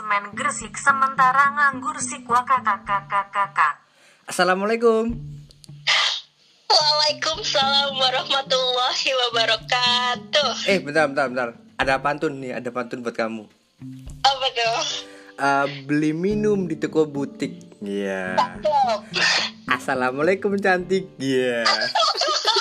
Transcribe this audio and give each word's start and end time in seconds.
Semen 0.00 0.32
Gresik 0.32 0.80
sementara 0.80 1.52
nganggur 1.52 2.00
sikwa 2.00 2.40
kakak 2.48 2.88
kakak 2.88 3.28
kakak. 3.28 3.84
Assalamualaikum. 4.24 5.12
Waalaikumsalam 6.72 7.92
warahmatullahi 8.00 9.10
wabarakatuh. 9.12 10.72
Eh, 10.72 10.80
bentar, 10.80 11.04
bentar, 11.04 11.26
bentar. 11.28 11.48
Ada 11.76 12.00
pantun 12.00 12.32
nih, 12.40 12.56
ada 12.56 12.72
pantun 12.72 13.04
buat 13.04 13.12
kamu. 13.12 13.44
Apa 14.24 14.46
tuh? 14.56 14.80
Uh, 15.36 15.66
beli 15.84 16.16
minum 16.16 16.64
di 16.64 16.80
toko 16.80 17.04
butik. 17.04 17.60
Iya. 17.84 18.40
Cakep. 18.40 19.04
Assalamualaikum 19.68 20.56
cantik. 20.56 21.12
Iya. 21.20 21.60
Aduh, 21.68 22.56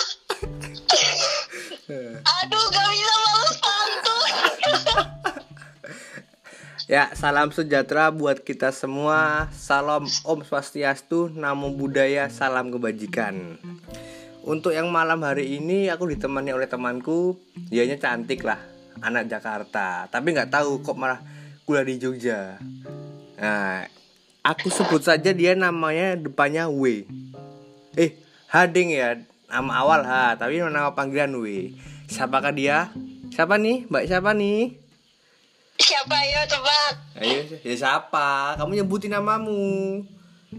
Ya, 6.89 7.13
salam 7.13 7.53
sejahtera 7.53 8.09
buat 8.09 8.41
kita 8.41 8.73
semua. 8.73 9.45
Salam 9.53 10.09
Om 10.09 10.41
Swastiastu, 10.41 11.29
Namo 11.29 11.69
Buddhaya, 11.69 12.33
salam 12.33 12.73
kebajikan. 12.73 13.61
Untuk 14.41 14.73
yang 14.73 14.89
malam 14.89 15.21
hari 15.21 15.61
ini 15.61 15.93
aku 15.93 16.09
ditemani 16.09 16.49
oleh 16.49 16.65
temanku, 16.65 17.37
dianya 17.69 17.93
cantik 18.01 18.41
lah, 18.41 18.57
anak 19.05 19.29
Jakarta. 19.29 20.09
Tapi 20.09 20.33
nggak 20.33 20.49
tahu 20.49 20.81
kok 20.81 20.97
malah 20.97 21.21
kuliah 21.69 21.85
di 21.85 22.01
Jogja. 22.01 22.57
Nah, 23.37 23.85
aku 24.41 24.73
sebut 24.73 25.05
saja 25.05 25.29
dia 25.29 25.53
namanya 25.53 26.17
depannya 26.17 26.73
W. 26.73 27.05
Eh, 28.01 28.17
Hading 28.49 28.97
ya, 28.97 29.13
nama 29.45 29.85
awal 29.85 30.01
H, 30.09 30.41
tapi 30.41 30.57
nama 30.57 30.97
panggilan 30.97 31.37
W. 31.37 31.69
Siapakah 32.09 32.49
dia? 32.49 32.89
Siapa 33.29 33.61
nih? 33.61 33.85
Mbak 33.85 34.09
siapa 34.09 34.33
nih? 34.33 34.88
Siapa 35.79 36.17
ya 36.27 36.43
tebak? 36.43 36.91
Ayo, 37.17 37.39
ya 37.63 37.75
siapa? 37.75 38.59
Kamu 38.59 38.75
nyebutin 38.75 39.15
namamu. 39.15 40.03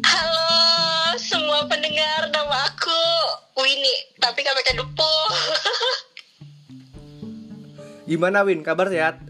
Halo 0.01 0.49
semua 1.21 1.69
pendengar, 1.69 2.33
nama 2.33 2.57
aku 2.65 3.03
Winnie, 3.55 4.17
tapi 4.17 4.41
gak 4.41 4.57
pakai 4.57 4.81
depo. 4.81 5.13
Gimana 8.09 8.41
Win? 8.43 8.65
Kabar 8.65 8.89
sehat? 8.89 9.21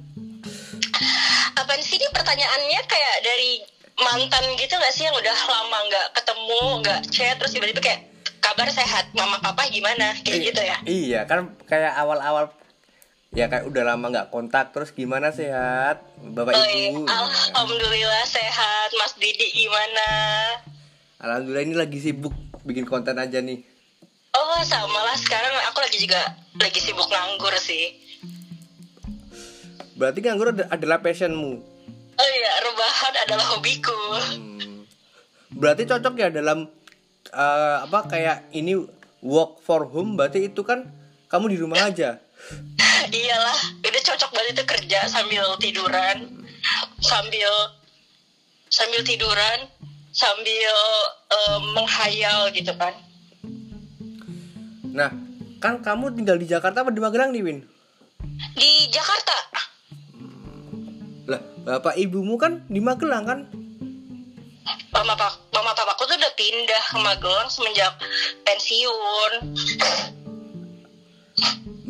Apaan 1.58 1.82
sih 1.82 1.98
ini 1.98 2.06
pertanyaannya 2.08 2.80
kayak 2.86 3.16
dari 3.20 3.58
mantan 3.98 4.46
gitu 4.56 4.78
gak 4.78 4.94
sih 4.94 5.04
yang 5.04 5.16
udah 5.18 5.34
lama 5.34 5.78
gak 5.90 6.06
ketemu, 6.16 6.62
gak 6.86 7.00
chat, 7.10 7.34
terus 7.34 7.50
tiba-tiba 7.50 7.82
kayak 7.82 8.00
kabar 8.38 8.70
sehat, 8.70 9.10
mama 9.12 9.42
papa 9.42 9.66
gimana, 9.66 10.14
kayak 10.22 10.38
I- 10.38 10.46
gitu 10.48 10.62
ya? 10.62 10.76
Iya, 10.86 11.20
kan 11.26 11.50
kayak 11.66 11.98
awal-awal 11.98 12.48
ya 13.30 13.46
kayak 13.46 13.62
udah 13.64 13.82
lama 13.86 14.10
nggak 14.10 14.28
kontak 14.28 14.74
terus 14.74 14.90
gimana? 14.90 15.30
Sehat? 15.30 16.02
Bapak 16.20 16.50
Oh, 16.50 16.66
iya. 16.66 16.90
ibu 16.90 17.06
Alhamdulillah 17.06 18.26
sehat, 18.26 18.90
Mas 18.92 19.14
Didi 19.16 19.46
gimana? 19.56 20.08
alhamdulillah 21.20 21.62
ini 21.62 21.76
lagi 21.76 21.98
sibuk 22.00 22.32
bikin 22.64 22.82
konten 22.84 23.14
aja 23.14 23.38
nih. 23.38 23.60
Oh 24.32 24.60
sama 24.62 25.04
lah. 25.04 25.14
Sekarang 25.14 25.52
aku 25.68 25.78
lagi 25.78 26.00
juga 26.00 26.20
lagi 26.56 26.80
sibuk 26.80 27.06
nganggur 27.06 27.54
sih. 27.56 27.94
berarti 29.94 30.24
nganggur 30.24 30.50
ad- 30.50 30.70
adalah 30.70 30.98
passionmu? 30.98 31.52
Oh 32.10 32.28
iya. 32.30 32.52
Rebahan 32.62 33.14
adalah 33.20 33.46
hobiku. 33.52 34.00
Hmm. 34.16 34.58
berarti 35.50 35.82
cocok 35.84 36.14
ya 36.16 36.28
dalam 36.30 36.66
eh, 37.28 37.76
apa 37.80 38.06
kayak 38.08 38.48
ini 38.50 38.80
work 39.20 39.60
for 39.60 39.84
home? 39.84 40.16
Berarti 40.16 40.46
itu 40.46 40.62
kan 40.62 40.88
kamu 41.28 41.52
di 41.52 41.58
rumah 41.58 41.84
aja 41.84 42.16
Iyalah 43.08 43.58
udah 43.80 44.02
cocok 44.04 44.30
banget 44.36 44.52
itu 44.60 44.64
kerja 44.68 45.00
sambil 45.08 45.44
tiduran, 45.56 46.44
sambil 47.00 47.52
sambil 48.68 49.00
tiduran, 49.02 49.58
sambil 50.12 50.74
eh, 51.32 51.60
menghayal 51.72 52.52
gitu 52.52 52.72
kan. 52.76 52.92
nah 54.90 55.06
kan 55.62 55.78
kamu 55.78 56.10
tinggal 56.18 56.34
di 56.34 56.50
Jakarta 56.50 56.82
apa 56.82 56.90
di 56.90 56.98
Magelang 56.98 57.30
nih 57.30 57.46
Win 57.46 57.62
Di 58.58 58.90
Jakarta. 58.90 59.38
lah 61.30 61.38
bapak 61.62 61.94
ibumu 61.94 62.34
kan 62.34 62.66
di 62.66 62.82
Magelang 62.82 63.22
kan 63.22 63.40
Mama 64.90 65.14
pak, 65.14 65.38
mama 65.54 65.70
papaku 65.72 66.10
tuh 66.10 66.18
udah 66.18 66.32
pindah 66.34 66.82
ke 66.90 66.98
Magelang 66.98 67.46
semenjak 67.46 67.94
pensiun. 68.42 69.32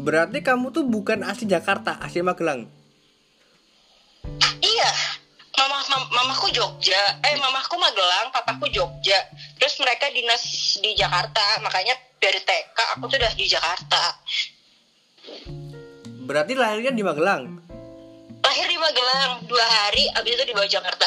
Berarti 0.00 0.41
kamu 0.41 0.71
tuh 0.71 0.84
bukan 0.84 1.21
asli 1.22 1.47
Jakarta 1.47 2.00
asli 2.00 2.21
Magelang 2.21 2.66
Iya, 4.61 4.91
mama, 5.56 5.81
mam- 5.88 6.11
mamaku 6.11 6.53
Jogja, 6.53 7.00
eh 7.21 7.34
mamaku 7.34 7.77
Magelang, 7.77 8.28
papaku 8.28 8.69
Jogja. 8.69 9.16
Terus 9.56 9.81
mereka 9.81 10.12
dinas 10.12 10.44
di 10.77 10.93
Jakarta, 10.93 11.41
makanya 11.60 11.97
dari 12.16 12.37
TK 12.37 12.77
aku 12.94 13.09
tuh 13.09 13.16
udah 13.16 13.33
di 13.33 13.47
Jakarta. 13.47 14.03
berarti 16.21 16.53
lahirnya 16.55 16.93
di 16.93 17.03
Magelang 17.03 17.59
Lahir 18.41 18.66
di 18.66 18.77
Magelang 18.77 19.44
dua 19.44 19.65
hari, 19.65 20.05
abis 20.12 20.33
itu 20.33 20.44
dibawa 20.47 20.65
Jakarta. 20.65 21.06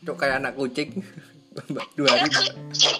Tuh 0.00 0.14
kayak 0.14 0.38
anak 0.38 0.54
kucing 0.54 0.90
Dua 1.98 2.08
hari 2.14 2.30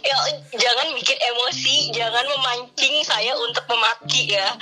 Ya, 0.03 0.19
jangan 0.51 0.87
bikin 0.99 1.19
emosi, 1.19 1.95
jangan 1.95 2.27
memancing 2.27 2.99
saya 3.07 3.31
untuk 3.39 3.63
memaki 3.71 4.35
ya. 4.35 4.59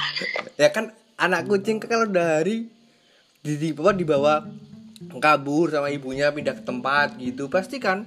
Ya 0.61 0.69
kan 0.69 0.93
anak 1.17 1.49
kucing 1.49 1.81
kalau 1.81 2.05
udah 2.05 2.41
hari 2.41 2.69
di, 3.41 3.55
di, 3.57 3.69
apa, 3.73 3.97
dibawa 3.97 4.45
kabur 5.19 5.73
sama 5.73 5.89
ibunya 5.89 6.29
pindah 6.35 6.59
ke 6.59 6.63
tempat 6.67 7.17
gitu 7.17 7.49
Pasti 7.49 7.79
kan 7.81 8.05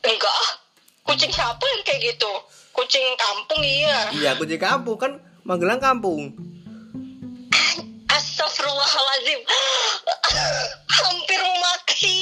Enggak, 0.00 0.34
kucing 1.06 1.30
siapa 1.30 1.62
yang 1.62 1.82
kayak 1.86 2.00
gitu? 2.14 2.32
Kucing 2.74 3.04
kampung 3.16 3.62
iya. 3.64 3.98
Iya 4.12 4.30
kucing 4.36 4.60
kampung 4.60 4.98
kan 4.98 5.12
Magelang 5.46 5.80
kampung 5.80 6.36
Astagfirullahaladzim 8.10 9.40
Hampir 11.00 11.38
memaki 11.38 12.18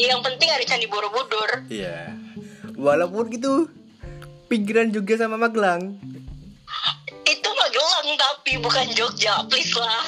Yang 0.00 0.20
penting 0.24 0.48
ada 0.48 0.64
Candi 0.64 0.88
Borobudur. 0.88 1.68
Iya. 1.68 2.16
Walaupun 2.80 3.28
gitu 3.28 3.68
Pinggiran 4.48 4.88
juga 4.88 5.14
sama 5.14 5.36
Magelang. 5.36 6.00
Itu 7.22 7.50
Magelang 7.52 8.08
tapi 8.16 8.58
bukan 8.58 8.86
Jogja. 8.96 9.44
Please 9.46 9.76
lah 9.76 10.00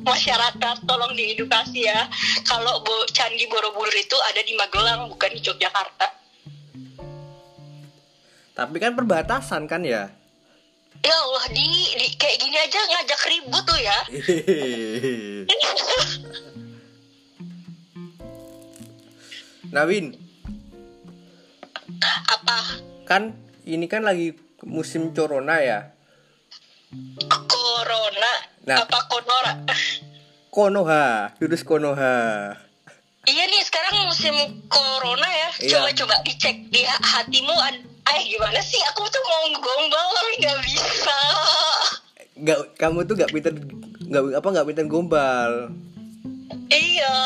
Masyarakat 0.00 0.86
tolong 0.86 1.12
diedukasi 1.12 1.84
ya. 1.84 2.08
Kalau 2.46 2.80
Bo- 2.80 3.08
Candi 3.10 3.44
Borobudur 3.44 3.92
itu 3.92 4.16
ada 4.30 4.40
di 4.40 4.54
Magelang 4.54 5.10
Bukan 5.10 5.30
di 5.34 5.40
Yogyakarta. 5.42 6.06
Tapi 8.54 8.76
kan 8.76 8.92
perbatasan 8.92 9.64
kan 9.66 9.82
ya? 9.82 10.12
Ya 11.00 11.16
Allah 11.16 11.48
di, 11.48 11.64
di 11.96 12.12
Kayak 12.12 12.44
gini 12.44 12.56
aja 12.60 12.76
ngajak 12.76 13.20
ribut 13.24 13.64
tuh 13.64 13.80
ya 13.80 13.98
Nah 19.70 19.86
Win 19.86 20.14
Apa 22.26 22.58
Kan 23.06 23.34
ini 23.66 23.86
kan 23.86 24.02
lagi 24.02 24.34
musim 24.66 25.14
corona 25.14 25.62
ya 25.62 25.94
Corona 27.46 28.32
Nah. 28.66 28.84
Apa 28.84 28.98
Konora 29.08 29.52
Konoha 30.50 31.32
Virus 31.38 31.62
Konoha 31.62 32.18
Iya 33.28 33.44
nih 33.52 33.62
sekarang 33.68 34.08
musim 34.08 34.32
corona 34.72 35.28
ya. 35.28 35.48
Iya. 35.60 35.70
Coba-coba 35.76 36.24
dicek 36.24 36.72
di 36.72 36.80
ha- 36.88 37.04
hatimu. 37.04 37.52
Eh 37.52 38.20
gimana 38.26 38.56
sih? 38.64 38.80
Aku 38.90 39.04
tuh 39.12 39.20
mau 39.20 39.44
gombal 39.60 40.06
tapi 40.16 40.32
nggak 40.40 40.58
bisa. 40.64 41.18
Gak, 42.40 42.58
kamu 42.80 43.04
tuh 43.04 43.20
gak 43.20 43.28
pinter 43.28 43.52
gak, 44.08 44.40
apa 44.40 44.48
gak 44.56 44.66
pinter 44.72 44.88
gombal 44.88 45.68
Iya, 46.72 47.16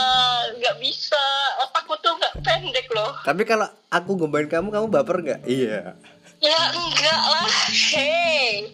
nggak 0.59 0.77
bisa. 0.83 1.23
Otakku 1.63 1.95
tuh 2.03 2.11
nggak 2.19 2.34
pendek 2.65 2.89
loh. 2.97 3.13
Tapi 3.21 3.43
kalau 3.45 3.69
aku 3.93 4.17
gombalin 4.17 4.49
kamu, 4.49 4.73
kamu 4.73 4.87
baper 4.89 5.17
nggak? 5.21 5.41
Iya. 5.45 5.93
Ya 6.41 6.61
enggak 6.73 7.21
lah. 7.29 7.49
Hey, 7.69 8.73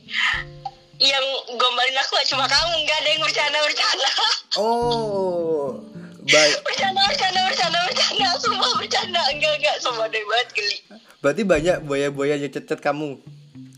yang 1.03 1.27
gombalin 1.59 1.97
aku 1.99 2.15
gak 2.23 2.29
cuma 2.31 2.47
kamu. 2.47 2.87
Nggak 2.87 2.99
ada 3.03 3.09
yang 3.11 3.23
bercanda-bercanda. 3.27 4.11
Oh, 4.59 5.83
baik. 6.35 6.55
Bercanda, 6.63 7.03
bercanda, 7.11 7.41
bercanda, 7.51 7.79
bercanda. 7.91 8.29
Semua 8.39 8.71
bercanda. 8.79 9.21
Enggak, 9.35 9.53
enggak. 9.59 9.77
Semua 9.83 10.07
deh 10.07 10.23
banget 10.23 10.49
geli. 10.55 10.79
Berarti 11.21 11.43
banyak 11.43 11.77
buaya-buaya 11.85 12.39
yang 12.39 12.53
cecet 12.55 12.79
kamu. 12.79 13.19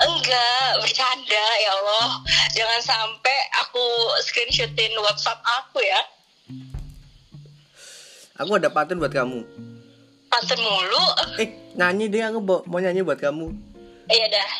Enggak, 0.03 0.69
bercanda 0.81 1.47
ya 1.65 1.71
Allah. 1.81 2.09
Jangan 2.53 2.81
sampai 2.85 3.39
aku 3.65 3.85
screenshotin 4.29 4.93
WhatsApp 5.01 5.41
aku 5.41 5.81
ya. 5.81 6.01
Aku 8.41 8.57
ada 8.57 8.73
pantun 8.73 8.99
buat 8.99 9.13
kamu. 9.13 9.72
Pantun 10.33 10.61
mulu. 10.65 11.05
Eh, 11.37 11.77
nyanyi 11.77 12.09
deh 12.09 12.25
aku 12.25 12.41
mau, 12.41 12.65
mau 12.65 12.81
nyanyi 12.81 13.05
buat 13.05 13.21
kamu. 13.21 13.53
Iya 14.09 14.27
dah. 14.33 14.51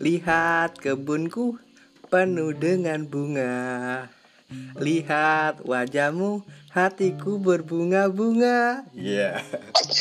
Lihat 0.00 0.80
kebunku 0.80 1.60
penuh 2.08 2.56
dengan 2.56 3.04
bunga. 3.04 4.08
Lihat 4.80 5.60
wajahmu, 5.60 6.40
hatiku 6.72 7.36
berbunga-bunga. 7.36 8.88
Iya. 8.96 9.44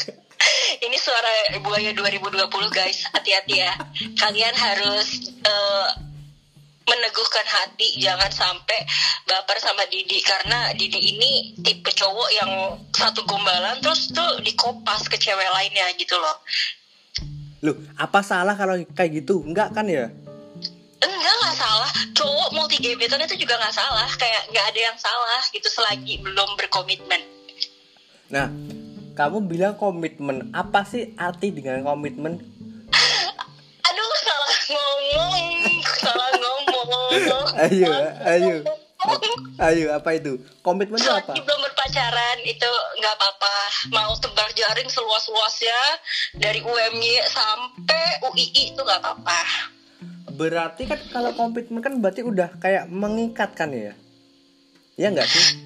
Ini 0.88 0.96
suara 0.96 1.60
buaya 1.60 1.92
2020 1.92 2.48
guys, 2.72 3.12
hati-hati 3.12 3.60
ya. 3.60 3.76
Kalian 4.16 4.56
harus 4.56 5.36
eh, 5.44 5.88
meneguhkan 6.88 7.44
hati, 7.44 8.00
jangan 8.00 8.32
sampai 8.32 8.80
baper 9.28 9.60
sama 9.60 9.84
Didi 9.92 10.24
karena 10.24 10.72
Didi 10.72 11.16
ini 11.16 11.32
tipe 11.60 11.92
cowok 11.92 12.30
yang 12.32 12.52
satu 12.96 13.28
gombalan 13.28 13.78
terus 13.84 14.10
tuh 14.16 14.40
dikopas 14.40 15.12
ke 15.12 15.20
cewek 15.20 15.52
lainnya 15.52 15.92
gitu 16.00 16.16
loh. 16.16 16.38
Loh, 17.68 17.76
apa 18.00 18.24
salah 18.24 18.56
kalau 18.56 18.80
kayak 18.96 19.24
gitu? 19.24 19.44
Enggak 19.44 19.76
kan 19.76 19.84
ya? 19.90 20.08
Enggak 20.98 21.36
nggak 21.44 21.58
salah, 21.60 21.92
cowok 22.16 22.50
multi 22.56 22.80
gebetan 22.80 23.22
itu 23.22 23.36
juga 23.38 23.60
nggak 23.60 23.76
salah, 23.76 24.10
kayak 24.18 24.50
nggak 24.50 24.66
ada 24.74 24.80
yang 24.80 24.98
salah 24.98 25.44
gitu 25.52 25.68
selagi 25.70 26.24
belum 26.24 26.56
berkomitmen. 26.58 27.22
Nah, 28.32 28.48
kamu 29.18 29.50
bilang 29.50 29.76
komitmen. 29.76 30.54
Apa 30.54 30.86
sih 30.86 31.18
arti 31.18 31.50
dengan 31.50 31.82
komitmen? 31.82 32.57
Ngomong, 34.68 35.40
salah 35.96 36.32
ngomong. 36.36 37.12
Ayo, 37.56 37.92
ayo. 38.28 38.56
Ayo, 39.58 39.86
apa 39.96 40.20
itu? 40.20 40.36
Komitmen 40.60 41.00
itu 41.00 41.08
apa? 41.08 41.32
Belum 41.32 41.62
berpacaran 41.64 42.38
itu 42.44 42.72
nggak 43.00 43.14
apa-apa. 43.16 43.56
Mau 43.96 44.12
tebar 44.20 44.50
jaring 44.52 44.90
seluas-luasnya 44.92 45.82
dari 46.36 46.60
UMY 46.60 47.24
sampai 47.32 48.20
UII 48.28 48.76
itu 48.76 48.82
nggak 48.82 49.00
apa-apa. 49.00 49.40
Berarti 50.36 50.84
kan 50.86 51.00
kalau 51.10 51.32
komitmen 51.34 51.80
kan 51.80 51.94
berarti 52.04 52.28
udah 52.28 52.52
kayak 52.60 52.92
mengikat 52.92 53.56
kan 53.56 53.72
ya? 53.72 53.96
Ya 55.00 55.08
enggak 55.14 55.32
sih? 55.32 55.64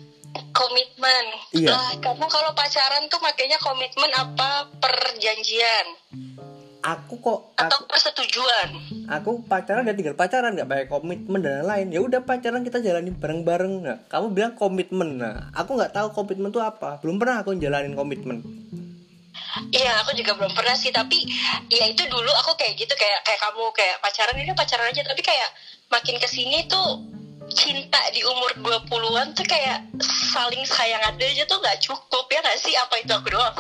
Komitmen. 0.54 1.26
Iya. 1.58 1.74
Lah, 1.74 1.92
kamu 2.00 2.30
kalau 2.30 2.54
pacaran 2.54 3.10
tuh 3.10 3.20
makanya 3.20 3.58
komitmen 3.58 4.12
apa 4.14 4.70
perjanjian 4.78 5.88
Aku 6.82 7.22
kok 7.22 7.54
atau 7.62 7.78
aku, 7.78 7.94
persetujuan? 7.94 8.68
aku 9.06 9.46
pacaran 9.46 9.86
ya 9.86 9.94
tinggal 9.94 10.18
pacaran 10.18 10.58
nggak 10.58 10.66
pakai 10.66 10.88
komitmen 10.90 11.46
dan 11.46 11.62
lain-lain. 11.62 11.88
Ya 11.94 12.02
udah 12.02 12.26
pacaran 12.26 12.66
kita 12.66 12.82
jalanin 12.82 13.14
bareng-bareng. 13.22 13.74
Nah, 13.86 13.98
kamu 14.10 14.34
bilang 14.34 14.54
komitmen. 14.58 15.22
Nah, 15.22 15.54
aku 15.54 15.78
nggak 15.78 15.94
tahu 15.94 16.10
komitmen 16.10 16.50
itu 16.50 16.58
apa. 16.58 16.98
Belum 17.06 17.22
pernah 17.22 17.46
aku 17.46 17.54
jalanin 17.54 17.94
komitmen. 17.94 18.42
Iya, 19.70 20.02
aku 20.02 20.18
juga 20.18 20.34
belum 20.42 20.58
pernah 20.58 20.74
sih, 20.74 20.90
tapi 20.90 21.22
ya 21.70 21.86
itu 21.86 22.02
dulu 22.10 22.32
aku 22.42 22.58
kayak 22.58 22.74
gitu 22.80 22.94
kayak 22.98 23.20
kayak 23.30 23.40
kamu 23.40 23.64
kayak 23.78 23.96
pacaran 24.02 24.36
ini 24.42 24.52
pacaran 24.58 24.90
aja, 24.90 25.06
tapi 25.06 25.22
kayak 25.22 25.50
makin 25.92 26.18
ke 26.18 26.28
sini 26.28 26.66
tuh 26.66 27.04
cinta 27.52 28.00
di 28.16 28.24
umur 28.24 28.56
20-an 28.64 29.36
tuh 29.36 29.44
kayak 29.44 29.84
saling 30.32 30.64
sayang 30.64 31.04
aja 31.04 31.44
tuh 31.44 31.60
nggak 31.60 31.84
cukup 31.84 32.26
ya 32.32 32.40
nggak 32.40 32.60
sih 32.64 32.74
apa 32.80 32.96
itu 33.04 33.12
aku 33.12 33.28
doang 33.28 33.56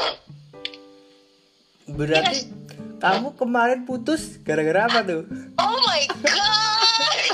Berarti 1.91 2.60
kamu 3.01 3.33
kemarin 3.35 3.81
putus 3.83 4.37
gara-gara 4.45 4.85
apa 4.85 4.99
tuh? 5.01 5.25
oh 5.57 5.77
my 5.83 6.03
god 6.21 7.25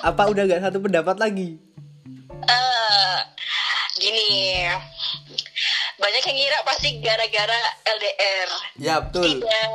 Apa 0.08 0.32
udah 0.32 0.48
gak 0.48 0.64
satu 0.64 0.80
pendapat 0.80 1.20
lagi? 1.20 1.60
Eh, 2.48 3.18
gini 4.00 4.64
banyak 6.00 6.22
yang 6.24 6.36
ngira 6.40 6.58
pasti 6.64 6.88
gara-gara 7.04 7.60
LDR 7.84 8.50
Ya 8.80 8.94
betul. 9.04 9.22
tidak 9.28 9.68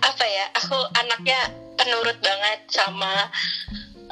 apa 0.00 0.24
ya 0.24 0.46
aku 0.56 0.78
anaknya 0.96 1.40
penurut 1.76 2.16
banget 2.24 2.60
sama 2.72 3.28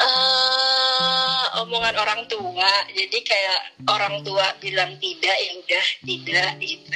eh 0.00 1.42
omongan 1.64 1.96
orang 1.96 2.22
tua 2.28 2.72
jadi 2.92 3.18
kayak 3.24 3.60
orang 3.88 4.20
tua 4.20 4.44
bilang 4.60 4.96
tidak 5.00 5.36
ya 5.40 5.52
udah 5.56 5.86
tidak 6.04 6.50
gitu 6.60 6.90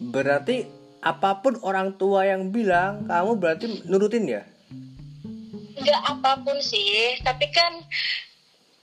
Berarti 0.00 0.64
apa 1.04 1.44
pun 1.44 1.60
orang 1.60 1.96
tua 2.00 2.24
yang 2.24 2.48
bilang, 2.48 3.04
kamu 3.04 3.36
berarti 3.36 3.66
nurutin 3.84 4.24
ya? 4.24 4.42
nggak 5.80 6.02
apa 6.04 6.44
pun 6.44 6.60
sih 6.60 7.16
tapi 7.24 7.48
kan 7.48 7.72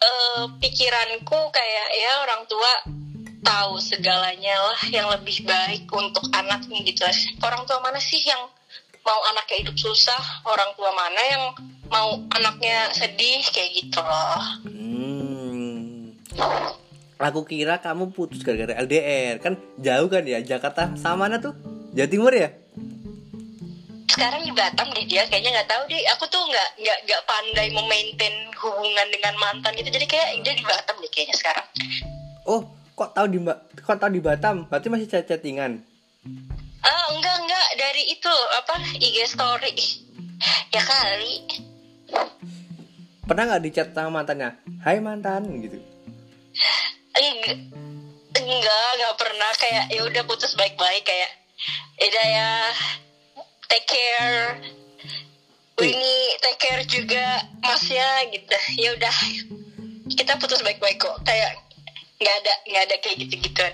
eh, 0.01 0.43
pikiranku 0.57 1.39
kayak 1.53 1.87
ya 1.93 2.11
orang 2.25 2.43
tua 2.49 2.71
tahu 3.45 3.77
segalanya 3.77 4.57
lah 4.57 4.81
yang 4.89 5.07
lebih 5.13 5.45
baik 5.45 5.85
untuk 5.93 6.25
anaknya 6.33 6.81
gitu 6.83 7.05
orang 7.45 7.63
tua 7.69 7.79
mana 7.85 8.01
sih 8.01 8.19
yang 8.25 8.49
mau 9.05 9.19
anaknya 9.31 9.63
hidup 9.63 9.77
susah 9.77 10.43
orang 10.49 10.73
tua 10.73 10.91
mana 10.91 11.21
yang 11.21 11.43
mau 11.87 12.17
anaknya 12.33 12.91
sedih 12.91 13.45
kayak 13.53 13.71
gitu 13.77 14.01
loh 14.01 14.43
Hmm. 14.65 16.13
Aku 17.17 17.41
kira 17.49 17.81
kamu 17.81 18.13
putus 18.13 18.45
gara-gara 18.45 18.77
LDR 18.77 19.41
kan 19.41 19.57
jauh 19.81 20.05
kan 20.05 20.21
ya 20.21 20.37
Jakarta 20.41 20.93
sama 20.97 21.25
mana 21.25 21.41
tuh? 21.41 21.57
Jawa 21.97 22.09
Timur 22.09 22.33
ya? 22.33 22.53
sekarang 24.17 24.41
di 24.41 24.49
Batam 24.49 24.89
deh 24.97 25.05
dia 25.05 25.29
kayaknya 25.29 25.61
nggak 25.61 25.69
tahu 25.69 25.83
deh 25.93 26.01
aku 26.17 26.25
tuh 26.25 26.41
nggak 26.41 26.69
nggak 26.81 26.97
nggak 27.05 27.21
pandai 27.29 27.69
memaintain 27.69 28.49
hubungan 28.57 29.07
dengan 29.13 29.33
mantan 29.37 29.77
gitu 29.77 29.93
jadi 29.93 30.09
kayak 30.09 30.41
dia 30.41 30.57
di 30.57 30.65
Batam 30.65 30.97
deh 30.97 31.11
kayaknya 31.13 31.37
sekarang 31.37 31.67
Oh, 32.49 32.65
kok 32.97 33.13
tahu 33.13 33.29
di 33.29 33.37
kok 33.77 33.99
tahu 34.01 34.09
di 34.09 34.23
Batam? 34.23 34.65
Berarti 34.65 34.89
masih 34.89 35.05
chat 35.05 35.29
chattingan. 35.29 35.85
ah 36.81 37.05
enggak 37.13 37.35
enggak 37.45 37.67
dari 37.77 38.09
itu 38.09 38.33
apa 38.57 38.75
IG 38.97 39.17
story 39.29 39.75
ya 40.73 40.81
kali 40.81 41.35
Pernah 43.27 43.43
nggak 43.53 43.61
di 43.61 43.69
chat 43.69 43.93
sama 43.93 44.23
mantannya? 44.23 44.55
Hai 44.81 44.97
mantan 44.97 45.45
gitu. 45.61 45.77
Enggak 47.17 47.57
enggak 48.37 48.89
nggak 49.01 49.15
pernah 49.17 49.51
kayak 49.57 49.85
ya 49.89 50.01
udah 50.05 50.23
putus 50.29 50.53
baik-baik 50.53 51.03
kayak 51.03 51.31
udah 51.97 52.25
ya 52.29 52.49
take 53.65 53.87
care 53.89 54.61
ini 55.81 56.15
take 56.41 56.59
care 56.61 56.83
juga 56.85 57.41
masnya 57.61 58.25
gitu 58.29 58.57
ya 58.77 58.93
udah 58.93 59.15
kita 60.13 60.37
putus 60.37 60.61
baik-baik 60.61 61.01
kok 61.01 61.17
kayak 61.25 61.57
nggak 62.17 62.35
ada 62.41 62.53
nggak 62.69 62.83
ada 62.89 62.95
kayak 63.01 63.17
gitu-gituan 63.25 63.73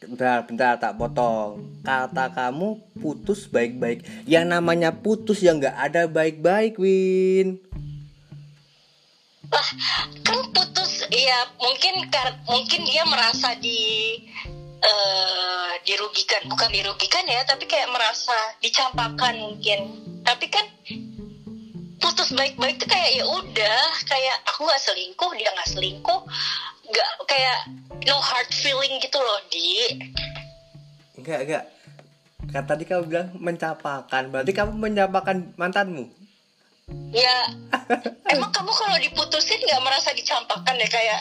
Bentar, 0.00 0.42
bentar, 0.42 0.74
tak 0.80 0.96
potong. 0.98 1.60
Kata 1.86 2.32
kamu 2.34 2.82
putus 2.98 3.46
baik-baik. 3.46 4.02
Yang 4.26 4.46
namanya 4.48 4.90
putus 4.90 5.38
yang 5.38 5.62
nggak 5.62 5.76
ada 5.76 6.08
baik-baik, 6.10 6.80
Win. 6.80 7.60
Lah 9.50 9.66
kan 10.22 10.38
putus 10.54 11.04
ya 11.10 11.38
mungkin 11.58 12.06
kar- 12.08 12.38
mungkin 12.46 12.86
dia 12.86 13.02
merasa 13.02 13.58
di 13.58 14.14
eh, 14.80 15.72
dirugikan 15.82 16.46
bukan 16.46 16.70
dirugikan 16.70 17.26
ya 17.26 17.42
tapi 17.44 17.66
kayak 17.66 17.90
merasa 17.90 18.34
dicampakkan 18.62 19.34
mungkin 19.36 19.90
tapi 20.22 20.46
kan 20.46 20.64
putus 22.00 22.32
baik-baik 22.32 22.78
tuh 22.80 22.88
kayak 22.88 23.10
ya 23.20 23.24
udah 23.26 23.82
kayak 24.06 24.36
aku 24.48 24.64
nggak 24.64 24.82
selingkuh 24.86 25.30
dia 25.36 25.50
nggak 25.52 25.70
selingkuh 25.74 26.20
nggak 26.88 27.10
kayak 27.28 27.58
no 28.06 28.16
hard 28.22 28.48
feeling 28.54 28.96
gitu 29.02 29.18
loh 29.20 29.40
di 29.52 29.98
Enggak, 31.20 31.40
enggak. 31.44 31.64
Kata 32.48 32.64
tadi 32.64 32.84
kamu 32.88 33.02
bilang 33.12 33.28
mencapakan. 33.36 34.22
Berarti 34.32 34.52
kamu 34.56 34.72
mencapakan 34.72 35.52
mantanmu. 35.60 36.08
Ya 37.10 37.36
emang 38.30 38.50
kamu 38.54 38.70
kalau 38.70 38.96
diputusin 39.02 39.58
nggak 39.62 39.82
merasa 39.82 40.14
dicampakkan 40.14 40.78
ya 40.78 40.88
kayak 40.88 41.20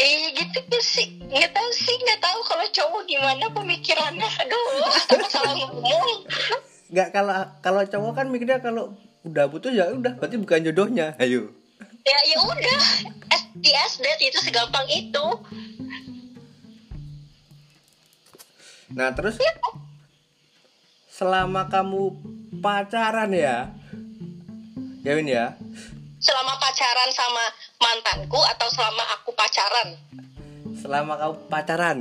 eh 0.00 0.32
gitu 0.32 0.78
sih 0.80 1.20
nggak 1.28 1.52
tahu 1.52 1.70
sih 1.74 1.92
nggak 1.92 2.20
tahu 2.22 2.38
kalau 2.46 2.66
cowok 2.72 3.02
gimana 3.04 3.44
pemikirannya 3.52 4.28
aduh 4.40 4.66
takut 5.10 5.28
salah 5.28 5.54
ngomong 5.58 6.24
Enggak 6.90 7.08
kalau 7.14 7.34
kalau 7.62 7.82
cowok 7.86 8.12
kan 8.18 8.26
mikirnya 8.26 8.58
kalau 8.58 8.98
udah 9.22 9.46
putus 9.46 9.70
ya 9.76 9.94
udah 9.94 10.18
berarti 10.18 10.42
bukan 10.42 10.66
jodohnya. 10.66 11.14
Ayo. 11.22 11.54
ya 12.02 12.18
ya 12.26 12.38
udah 12.42 12.80
STS 13.30 14.02
date 14.02 14.32
itu 14.32 14.38
segampang 14.42 14.88
itu 14.90 15.26
Nah, 18.90 19.14
terus 19.14 19.38
selama 21.06 21.70
kamu 21.70 22.10
pacaran 22.58 23.30
ya. 23.30 23.70
Ya 25.00 25.16
Win 25.16 25.26
ya. 25.26 25.56
selama 26.20 26.52
pacaran 26.54 27.08
sama 27.10 27.44
mantanku 27.78 28.36
atau 28.46 28.68
selama 28.68 29.00
aku 29.10 29.32
pacaran 29.32 29.96
Selama 30.76 31.16
kamu 31.16 31.34
pacaran. 31.48 31.98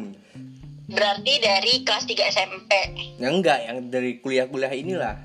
berarti 0.85 1.33
dari 1.37 1.73
kelas 1.81 2.03
3 2.03 2.27
SMP 2.29 2.71
Ya 3.15 3.29
enggak, 3.29 3.59
yang 3.61 3.87
dari 3.87 4.19
kuliah-kuliah 4.19 4.73
inilah. 4.73 5.15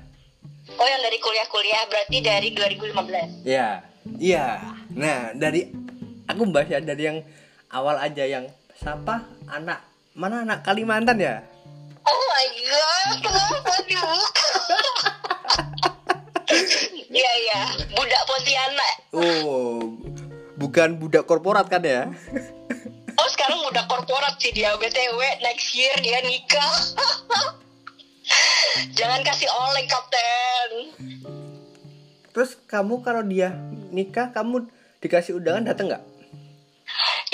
oh 0.71 0.87
yang 0.87 1.01
dari 1.01 1.17
kuliah-kuliah 1.17 1.83
berarti 1.85 2.17
dari 2.21 2.49
2015 2.51 3.43
Ya. 3.43 3.83
Iya. 4.15 4.61
Nah, 4.91 5.33
dari 5.33 5.67
aku 6.25 6.45
bahas 6.47 6.69
ya 6.69 6.79
dari 6.79 7.03
yang 7.05 7.19
awal 7.69 7.97
aja 7.97 8.23
yang 8.23 8.47
siapa 8.73 9.19
anak 9.45 9.83
mana 10.13 10.41
anak 10.41 10.63
Kalimantan 10.63 11.19
ya? 11.19 11.43
oh 12.01 12.21
my 12.29 12.47
god 12.63 13.15
kenapa 13.19 13.73
dibuka 13.83 14.47
iya 17.15 17.61
budak 17.95 18.21
Pontianak. 18.27 18.93
Oh, 19.15 19.95
bukan 20.59 20.99
budak 20.99 21.23
korporat 21.23 21.71
kan 21.71 21.81
ya? 21.81 22.11
oh 23.15 23.29
sekarang 23.31 23.63
budak 23.63 23.87
korporat 23.87 24.35
sih 24.43 24.51
dia. 24.51 24.75
Btw 24.75 25.19
next 25.39 25.71
year 25.71 25.95
dia 26.03 26.19
nikah. 26.27 26.75
Jangan 28.99 29.23
kasih 29.23 29.47
oleh 29.47 29.83
kapten. 29.87 30.69
Terus 32.35 32.59
kamu 32.67 32.99
kalau 32.99 33.23
dia 33.23 33.55
nikah, 33.95 34.35
kamu 34.35 34.67
dikasih 34.99 35.39
undangan 35.39 35.71
datang 35.71 35.87
nggak? 35.87 36.03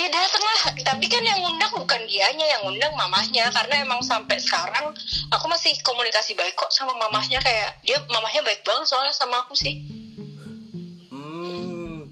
Ya 0.02 0.10
dateng 0.10 0.42
lah, 0.42 0.62
tapi 0.82 1.06
kan 1.06 1.22
yang 1.22 1.46
undang 1.46 1.70
bukan 1.78 2.02
dianya, 2.10 2.42
yang 2.58 2.66
undang 2.66 2.90
mamahnya 2.98 3.54
Karena 3.54 3.86
emang 3.86 4.02
sampai 4.02 4.42
sekarang 4.42 4.90
aku 5.30 5.46
masih 5.46 5.78
komunikasi 5.86 6.34
baik 6.34 6.58
kok 6.58 6.74
sama 6.74 6.98
mamahnya 6.98 7.38
Kayak 7.38 7.78
dia 7.86 8.02
mamahnya 8.10 8.42
baik 8.42 8.66
banget 8.66 8.90
soalnya 8.90 9.14
sama 9.14 9.46
aku 9.46 9.54
sih 9.54 9.78
Hmm. 11.12 12.08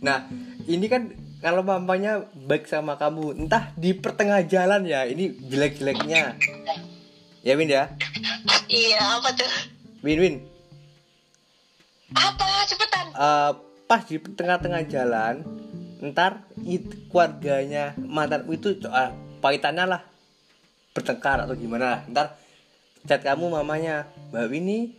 Nah, 0.00 0.26
ini 0.66 0.86
kan 0.88 1.12
kalau 1.38 1.60
mamanya 1.62 2.26
baik 2.32 2.66
sama 2.66 2.96
kamu, 2.96 3.44
entah 3.44 3.70
di 3.76 3.92
pertengah 3.92 4.40
jalan 4.42 4.88
ya, 4.88 5.04
ini 5.04 5.36
jelek-jeleknya. 5.46 6.34
Ya 7.46 7.54
Win 7.54 7.70
ya, 7.70 7.92
Iya 8.66 9.22
apa 9.22 9.30
tuh? 9.36 9.52
Win 10.02 10.18
Win. 10.18 10.36
Apa 12.16 12.66
cepetan? 12.66 13.06
Eh, 13.14 13.50
pas 13.86 14.02
di 14.02 14.18
tengah-tengah 14.18 14.82
jalan, 14.90 15.46
ntar 16.12 16.46
it, 16.66 17.10
keluarganya 17.10 17.94
mantanmu 17.96 18.52
itu 18.54 18.76
uh, 18.86 19.10
paitannya 19.40 19.84
lah 19.86 20.02
bertengkar 20.96 21.44
atau 21.44 21.52
gimana 21.52 21.84
lah. 21.84 22.00
Ntar 22.08 22.26
chat 23.04 23.20
kamu 23.20 23.52
mamanya, 23.52 24.08
Mbak 24.32 24.46
Winnie 24.48 24.96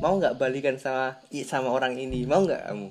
mau 0.00 0.16
nggak 0.16 0.36
balikan 0.36 0.76
sama 0.76 1.16
sama 1.48 1.72
orang 1.72 1.96
ini, 1.96 2.28
mau 2.28 2.44
nggak 2.44 2.68
kamu? 2.68 2.88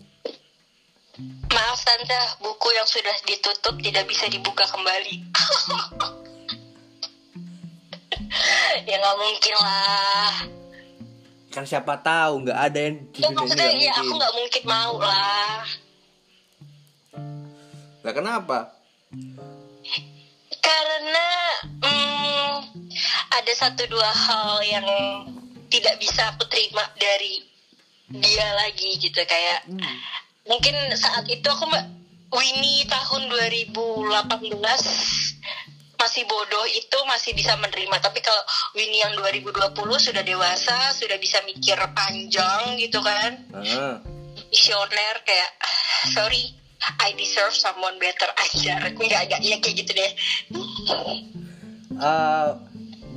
Maaf 1.51 1.79
tante, 1.83 2.19
buku 2.41 2.67
yang 2.73 2.87
sudah 2.87 3.15
ditutup 3.27 3.75
tidak 3.83 4.09
bisa 4.09 4.25
dibuka 4.27 4.65
kembali. 4.65 5.15
Ya 8.85 8.95
nggak 9.01 9.17
mungkin 9.17 9.55
lah. 9.57 10.33
Kan 11.49 11.65
siapa 11.65 11.97
tahu 12.01 12.45
nggak 12.45 12.59
ada 12.69 12.79
yang 12.79 12.95
di 13.09 13.25
Ya 13.25 13.29
maksudnya 13.33 13.73
ya 13.73 13.93
aku 13.97 14.13
nggak 14.17 14.33
mungkin 14.37 14.63
mau 14.69 14.93
lah 15.01 15.65
Lah 18.03 18.13
kenapa? 18.15 18.71
Karena 20.59 21.27
hmm, 21.83 22.55
ada 23.35 23.53
satu 23.55 23.83
dua 23.91 24.07
hal 24.07 24.63
yang 24.63 24.87
tidak 25.67 25.99
bisa 25.99 26.31
aku 26.31 26.47
terima 26.47 26.83
dari 26.95 27.43
dia 28.09 28.47
lagi 28.55 28.95
gitu. 28.97 29.19
Kayak 29.27 29.67
mungkin 30.47 30.75
saat 30.95 31.27
itu 31.27 31.45
aku 31.45 31.67
Winnie 32.29 32.85
tahun 32.85 33.29
2018 33.29 33.99
masih 35.99 36.23
bodoh 36.31 36.65
itu 36.71 36.97
masih 37.03 37.35
bisa 37.35 37.59
menerima. 37.59 37.99
Tapi 37.99 38.23
kalau 38.23 38.43
Winnie 38.77 39.03
yang 39.03 39.13
2020 39.19 39.75
sudah 39.99 40.23
dewasa 40.23 40.95
sudah 40.95 41.17
bisa 41.19 41.43
mikir 41.43 41.75
panjang 41.91 42.79
gitu 42.79 43.03
kan. 43.03 43.43
Ah, 43.51 43.99
visioner 44.49 45.15
kayak 45.27 45.51
sorry 46.15 46.58
I 46.79 47.11
deserve 47.19 47.51
someone 47.51 47.99
better 47.99 48.31
aja. 48.39 48.87
Enggak 48.87 49.27
enggak 49.27 49.41
ya 49.43 49.57
kayak 49.59 49.75
gitu 49.83 49.91
deh. 49.91 50.11
Eh, 51.99 52.49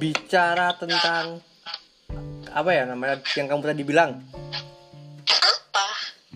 bicara 0.02 0.74
tentang 0.74 1.38
apa 2.52 2.70
ya 2.74 2.84
namanya 2.84 3.22
yang 3.38 3.46
kamu 3.46 3.62
tadi 3.70 3.82
bilang? 3.86 4.10
Apa? 5.30 5.86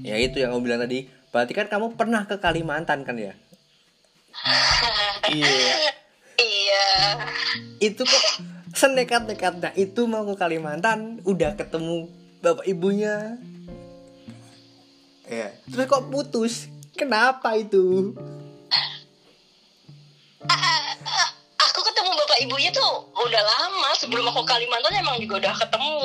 Ya 0.01 0.17
itu 0.23 0.39
yang 0.39 0.55
kamu 0.55 0.63
bilang 0.63 0.81
tadi. 0.87 1.11
Berarti 1.35 1.53
kan 1.53 1.67
kamu 1.67 1.99
pernah 1.99 2.25
ke 2.25 2.39
Kalimantan 2.39 3.03
kan 3.03 3.19
ya? 3.19 3.35
Iya. 5.27 5.91
Iya. 6.39 6.87
Itu 7.83 8.07
kok 8.07 8.25
senekat-nekatnya 8.77 9.75
itu 9.75 10.07
mau 10.07 10.23
ke 10.23 10.39
Kalimantan 10.39 11.19
udah 11.27 11.59
ketemu 11.59 12.07
bapak 12.39 12.65
ibunya. 12.71 13.35
Ya 15.27 15.51
terus 15.67 15.91
kok 15.91 16.07
putus 16.07 16.71
kenapa 16.97 17.53
itu? 17.61 18.17
Aku 21.61 21.81
ketemu 21.85 22.11
bapak 22.17 22.39
ibunya 22.41 22.73
tuh 22.73 23.13
udah 23.13 23.43
lama. 23.45 23.93
Sebelum 24.01 24.25
aku 24.33 24.49
Kalimantan 24.49 24.97
emang 24.97 25.21
juga 25.21 25.45
udah 25.45 25.55
ketemu. 25.61 26.01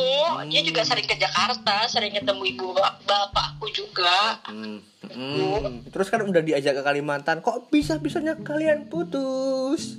Dia 0.52 0.62
juga 0.68 0.84
sering 0.84 1.08
ke 1.08 1.16
Jakarta 1.16 1.88
sering 1.88 2.12
ketemu 2.12 2.44
ibu 2.52 2.76
bap- 2.76 3.00
bapakku 3.08 3.72
juga. 3.72 4.44
Hmm, 4.52 4.84
hmm. 5.08 5.88
terus 5.96 6.12
kan 6.12 6.28
udah 6.28 6.44
diajak 6.44 6.76
ke 6.76 6.84
Kalimantan. 6.84 7.40
Kok 7.40 7.72
bisa 7.72 7.96
bisanya 7.98 8.36
kalian 8.36 8.92
putus? 8.92 9.96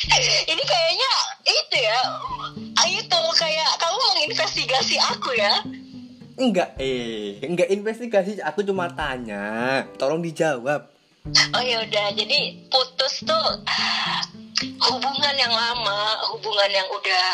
Ini 0.50 0.62
kayaknya 0.64 1.12
itu 1.44 1.76
ya. 1.76 2.00
Itu 2.80 3.20
kayak 3.36 3.70
kamu 3.76 3.96
menginvestigasi 4.00 4.96
aku 4.98 5.36
ya 5.36 5.60
enggak. 6.36 6.76
Eh 6.78 7.40
enggak 7.42 7.68
investigasi. 7.72 8.38
Aku 8.44 8.62
cuma 8.62 8.90
tanya. 8.92 9.82
Tolong 9.96 10.22
dijawab. 10.22 10.86
Oh 11.54 11.62
ya 11.62 11.82
udah. 11.84 12.06
Jadi 12.14 12.68
putus 12.70 13.24
tuh 13.24 13.46
hubungan 14.60 15.34
yang 15.36 15.52
lama 15.52 16.00
hubungan 16.36 16.70
yang 16.70 16.88
udah 16.92 17.28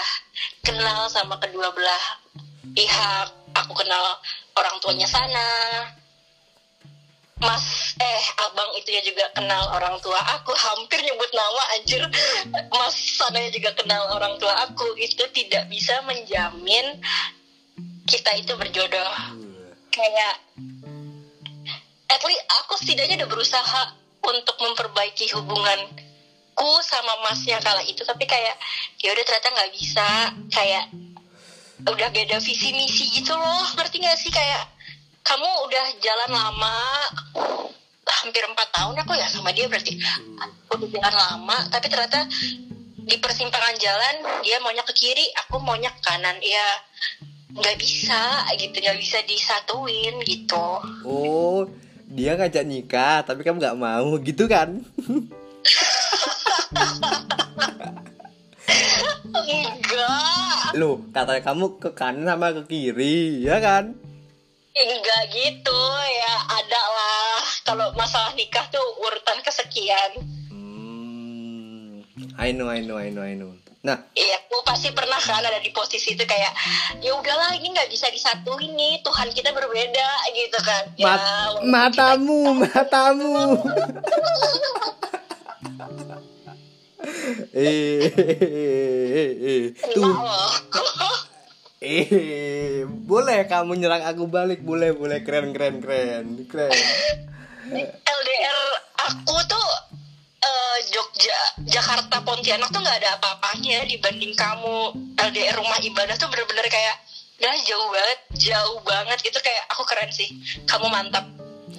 kenal 0.63 1.11
sama 1.11 1.39
kedua 1.43 1.71
belah 1.75 2.05
pihak. 2.75 3.29
Aku 3.57 3.73
kenal 3.73 4.21
orang 4.57 4.77
tuanya 4.85 5.09
sana. 5.09 5.49
Mas 7.37 7.93
eh 8.01 8.23
abang 8.49 8.73
itu 8.81 8.97
ya 8.97 9.05
juga 9.05 9.29
kenal 9.37 9.69
orang 9.77 10.01
tua 10.01 10.17
aku. 10.41 10.57
Hampir 10.57 11.05
nyebut 11.05 11.31
nama 11.37 11.63
anjir. 11.77 12.03
Mas 12.73 12.97
sana 12.97 13.45
juga 13.53 13.77
kenal 13.77 14.09
orang 14.17 14.41
tua 14.41 14.53
aku. 14.65 14.97
Itu 14.97 15.25
tidak 15.37 15.69
bisa 15.69 16.01
menjamin 16.09 17.01
kita 18.07 18.31
itu 18.39 18.55
berjodoh. 18.55 19.13
Kayak 19.91 20.35
at 22.07 22.23
least 22.23 22.45
aku 22.63 22.79
setidaknya 22.79 23.27
udah 23.27 23.29
berusaha 23.29 23.83
untuk 24.23 24.57
memperbaiki 24.63 25.27
hubunganku 25.35 26.71
sama 26.87 27.27
masnya 27.27 27.59
kala 27.61 27.83
itu. 27.85 28.07
Tapi 28.07 28.25
kayak 28.25 28.55
ya 29.03 29.11
udah 29.11 29.25
ternyata 29.27 29.49
nggak 29.53 29.73
bisa. 29.75 30.09
Kayak 30.55 30.87
udah 31.85 32.09
beda 32.15 32.39
visi 32.41 32.73
misi 32.73 33.11
gitu 33.11 33.35
loh. 33.35 33.65
Ngerti 33.77 34.01
gak 34.01 34.17
sih? 34.17 34.33
Kayak 34.33 34.71
kamu 35.27 35.51
udah 35.67 35.85
jalan 35.99 36.31
lama 36.31 36.77
hampir 38.07 38.43
empat 38.47 38.69
tahun 38.71 38.95
aku 39.03 39.13
ya 39.19 39.27
sama 39.29 39.51
dia 39.51 39.67
berarti. 39.67 39.99
Udah 40.73 40.89
jalan 40.89 41.15
lama 41.15 41.59
tapi 41.69 41.87
ternyata 41.91 42.25
di 43.07 43.17
persimpangan 43.23 43.79
jalan 43.79 44.15
dia 44.43 44.59
maunya 44.59 44.83
ke 44.83 44.95
kiri 44.95 45.27
aku 45.47 45.59
maunya 45.63 45.91
ke 45.95 46.01
kanan. 46.03 46.39
Ya 46.43 46.67
nggak 47.55 47.77
bisa 47.79 48.47
gitu. 48.59 48.77
Nggak 48.81 48.99
bisa 48.99 49.19
disatuin 49.27 50.15
gitu. 50.27 50.67
Oh 51.07 51.71
dia 52.07 52.39
ngajak 52.39 52.65
nikah 52.65 53.27
tapi 53.27 53.43
kamu 53.43 53.59
nggak 53.59 53.79
mau 53.79 54.15
gitu 54.23 54.47
kan? 54.47 54.83
Enggak 59.37 60.75
loh 60.79 61.03
katanya 61.11 61.43
kamu 61.43 61.79
ke 61.83 61.91
kanan 61.95 62.27
sama 62.31 62.55
ke 62.55 62.63
kiri 62.71 63.43
ya 63.43 63.59
kan? 63.59 63.95
Enggak 64.77 65.23
gitu 65.33 65.81
ya 66.05 66.35
ada 66.53 66.83
lah. 66.93 67.41
Kalau 67.65 67.91
masalah 67.99 68.37
nikah 68.39 68.63
tuh 68.71 68.85
urutan 69.03 69.41
kesekian. 69.43 70.23
Hmm, 70.53 72.05
I 72.39 72.53
know 72.55 72.71
I 72.71 72.85
know 72.85 73.01
I 73.01 73.11
know 73.11 73.25
I 73.25 73.35
know 73.35 73.66
nah 73.87 74.03
Iya, 74.13 74.43
aku 74.43 74.67
pasti 74.67 74.91
pernah 74.91 75.15
kan 75.17 75.39
ada 75.39 75.63
di 75.63 75.71
posisi 75.71 76.19
itu 76.19 76.25
kayak 76.27 76.51
ya 76.99 77.15
udahlah 77.15 77.55
ini 77.55 77.71
nggak 77.71 77.87
bisa 77.87 78.11
disatuin 78.11 78.75
nih 78.75 78.99
Tuhan 78.99 79.31
kita 79.31 79.55
berbeda 79.55 80.09
gitu 80.35 80.59
kan. 80.59 80.83
Ya, 80.99 81.07
mat- 81.07 81.63
matamu 81.63 82.41
matamu 82.59 83.63
eh, 87.55 88.11
eh, 88.11 89.31
eh, 89.39 89.65
kita 89.71 89.95
tuh 89.95 90.15
eh 91.79 92.83
boleh 92.89 93.47
kamu 93.47 93.77
nyerang 93.77 94.03
aku 94.03 94.27
balik 94.27 94.65
boleh 94.65 94.91
boleh 94.91 95.23
keren 95.23 95.53
keren 95.53 95.79
keren 95.79 96.43
keren 96.49 96.73
LDR 98.03 98.61
aku 98.99 99.37
tuh 99.47 99.69
eh, 100.43 100.79
Jogja, 100.93 101.39
Jakarta, 101.65 102.21
Pontianak 102.25 102.69
tuh 102.73 102.81
nggak 102.81 102.99
ada 103.03 103.11
apa-apanya 103.21 103.85
dibanding 103.89 104.37
kamu 104.37 104.93
LDR 105.17 105.57
rumah 105.57 105.79
ibadah 105.81 106.17
tuh 106.19 106.29
bener-bener 106.29 106.67
kayak 106.69 106.97
udah 107.37 107.57
jauh 107.69 107.89
banget, 107.93 108.19
jauh 108.49 108.79
banget 108.81 109.19
itu 109.29 109.39
kayak 109.45 109.65
aku 109.69 109.83
keren 109.85 110.11
sih. 110.13 110.29
Kamu 110.65 110.89
mantap. 110.89 111.25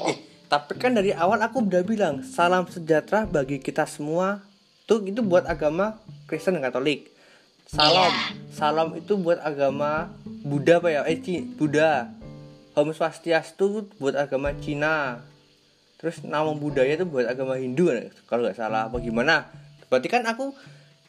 Eh, 0.05 0.17
tapi 0.47 0.77
kan 0.77 0.93
dari 0.93 1.11
awal 1.11 1.41
aku 1.41 1.65
udah 1.65 1.81
bilang 1.81 2.21
salam 2.21 2.69
sejahtera 2.69 3.25
bagi 3.25 3.57
kita 3.57 3.89
semua. 3.89 4.45
Tuh 4.87 5.03
itu 5.03 5.19
buat 5.19 5.43
agama 5.49 5.99
Kristen 6.29 6.55
dan 6.55 6.69
Katolik. 6.69 7.11
Salam. 7.67 8.07
Iya. 8.07 8.55
Salam 8.55 8.95
itu 8.95 9.19
buat 9.19 9.43
agama 9.43 10.07
Buddha 10.23 10.79
apa 10.79 10.87
ya? 10.87 11.01
Eh, 11.03 11.19
Buddha. 11.59 12.15
Om 12.77 12.93
Swastiastu 12.93 13.89
buat 13.97 14.15
agama 14.15 14.53
Cina. 14.61 15.19
Terus 15.97 16.21
nama 16.21 16.53
budaya 16.53 16.93
itu 16.93 17.09
buat 17.09 17.25
agama 17.25 17.57
Hindu 17.57 17.89
kan? 17.89 18.13
kalau 18.29 18.45
nggak 18.45 18.57
salah 18.57 18.85
apa 18.85 19.01
gimana? 19.01 19.49
Berarti 19.89 20.07
kan 20.07 20.21
aku 20.29 20.53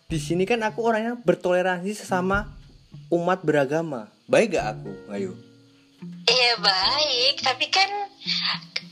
di 0.09 0.16
sini 0.16 0.49
kan 0.49 0.64
aku 0.64 0.80
orangnya 0.80 1.21
bertoleransi 1.21 1.92
sesama 1.92 2.49
umat 3.12 3.45
beragama. 3.45 4.09
Baik 4.25 4.57
gak 4.57 4.80
aku? 4.80 4.92
Ayo. 5.12 5.33
Iya 6.28 6.52
baik, 6.61 7.40
tapi 7.45 7.68
kan 7.68 7.88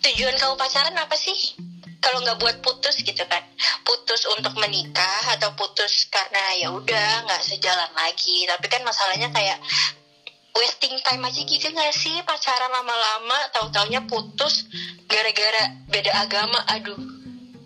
tujuan 0.04 0.36
kamu 0.36 0.54
pacaran 0.56 0.96
apa 0.96 1.16
sih? 1.16 1.56
Kalau 2.00 2.20
nggak 2.22 2.38
buat 2.38 2.56
putus 2.60 3.00
gitu 3.02 3.24
kan, 3.24 3.42
putus 3.82 4.28
untuk 4.36 4.52
menikah 4.60 5.24
atau 5.36 5.52
putus 5.56 6.06
karena 6.12 6.60
ya 6.60 6.68
udah 6.72 7.24
nggak 7.24 7.42
sejalan 7.44 7.92
lagi. 7.96 8.44
Tapi 8.48 8.66
kan 8.68 8.84
masalahnya 8.84 9.32
kayak 9.32 9.58
wasting 10.58 10.96
time 11.04 11.22
aja 11.25 11.40
gitu 11.44 11.66
nggak 11.70 11.92
sih 11.92 12.16
pacaran 12.25 12.72
lama-lama, 12.72 13.38
tahu-taunya 13.52 14.00
putus 14.08 14.66
gara-gara 15.06 15.76
beda 15.88 16.12
agama. 16.16 16.58
Aduh, 16.72 16.98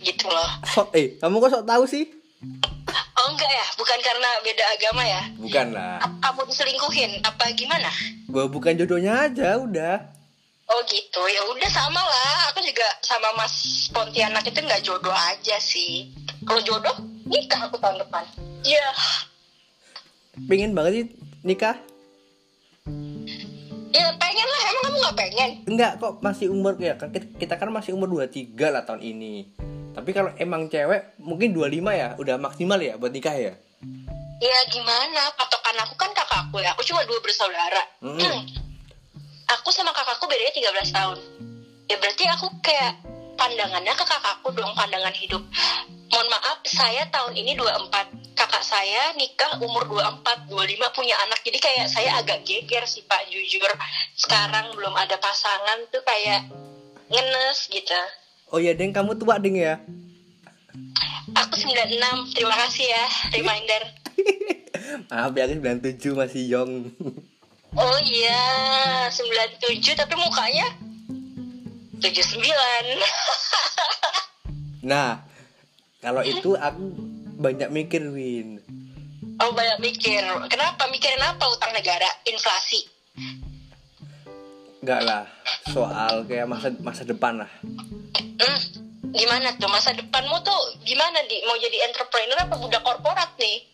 gitu 0.02 0.26
loh. 0.26 0.50
Sok 0.66 0.94
eh, 0.96 1.16
kamu 1.18 1.38
kok 1.38 1.52
sok 1.54 1.66
tahu 1.66 1.84
sih? 1.86 2.04
Oh 2.90 3.28
enggak 3.28 3.52
ya, 3.52 3.66
bukan 3.76 3.98
karena 4.00 4.28
beda 4.40 4.64
agama 4.72 5.02
ya? 5.04 5.22
Bukan 5.36 5.66
lah. 5.76 6.00
Kamu 6.24 6.40
diselingkuhin 6.48 7.20
apa 7.20 7.52
gimana? 7.52 7.92
Gua 8.32 8.48
bukan 8.48 8.74
jodohnya 8.80 9.28
aja 9.28 9.60
udah. 9.60 9.96
Oh 10.70 10.80
gitu, 10.86 11.20
ya 11.26 11.42
udah 11.50 11.66
sama 11.68 11.98
lah. 11.98 12.54
Aku 12.54 12.62
juga 12.62 12.86
sama 13.02 13.28
Mas 13.34 13.90
Pontianak 13.90 14.46
itu 14.46 14.62
nggak 14.62 14.86
jodoh 14.86 15.12
aja 15.12 15.58
sih. 15.58 16.14
Kalau 16.46 16.62
jodoh, 16.62 16.94
nikah 17.26 17.66
aku 17.66 17.76
tahun 17.76 18.00
depan. 18.00 18.24
Iya. 18.62 18.88
Pengen 20.46 20.72
banget 20.72 20.92
sih 20.94 21.06
nikah. 21.42 21.76
Ya 23.90 24.06
pengen 24.14 24.46
lah, 24.46 24.62
emang 24.70 24.82
kamu 24.86 24.96
nggak 25.02 25.16
pengen? 25.18 25.50
Enggak 25.66 25.92
kok 25.98 26.22
masih 26.22 26.46
umur 26.54 26.78
ya 26.78 26.94
kan 26.94 27.10
kita, 27.10 27.58
kan 27.58 27.70
masih 27.74 27.98
umur 27.98 28.06
23 28.06 28.54
lah 28.70 28.86
tahun 28.86 29.02
ini. 29.02 29.50
Tapi 29.90 30.10
kalau 30.14 30.30
emang 30.38 30.70
cewek 30.70 31.18
mungkin 31.18 31.50
25 31.50 31.90
ya, 31.90 32.08
udah 32.14 32.36
maksimal 32.38 32.78
ya 32.78 32.94
buat 32.94 33.10
nikah 33.10 33.34
ya. 33.34 33.52
Ya 34.40 34.58
gimana, 34.70 35.34
patokan 35.34 35.76
aku 35.82 35.94
kan 35.98 36.14
kakakku 36.14 36.62
ya. 36.62 36.70
Aku 36.78 36.86
cuma 36.86 37.02
dua 37.04 37.18
bersaudara. 37.20 37.82
Mm. 38.00 38.46
aku 39.50 39.74
sama 39.74 39.90
kakakku 39.90 40.30
bedanya 40.30 40.54
13 40.86 40.94
tahun. 40.94 41.18
Ya 41.90 41.98
berarti 41.98 42.24
aku 42.30 42.46
kayak 42.62 43.02
pandangannya 43.34 43.92
ke 43.98 44.04
kakakku 44.06 44.54
dong, 44.54 44.70
pandangan 44.78 45.12
hidup. 45.18 45.42
Mohon 46.10 46.28
maaf, 46.34 46.58
saya 46.66 47.06
tahun 47.06 47.38
ini 47.38 47.54
24. 47.54 48.34
Kakak 48.34 48.64
saya 48.66 49.14
nikah 49.14 49.62
umur 49.62 49.86
24, 49.86 50.50
25 50.50 50.96
punya 50.96 51.14
anak. 51.22 51.38
Jadi 51.46 51.58
kayak 51.62 51.86
saya 51.86 52.18
agak 52.18 52.42
geger 52.42 52.82
sih 52.82 53.06
Pak, 53.06 53.30
jujur. 53.30 53.70
Sekarang 54.18 54.74
belum 54.74 54.90
ada 54.98 55.14
pasangan 55.22 55.86
tuh 55.94 56.02
kayak 56.02 56.50
ngenes 57.06 57.70
gitu. 57.70 58.00
Oh 58.50 58.58
iya, 58.58 58.74
Deng, 58.74 58.90
kamu 58.90 59.14
tua, 59.22 59.38
Deng 59.38 59.54
ya? 59.54 59.78
Aku 61.30 61.54
96, 61.54 62.34
terima 62.34 62.58
kasih 62.66 62.86
ya, 62.90 63.04
reminder. 63.30 63.82
Maaf 65.14 65.30
ya, 65.38 65.46
aku 65.46 65.54
97 65.62 66.18
masih 66.18 66.42
young. 66.50 66.90
Oh 67.78 67.98
iya, 68.02 68.42
97 69.06 69.94
tapi 69.94 70.14
mukanya 70.18 70.74
79. 72.02 72.42
Nah, 74.80 75.28
kalau 76.00 76.24
itu 76.24 76.56
aku 76.56 76.84
banyak 77.40 77.68
mikir, 77.72 78.02
Win. 78.12 78.60
Oh 79.40 79.52
banyak 79.56 79.80
mikir. 79.80 80.20
Kenapa 80.52 80.84
mikirin 80.92 81.20
apa 81.24 81.44
utang 81.48 81.72
negara? 81.72 82.08
Inflasi. 82.28 82.84
Enggak 84.80 85.00
lah, 85.04 85.24
soal 85.68 86.24
kayak 86.24 86.48
masa 86.48 86.72
masa 86.80 87.04
depan 87.04 87.44
lah. 87.44 87.50
Hmm, 88.16 88.60
gimana 89.12 89.52
tuh 89.60 89.68
masa 89.68 89.92
depanmu 89.92 90.40
tuh 90.40 90.60
gimana 90.88 91.20
di 91.28 91.44
mau 91.44 91.56
jadi 91.60 91.84
entrepreneur 91.88 92.40
apa 92.40 92.56
budak 92.56 92.80
korporat 92.80 93.28
nih? 93.36 93.68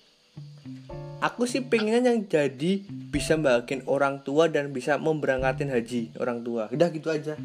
Aku 1.23 1.47
sih 1.47 1.63
pengennya 1.63 2.11
yang 2.11 2.27
jadi 2.27 2.83
bisa 3.11 3.39
bahagian 3.39 3.87
orang 3.87 4.21
tua 4.27 4.51
dan 4.51 4.75
bisa 4.75 4.99
memberangkatin 4.99 5.71
haji 5.71 6.11
orang 6.19 6.43
tua. 6.43 6.69
Udah 6.75 6.91
gitu 6.91 7.09
aja. 7.09 7.39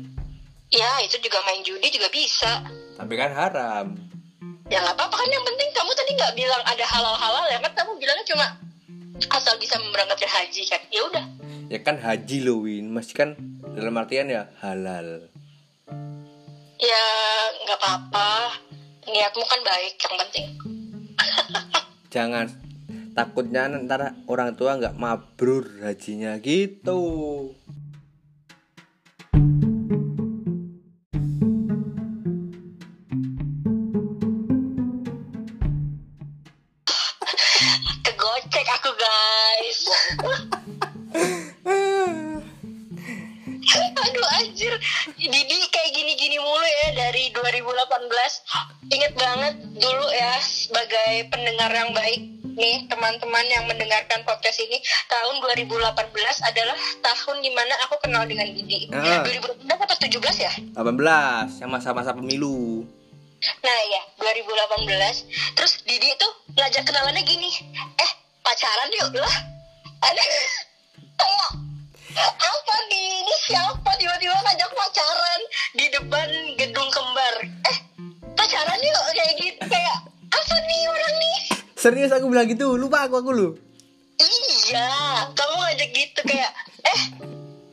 Ya 0.73 0.91
itu 1.05 1.21
juga 1.21 1.39
main 1.45 1.61
judi 1.61 1.87
juga 1.93 2.09
bisa. 2.09 2.65
Tapi 2.97 3.13
kan 3.13 3.31
haram. 3.31 3.87
Ya 4.71 4.79
nggak 4.79 4.95
apa-apa 4.95 5.15
kan 5.19 5.27
yang 5.27 5.43
penting 5.43 5.67
kamu 5.75 5.91
tadi 5.99 6.11
nggak 6.15 6.31
bilang 6.31 6.63
ada 6.63 6.85
halal-halal 6.87 7.43
ya 7.51 7.59
kan 7.59 7.75
kamu 7.75 7.91
bilangnya 7.99 8.23
cuma 8.23 8.45
asal 9.27 9.59
bisa 9.59 9.75
memberangkatkan 9.75 10.31
haji 10.31 10.63
kan. 10.63 10.81
Ya 10.87 11.01
udah. 11.11 11.25
Ya 11.67 11.79
kan 11.83 11.99
haji 11.99 12.37
loh, 12.39 12.63
Win. 12.63 12.87
Masih 12.87 13.11
kan 13.11 13.29
dalam 13.75 13.99
artian 13.99 14.31
ya 14.31 14.47
halal. 14.63 15.27
Ya 16.79 17.05
nggak 17.67 17.79
apa-apa. 17.83 18.55
Niatmu 19.11 19.43
kan 19.43 19.59
baik 19.59 19.95
yang 19.99 20.15
penting. 20.23 20.47
Jangan 22.15 22.47
takutnya 23.11 23.67
ntar 23.75 24.15
orang 24.31 24.55
tua 24.55 24.79
nggak 24.79 24.95
mabrur 24.95 25.83
hajinya 25.83 26.39
gitu. 26.39 27.03
Dari 47.21 47.61
2018 47.61 48.89
Ingat 48.89 49.13
banget 49.13 49.53
dulu 49.77 50.09
ya 50.09 50.41
Sebagai 50.41 51.29
pendengar 51.29 51.69
yang 51.69 51.93
baik 51.93 52.17
Nih 52.57 52.89
teman-teman 52.89 53.45
yang 53.45 53.69
mendengarkan 53.69 54.25
podcast 54.25 54.57
ini 54.57 54.81
Tahun 55.05 55.37
2018 55.37 56.01
adalah 56.41 56.73
tahun 57.05 57.37
di 57.45 57.53
mana 57.53 57.77
aku 57.85 58.01
kenal 58.01 58.25
dengan 58.25 58.49
Didi 58.49 58.89
Ah. 58.89 59.21
2018 59.21 59.69
atau 59.69 59.97
17 60.01 60.33
ya? 60.41 60.49
18 60.73 61.61
yang 61.61 61.69
masa-masa 61.69 62.09
pemilu. 62.17 62.89
Nah 63.61 63.79
ya 63.85 64.01
2018 64.17 65.29
Terus 65.53 65.77
Didi 65.85 66.09
tuh 66.17 66.31
ngajak 66.57 66.89
kenalannya 66.89 67.21
gini 67.21 67.53
Eh 68.01 68.11
pacaran 68.41 68.89
yuk 68.97 69.13
lah 69.13 69.35
Ada 70.01 70.21
Kayak 71.21 71.49
apa 72.19 72.75
nih? 72.91 73.23
Ini 73.23 73.35
siapa? 73.47 73.89
Tiba-tiba 73.95 74.35
ngajak 74.35 74.71
pacaran 74.75 75.41
di 75.75 75.85
depan 75.87 76.27
gedung 76.59 76.89
kembar. 76.91 77.35
Eh 77.67 77.77
pacaran 78.35 78.79
yuk 78.79 79.03
kayak 79.15 79.33
gitu 79.39 79.63
kayak 79.67 79.97
apa 80.31 80.55
nih 80.67 80.81
orang 80.91 81.15
nih? 81.19 81.37
Serius 81.79 82.11
aku 82.13 82.29
bilang 82.29 82.47
gitu, 82.49 82.75
lupa 82.75 83.07
aku 83.07 83.21
aku 83.21 83.31
lu. 83.31 83.49
iya 84.21 85.25
kamu 85.33 85.55
ngajak 85.57 85.89
gitu 85.97 86.21
kayak 86.29 86.51
eh 86.85 87.01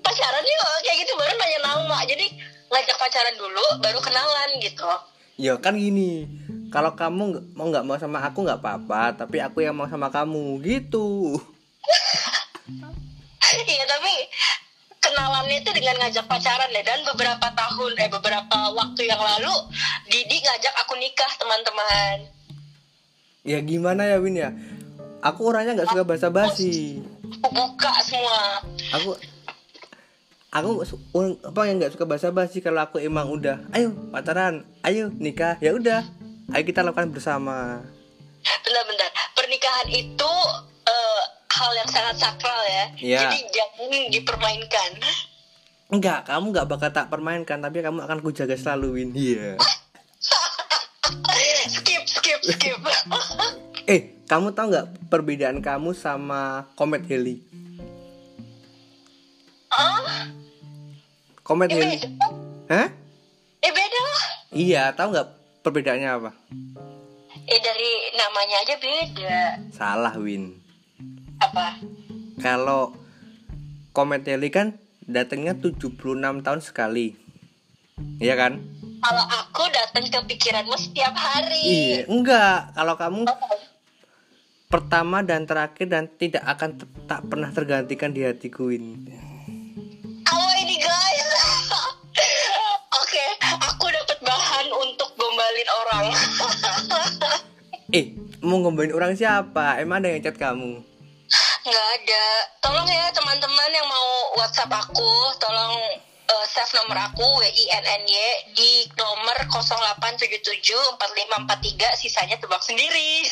pacaran 0.01 0.45
yuk 0.45 0.67
kayak 0.87 0.97
gitu 1.05 1.13
baru 1.19 1.33
nanya 1.37 1.59
nama. 1.67 1.99
Jadi 2.07 2.27
ngajak 2.69 2.97
pacaran 2.97 3.37
dulu 3.37 3.65
baru 3.83 3.99
kenalan 4.01 4.51
gitu. 4.63 4.89
Ya 5.39 5.55
kan 5.63 5.79
gini, 5.79 6.27
kalau 6.75 6.99
kamu 6.99 7.55
mau 7.55 7.71
nggak 7.71 7.87
mau 7.87 7.95
sama 7.95 8.19
aku 8.27 8.43
nggak 8.43 8.59
apa-apa, 8.59 9.15
tapi 9.15 9.39
aku 9.39 9.63
yang 9.63 9.79
mau 9.79 9.87
sama 9.87 10.11
kamu 10.11 10.59
gitu. 10.67 11.39
Iya 13.73 13.85
tapi 13.89 14.13
kenalannya 14.99 15.57
itu 15.63 15.71
dengan 15.73 15.97
ngajak 16.05 16.27
pacaran 16.27 16.71
ya 16.75 16.83
dan 16.85 17.01
beberapa 17.07 17.47
tahun 17.55 17.93
eh 17.97 18.11
beberapa 18.11 18.59
waktu 18.75 19.03
yang 19.09 19.23
lalu 19.23 19.55
Didi 20.11 20.37
ngajak 20.43 20.75
aku 20.85 20.99
nikah 20.99 21.33
teman-teman. 21.39 22.17
Ya 23.47 23.59
gimana 23.65 24.05
ya 24.05 24.21
Win 24.21 24.37
ya? 24.37 24.53
Aku 25.25 25.49
orangnya 25.51 25.81
nggak 25.81 25.91
suka 25.91 26.05
basa-basi. 26.05 27.01
Aku 27.41 27.49
buka 27.51 27.93
semua. 28.05 28.61
Aku 28.95 29.17
aku 30.49 30.71
apa 31.45 31.61
yang 31.69 31.77
nggak 31.81 31.93
suka 31.97 32.05
basa-basi 32.09 32.61
kalau 32.65 32.85
aku 32.85 33.01
emang 33.01 33.29
udah, 33.29 33.69
ayo 33.77 33.93
pacaran, 34.13 34.65
ayo 34.81 35.13
nikah, 35.21 35.61
ya 35.61 35.77
udah, 35.77 36.05
ayo 36.55 36.63
kita 36.65 36.81
lakukan 36.81 37.13
bersama. 37.13 37.85
Bentar-bentar. 38.65 39.11
Pernikahan 39.37 39.89
itu 39.93 40.33
hal 41.59 41.71
yang 41.75 41.89
sangat 41.91 42.17
sakral 42.23 42.61
ya. 42.71 42.85
Iya. 43.03 43.21
Jadi 43.27 43.39
jangan 43.51 43.91
dipermainkan. 44.15 44.91
Enggak, 45.89 46.29
kamu 46.29 46.55
nggak 46.55 46.69
bakal 46.69 46.91
tak 46.93 47.09
permainkan, 47.09 47.59
tapi 47.59 47.81
kamu 47.81 48.05
akan 48.05 48.19
kujaga 48.21 48.55
selalu 48.55 49.03
Win. 49.03 49.11
Iya. 49.17 49.57
skip, 51.75 52.03
skip, 52.07 52.41
skip. 52.45 52.79
Eh, 53.89 54.21
kamu 54.29 54.53
tahu 54.53 54.69
nggak 54.69 55.09
perbedaan 55.09 55.65
kamu 55.65 55.97
sama 55.97 56.69
Comet 56.77 57.09
Heli? 57.09 57.41
ah, 59.73 60.29
Comet 61.41 61.73
eh 61.73 61.73
Heli, 61.73 61.97
hah? 62.69 62.89
Eh 63.65 63.73
beda 63.73 63.99
lah. 64.05 64.21
Iya, 64.53 64.83
tahu 64.93 65.17
nggak 65.17 65.29
perbedaannya 65.65 66.11
apa? 66.21 66.37
Eh 67.49 67.61
dari 67.65 68.13
namanya 68.13 68.57
aja 68.61 68.77
beda. 68.77 69.41
Salah 69.73 70.13
Win. 70.21 70.68
Apa 71.39 71.79
Kalau 72.39 72.95
Komet 73.91 74.23
Heli 74.27 74.51
kan 74.51 74.79
datangnya 75.09 75.59
76 75.59 75.99
tahun 76.45 76.61
sekali. 76.63 77.17
Iya 78.23 78.39
kan? 78.39 78.79
kalau 78.99 79.25
aku 79.31 79.63
datang 79.71 80.05
ke 80.11 80.19
pikiranmu 80.35 80.75
setiap 80.75 81.15
hari 81.15 81.63
Iya, 81.63 82.01
enggak. 82.11 82.75
Kalau 82.75 82.95
kamu 82.99 83.21
pertama 84.69 85.25
dan 85.25 85.49
terakhir 85.49 85.87
dan 85.89 86.05
tidak 86.19 86.45
akan 86.45 86.77
tak 87.09 87.25
pernah 87.25 87.49
tergantikan 87.55 88.13
di 88.13 88.27
hatiku 88.27 88.69
ini. 88.69 89.09
Oh 90.29 90.51
ini 90.61 90.77
guys 90.77 91.29
Oke 93.01 93.25
Aku 93.65 93.89
dapat 93.89 94.19
bahan 94.21 94.67
untuk 94.77 95.09
gombalin 95.17 95.69
orang 95.73 96.07
Eh, 97.97 98.13
mau 98.45 98.61
ngomongin 98.61 98.93
orang 98.93 99.17
siapa? 99.17 99.81
Emang 99.81 100.05
ada 100.05 100.13
yang 100.13 100.21
chat 100.21 100.37
kamu? 100.37 100.85
Nggak 101.69 101.89
ada. 102.01 102.25
Tolong 102.65 102.89
ya 102.89 103.13
teman-teman 103.13 103.71
yang 103.71 103.87
mau 103.87 104.09
WhatsApp 104.41 104.73
aku 104.73 105.13
tolong 105.37 105.77
eh, 106.29 106.47
save 106.49 106.73
nomor 106.81 106.97
aku 106.97 107.25
W 107.25 107.45
I 107.45 107.65
N 107.77 107.85
N 107.85 108.03
Y 108.09 108.17
di 108.57 108.89
nomor 108.97 109.37
08774543 109.53 112.01
sisanya 112.01 112.41
tebak 112.41 112.65
sendiri. 112.65 113.29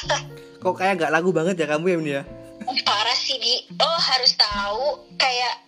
Kok 0.64 0.74
kayak 0.80 1.04
gak 1.04 1.12
lagu 1.12 1.28
banget 1.28 1.60
ya 1.60 1.68
kamu 1.68 1.92
ya, 1.92 1.96
Min 2.00 2.08
ya? 2.08 2.24
parah 2.64 3.16
sih 3.16 3.36
di. 3.36 3.68
Oh 3.76 3.98
harus 4.00 4.32
tahu 4.40 5.04
kayak 5.20 5.60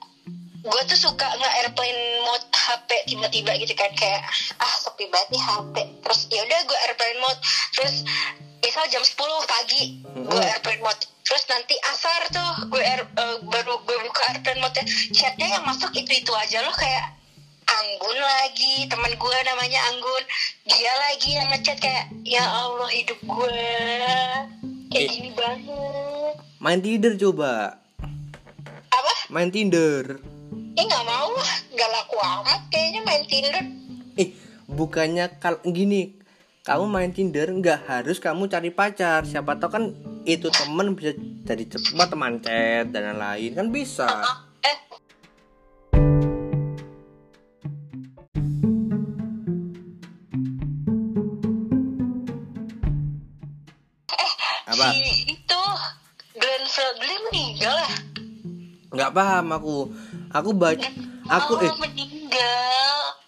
gue 0.66 0.82
tuh 0.90 0.98
suka 0.98 1.30
nggak 1.30 1.54
airplane 1.62 2.02
mode 2.26 2.42
HP 2.50 2.90
tiba-tiba 3.06 3.54
gitu 3.62 3.70
kan 3.78 3.92
kayak 3.94 4.26
ah 4.58 4.74
sepi 4.82 5.06
banget 5.14 5.38
nih 5.38 5.42
HP 5.44 5.74
terus 6.02 6.26
ya 6.32 6.42
udah 6.42 6.60
gue 6.64 6.78
airplane 6.88 7.20
mode. 7.20 7.40
Terus 7.76 7.94
misal 8.64 8.84
jam 8.88 9.04
10 9.04 9.14
pagi 9.46 9.82
gue 10.16 10.42
airplane 10.42 10.82
mode 10.82 11.04
terus 11.26 11.42
nanti 11.46 11.74
asar 11.90 12.20
tuh 12.30 12.70
gue 12.70 12.78
eh, 12.78 13.02
baru 13.42 13.82
gue 13.82 13.96
buka 14.00 14.22
airplane 14.30 14.62
mode 14.62 14.78
chatnya 15.10 15.46
yang 15.50 15.64
masuk 15.66 15.90
itu 15.92 16.22
itu 16.22 16.32
aja 16.32 16.62
loh 16.62 16.72
kayak 16.72 17.12
Anggun 17.66 18.14
lagi 18.14 18.86
teman 18.86 19.10
gue 19.10 19.36
namanya 19.42 19.80
Anggun 19.90 20.24
dia 20.64 20.92
lagi 21.02 21.34
yang 21.34 21.50
ngechat 21.50 21.82
kayak 21.82 22.06
ya 22.22 22.46
Allah 22.46 22.86
hidup 22.88 23.18
gue 23.18 23.62
kayak 24.86 25.02
Eh. 25.02 25.10
gini 25.10 25.30
banget 25.34 26.34
Main 26.56 26.80
Tinder 26.80 27.12
coba. 27.16 27.82
apa 28.88 29.12
Main 29.28 29.50
Tinder. 29.50 30.18
Eh 30.72 30.82
nggak 30.82 31.04
mau 31.04 31.30
nggak 31.68 31.90
laku 31.90 32.16
amat 32.16 32.60
kayaknya 32.70 33.00
main 33.02 33.24
Tinder. 33.26 33.54
Eh, 34.14 34.32
bukannya 34.66 35.36
kalau 35.36 35.60
gini, 35.62 36.16
kamu 36.66 36.84
main 36.90 37.14
Tinder 37.14 37.46
nggak 37.46 37.86
harus 37.86 38.18
kamu 38.18 38.50
cari 38.50 38.74
pacar. 38.74 39.22
Siapa 39.22 39.54
tahu 39.54 39.70
kan 39.70 39.84
itu 40.26 40.50
temen 40.50 40.98
bisa 40.98 41.14
jadi 41.46 41.62
cepat 41.62 42.10
teman 42.10 42.42
chat 42.42 42.90
dan 42.90 43.14
lain-lain 43.14 43.54
kan 43.54 43.66
bisa. 43.70 44.10
Eh, 44.66 44.76
Apa? 54.66 54.90
si 54.90 55.38
itu 55.38 55.62
Glenn 56.34 56.64
Fredly 56.66 57.14
meninggal 57.30 57.78
lah. 57.78 57.94
Nggak 58.90 59.10
paham 59.14 59.46
aku. 59.54 59.76
Aku 60.34 60.50
baca 60.50 60.90
aku 61.30 61.52
oh, 61.58 61.62
eh 61.62 61.72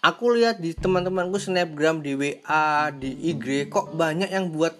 aku 0.03 0.25
lihat 0.35 0.63
di 0.63 0.71
teman-temanku 0.73 1.37
snapgram 1.37 1.99
di 1.99 2.15
WA 2.15 2.93
di 2.95 3.11
IG 3.33 3.67
kok 3.67 3.93
banyak 3.93 4.31
yang 4.31 4.53
buat 4.53 4.73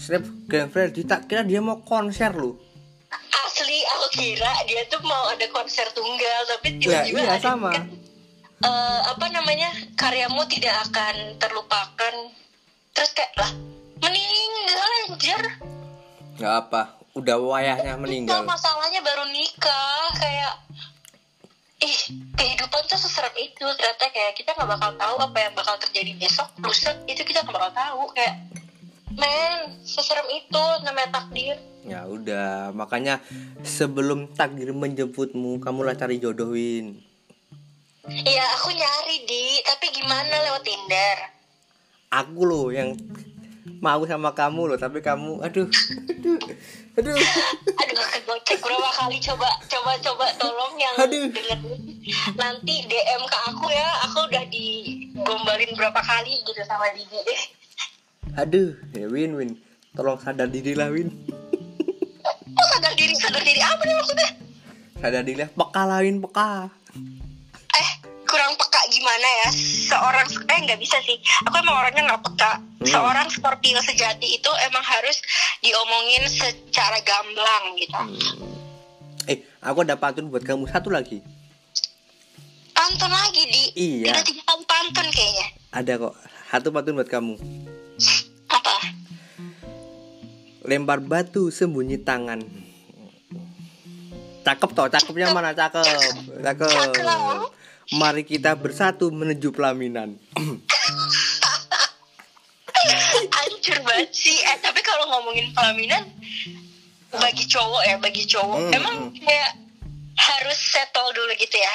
snapgram 0.00 0.72
Freddy 0.72 1.04
tak 1.04 1.28
kira 1.28 1.44
dia 1.44 1.60
mau 1.62 1.80
konser 1.84 2.32
loh 2.34 2.56
Asli 3.44 3.78
aku 3.86 4.06
kira 4.18 4.50
dia 4.66 4.82
tuh 4.90 4.98
mau 5.06 5.30
ada 5.30 5.46
konser 5.54 5.86
tunggal 5.94 6.40
tapi 6.50 6.82
ya 6.82 7.06
tiba-tiba 7.06 7.20
iya 7.22 7.38
ada 7.38 7.42
sama 7.42 7.70
kan, 7.70 7.86
eh, 8.66 9.00
apa 9.14 9.26
namanya 9.30 9.70
karyamu 9.94 10.42
tidak 10.50 10.74
akan 10.90 11.38
terlupakan. 11.38 12.14
Terus 12.94 13.10
kayak 13.14 13.34
lah 13.38 13.50
meninggal 14.02 14.88
anjir. 15.06 15.42
nggak 16.34 16.54
apa 16.66 16.98
udah 17.14 17.38
wayahnya 17.38 17.94
Itu 17.94 18.02
meninggal 18.02 18.42
masalahnya 18.42 18.98
baru 19.06 19.22
nikah 19.30 20.10
kayak 20.18 20.54
ih 21.84 21.96
kehidupan 22.32 22.82
tuh 22.88 22.96
seserem 22.96 23.34
itu 23.36 23.66
ternyata 23.76 24.08
kayak 24.08 24.32
kita 24.32 24.56
nggak 24.56 24.70
bakal 24.72 24.90
tahu 24.96 25.16
apa 25.20 25.38
yang 25.38 25.52
bakal 25.52 25.76
terjadi 25.76 26.12
besok 26.16 26.48
lusa 26.64 26.96
itu 27.04 27.20
kita 27.20 27.44
nggak 27.44 27.54
bakal 27.54 27.72
tahu 27.76 28.02
kayak 28.16 28.40
men 29.14 29.78
seserem 29.84 30.26
itu 30.32 30.64
namanya 30.82 31.20
takdir. 31.20 31.60
Ya 31.84 32.08
udah 32.08 32.72
makanya 32.72 33.20
sebelum 33.60 34.32
takdir 34.32 34.72
menjemputmu 34.72 35.60
kamulah 35.60 35.92
cari 35.92 36.16
jodohin 36.16 37.04
Iya 38.04 38.44
aku 38.60 38.68
nyari 38.68 39.24
di 39.24 39.64
tapi 39.64 39.88
gimana 39.88 40.36
lewat 40.44 40.60
Tinder? 40.60 41.18
Aku 42.12 42.44
loh 42.44 42.68
yang 42.68 42.92
mau 43.80 44.04
sama 44.04 44.36
kamu 44.36 44.68
loh 44.68 44.78
tapi 44.80 45.00
kamu 45.00 45.40
aduh 45.40 45.64
aduh 46.12 46.40
aduh. 46.94 47.16
Aduh 47.82 48.06
kegocek 48.14 48.58
berapa 48.62 48.90
kali. 48.94 49.16
Coba 49.18 49.48
coba 49.66 49.92
coba 49.98 50.26
tolong 50.38 50.74
yang 50.78 50.94
Aduh. 51.02 51.26
nanti 52.38 52.74
DM 52.86 53.22
ke 53.26 53.38
aku 53.50 53.66
ya. 53.70 53.88
Aku 54.10 54.18
udah 54.30 54.44
digombalin 54.50 55.70
berapa 55.74 56.00
kali 56.00 56.42
gitu 56.46 56.62
sama 56.66 56.86
Didi. 56.94 57.20
Aduh. 58.38 58.70
Ya 58.94 59.06
Win 59.10 59.34
Win. 59.34 59.50
Tolong 59.94 60.18
sadar 60.22 60.50
diri 60.50 60.74
lah 60.74 60.90
Win. 60.90 61.10
Oh 62.54 62.66
sadar 62.78 62.94
diri? 62.94 63.14
Sadar 63.18 63.42
diri 63.42 63.60
apa 63.62 63.82
nih 63.82 63.94
maksudnya? 63.98 64.28
Sadar 64.98 65.22
diri 65.26 65.38
lah. 65.42 65.50
Peka 65.50 65.82
lah 65.86 65.98
Win 66.02 66.18
peka. 66.22 66.70
Eh 67.74 67.90
kurang 68.34 68.58
peka 68.58 68.82
gimana 68.90 69.28
ya? 69.46 69.48
Seorang 69.94 70.26
eh 70.50 70.58
nggak 70.66 70.80
bisa 70.82 70.98
sih. 71.06 71.14
Aku 71.46 71.54
emang 71.62 71.78
orangnya 71.78 72.02
nggak 72.10 72.22
peka. 72.26 72.52
Hmm. 72.84 72.90
seorang 73.00 73.26
Scorpio 73.32 73.80
sejati 73.80 74.36
itu 74.36 74.50
emang 74.68 74.84
harus 74.84 75.16
diomongin 75.64 76.26
secara 76.28 77.00
gamblang 77.00 77.64
gitu. 77.80 78.00
Eh 79.30 79.38
aku 79.62 79.86
ada 79.86 79.94
pantun 79.96 80.28
buat 80.28 80.42
kamu. 80.42 80.66
Satu 80.66 80.90
lagi. 80.90 81.22
Pantun 82.74 83.08
lagi 83.08 83.42
di. 83.46 83.62
Iya. 84.02 84.18
udah 84.18 84.24
tiga 84.26 84.42
kali 84.42 84.64
pantun 84.66 85.06
kayaknya. 85.14 85.46
Ada 85.70 85.92
kok. 85.96 86.14
Satu 86.50 86.68
pantun 86.74 86.98
buat 86.98 87.08
kamu. 87.08 87.34
Apa? 88.50 88.76
Lempar 90.66 90.98
batu 91.00 91.54
sembunyi 91.54 92.02
tangan. 92.02 92.42
Cakep 94.44 94.70
toh 94.76 94.92
cakepnya 94.92 95.32
mana? 95.32 95.56
Cakep. 95.56 95.86
Cakep. 96.42 96.68
Cakep. 96.68 97.63
Mari 97.92 98.24
kita 98.24 98.56
bersatu 98.56 99.12
menuju 99.12 99.52
pelaminan 99.52 100.16
Hancur 103.32 103.78
banget 103.80 104.10
sih. 104.12 104.36
Eh 104.44 104.56
tapi 104.60 104.80
kalau 104.84 105.08
ngomongin 105.08 105.52
pelaminan 105.56 106.04
bagi 107.14 107.44
cowok 107.46 107.82
ya, 107.86 107.96
bagi 107.96 108.24
cowok 108.26 108.58
Hmm, 108.58 108.76
emang 108.76 108.96
hmm. 109.08 109.22
kayak 109.22 109.52
harus 110.14 110.58
settle 110.58 111.10
dulu 111.14 111.32
gitu 111.38 111.56
ya. 111.56 111.74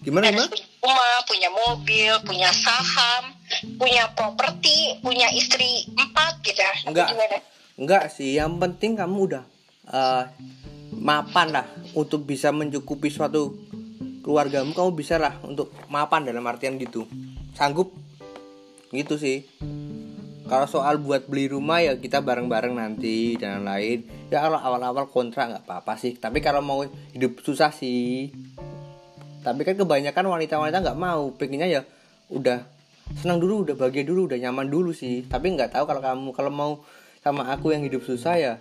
gimana 0.00 0.32
Harus 0.32 0.48
gimana 0.48 0.52
punya 0.52 0.68
rumah, 0.80 1.16
punya 1.28 1.50
mobil, 1.52 2.12
punya 2.24 2.50
saham, 2.52 3.24
punya 3.76 4.08
properti, 4.16 4.96
punya 5.04 5.28
istri 5.36 5.84
empat 5.92 6.40
gitu. 6.44 6.60
Apa 6.60 6.88
Enggak. 6.88 7.08
Gimana? 7.12 7.38
enggak 7.80 8.04
sih 8.12 8.36
yang 8.36 8.60
penting 8.60 8.92
kamu 8.92 9.18
udah 9.24 9.44
eh, 9.88 10.24
mapan 10.92 11.48
lah 11.48 11.66
untuk 11.96 12.28
bisa 12.28 12.52
mencukupi 12.52 13.08
suatu 13.08 13.56
keluargamu 14.30 14.70
kamu 14.70 14.94
bisa 14.94 15.18
lah 15.18 15.34
untuk 15.42 15.74
mapan 15.90 16.22
dalam 16.22 16.46
artian 16.46 16.78
gitu. 16.78 17.10
Sanggup? 17.58 17.90
Gitu 18.94 19.18
sih. 19.18 19.42
Kalau 20.46 20.70
soal 20.70 21.02
buat 21.02 21.26
beli 21.26 21.50
rumah 21.50 21.82
ya 21.82 21.98
kita 21.98 22.22
bareng-bareng 22.22 22.78
nanti 22.78 23.34
dan 23.38 23.66
lain 23.66 24.06
ya 24.30 24.42
kalau 24.42 24.58
awal-awal 24.58 25.10
kontrak 25.10 25.50
nggak 25.50 25.66
apa-apa 25.66 25.98
sih. 25.98 26.14
Tapi 26.14 26.38
kalau 26.38 26.62
mau 26.62 26.86
hidup 27.10 27.42
susah 27.42 27.74
sih. 27.74 28.30
Tapi 29.42 29.66
kan 29.66 29.74
kebanyakan 29.74 30.30
wanita-wanita 30.30 30.78
nggak 30.78 30.98
mau. 30.98 31.34
Pengennya 31.34 31.66
ya 31.66 31.82
udah 32.30 32.62
senang 33.18 33.42
dulu 33.42 33.66
udah 33.66 33.74
bahagia 33.74 34.06
dulu 34.06 34.30
udah 34.30 34.38
nyaman 34.38 34.70
dulu 34.70 34.94
sih. 34.94 35.26
Tapi 35.26 35.58
nggak 35.58 35.74
tahu 35.74 35.90
kalau 35.90 35.98
kamu 35.98 36.30
kalau 36.30 36.50
mau 36.54 36.72
sama 37.18 37.50
aku 37.50 37.74
yang 37.74 37.82
hidup 37.82 38.06
susah 38.06 38.38
ya 38.38 38.54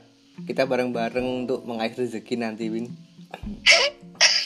kita 0.47 0.67
bareng-bareng 0.67 1.45
untuk 1.45 1.63
mengais 1.67 1.95
rezeki 1.95 2.35
nanti 2.39 2.71
Win 2.71 2.87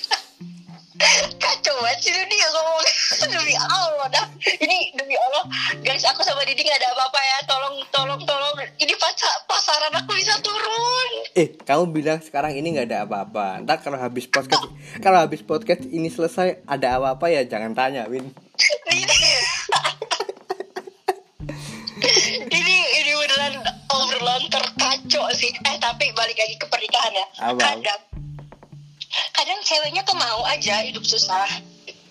Kacau 1.39 1.75
banget 1.83 1.99
sih 1.99 2.11
dia 2.15 2.47
ngomong. 2.51 2.79
Demi 3.33 3.55
Allah 3.59 4.07
dah. 4.11 4.25
Ini 4.43 4.91
demi 4.95 5.15
Allah. 5.15 5.43
Guys 5.79 6.03
aku 6.07 6.23
sama 6.23 6.43
Didi 6.43 6.63
gak 6.63 6.79
ada 6.79 6.91
apa-apa 6.95 7.19
ya. 7.19 7.37
Tolong 7.47 7.75
tolong 7.91 8.21
tolong. 8.27 8.55
Ini 8.79 8.93
pasar, 8.99 9.31
pasaran 9.47 9.93
aku 9.95 10.11
bisa 10.15 10.35
turun. 10.43 11.11
Eh 11.35 11.47
kamu 11.63 11.91
bilang 11.91 12.19
sekarang 12.19 12.55
ini 12.55 12.75
nggak 12.75 12.87
ada 12.91 12.99
apa-apa. 13.07 13.63
Ntar 13.63 13.79
kalau 13.83 13.99
habis 13.99 14.27
podcast 14.27 14.67
kalau 15.03 15.19
habis 15.23 15.41
podcast 15.43 15.83
ini 15.87 16.09
selesai 16.11 16.63
ada 16.67 16.99
apa-apa 16.99 17.31
ya? 17.31 17.43
Jangan 17.47 17.75
tanya 17.75 18.07
Win. 18.11 18.31
Ini 18.91 19.03
ini 22.59 22.75
ini 22.99 23.11
beneran 23.15 23.63
obrolan 23.87 24.43
terkacau 24.51 25.31
sih. 25.35 25.51
Eh 25.63 25.77
tapi 25.79 26.11
balik 26.15 26.35
lagi 26.35 26.55
ke 26.59 26.67
pernikahan 26.67 27.13
ya. 27.15 27.25
Kadang 27.55 28.01
kadang 29.34 29.60
ceweknya 29.62 30.02
tuh 30.04 30.17
mau 30.17 30.41
aja 30.45 30.82
hidup 30.84 31.04
susah. 31.04 31.45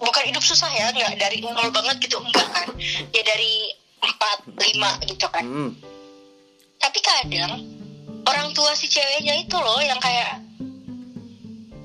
Bukan 0.03 0.25
hidup 0.27 0.43
susah 0.43 0.67
ya 0.75 0.91
nggak 0.91 1.15
dari 1.19 1.39
nol 1.43 1.71
banget 1.71 1.97
gitu 2.03 2.19
enggak 2.19 2.49
kan. 2.51 2.69
Ya 3.15 3.23
dari 3.23 3.71
empat 4.03 4.39
lima 4.59 4.91
gitu 5.07 5.27
kan. 5.31 5.45
Hmm. 5.47 5.73
tapi 6.83 6.99
kadang 6.99 7.63
orang 8.27 8.51
tua 8.59 8.75
si 8.75 8.91
ceweknya 8.91 9.39
itu 9.39 9.55
loh 9.55 9.79
yang 9.79 10.03
kayak 10.03 10.43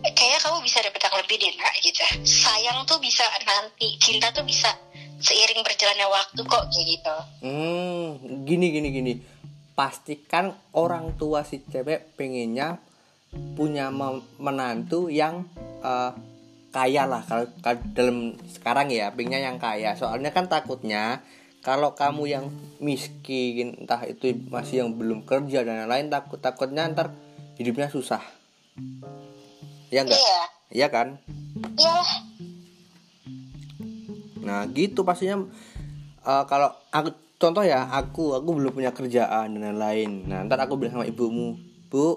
"Eh, 0.02 0.10
kayaknya 0.18 0.42
kamu 0.42 0.66
bisa 0.66 0.82
dapet 0.82 1.06
yang 1.06 1.16
lebih 1.22 1.36
deh 1.38 1.54
nak 1.54 1.74
gitu. 1.86 2.02
Sayang 2.26 2.82
tuh 2.90 2.98
bisa 2.98 3.22
nanti 3.46 3.94
cinta 4.02 4.34
tuh 4.34 4.42
bisa 4.42 4.74
seiring 5.22 5.62
berjalannya 5.62 6.08
waktu 6.10 6.42
kok 6.42 6.64
kayak 6.74 6.86
gitu. 6.98 7.16
Hmm, 7.46 8.10
gini 8.42 8.74
gini 8.74 8.90
gini. 8.90 9.14
Pastikan 9.78 10.50
orang 10.74 11.14
tua 11.14 11.46
si 11.46 11.62
cewek 11.62 12.18
pengennya 12.18 12.82
punya 13.56 13.92
menantu 14.40 15.12
yang 15.12 15.46
eh, 15.84 16.12
kaya 16.72 17.10
lah 17.10 17.26
kalau 17.26 17.50
dalam 17.96 18.38
sekarang 18.46 18.94
ya 18.94 19.10
pengennya 19.12 19.50
yang 19.50 19.58
kaya. 19.58 19.98
Soalnya 19.98 20.30
kan 20.30 20.46
takutnya 20.46 21.26
kalau 21.66 21.98
kamu 21.98 22.24
yang 22.30 22.46
miskin 22.80 23.76
entah 23.84 24.06
itu 24.06 24.32
masih 24.48 24.86
yang 24.86 24.96
belum 24.96 25.26
kerja 25.26 25.66
dan 25.66 25.84
lain-lain 25.84 26.14
takut 26.14 26.40
takutnya 26.40 26.86
ntar 26.92 27.12
hidupnya 27.58 27.90
susah. 27.90 28.22
Ya 29.90 30.06
enggak? 30.06 30.20
iya 30.20 30.44
Iya 30.68 30.88
kan? 30.92 31.08
iyalah 31.80 32.12
Nah 34.48 34.64
gitu 34.72 35.04
pastinya 35.04 35.44
eh, 36.24 36.44
kalau 36.48 36.72
aku 36.94 37.12
contoh 37.36 37.64
ya 37.68 37.84
aku 37.92 38.38
aku 38.38 38.50
belum 38.56 38.72
punya 38.72 38.92
kerjaan 38.96 39.58
dan 39.58 39.62
lain-lain. 39.76 40.30
Nah 40.30 40.46
ntar 40.48 40.64
aku 40.64 40.80
bilang 40.80 41.02
sama 41.02 41.06
ibumu, 41.10 41.60
bu, 41.92 42.16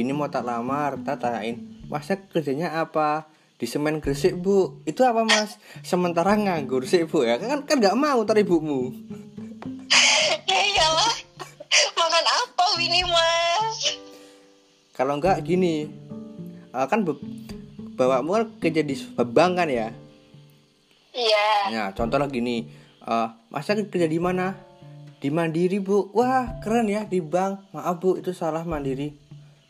ini 0.00 0.12
mau 0.14 0.26
tak 0.26 0.46
lamar, 0.46 0.98
tak 1.06 1.22
tanyain, 1.22 1.60
masnya 1.86 2.18
kerjanya 2.30 2.78
apa? 2.80 3.28
Di 3.54 3.70
semen 3.70 4.02
gresik 4.02 4.34
bu, 4.34 4.82
itu 4.82 5.06
apa 5.06 5.22
mas? 5.22 5.62
Sementara 5.86 6.34
nganggur 6.34 6.82
sih 6.84 7.06
bu 7.06 7.22
ya 7.22 7.38
kan 7.38 7.62
kan 7.62 7.78
nggak 7.78 7.94
mau 7.94 8.18
ntar 8.26 8.38
ibumu. 8.40 8.90
ya 10.50 10.58
iyalah 10.58 11.14
makan 11.94 12.26
apa 12.26 12.64
ini 12.82 13.00
mas 13.06 13.78
Kalau 14.94 15.18
enggak 15.18 15.42
gini, 15.42 15.90
eh, 16.70 16.86
kan 16.86 17.02
bapakmu 17.94 18.30
kan 18.34 18.44
kerja 18.58 18.82
di 18.82 18.94
bank 19.14 19.52
kan 19.58 19.68
ya? 19.70 19.88
iya 21.14 21.46
Ya, 21.70 21.84
contohnya 21.94 22.26
gini, 22.26 22.66
eh 23.06 23.28
masnya 23.50 23.86
kerja 23.86 24.10
di 24.10 24.18
mana? 24.18 24.58
Di 25.24 25.32
Mandiri, 25.32 25.80
Bu. 25.80 26.12
Wah, 26.12 26.60
keren 26.60 26.84
ya 26.84 27.08
di 27.08 27.24
bank. 27.24 27.72
Maaf, 27.72 27.96
Bu, 27.96 28.20
itu 28.20 28.36
salah 28.36 28.60
Mandiri. 28.60 29.23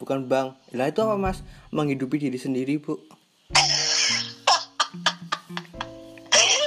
Bukan 0.04 0.28
bank. 0.28 0.60
Lah 0.76 0.92
itu 0.92 1.00
apa, 1.00 1.16
Mas? 1.16 1.40
Menghidupi 1.72 2.20
diri 2.20 2.36
sendiri, 2.36 2.76
Bu. 2.76 3.00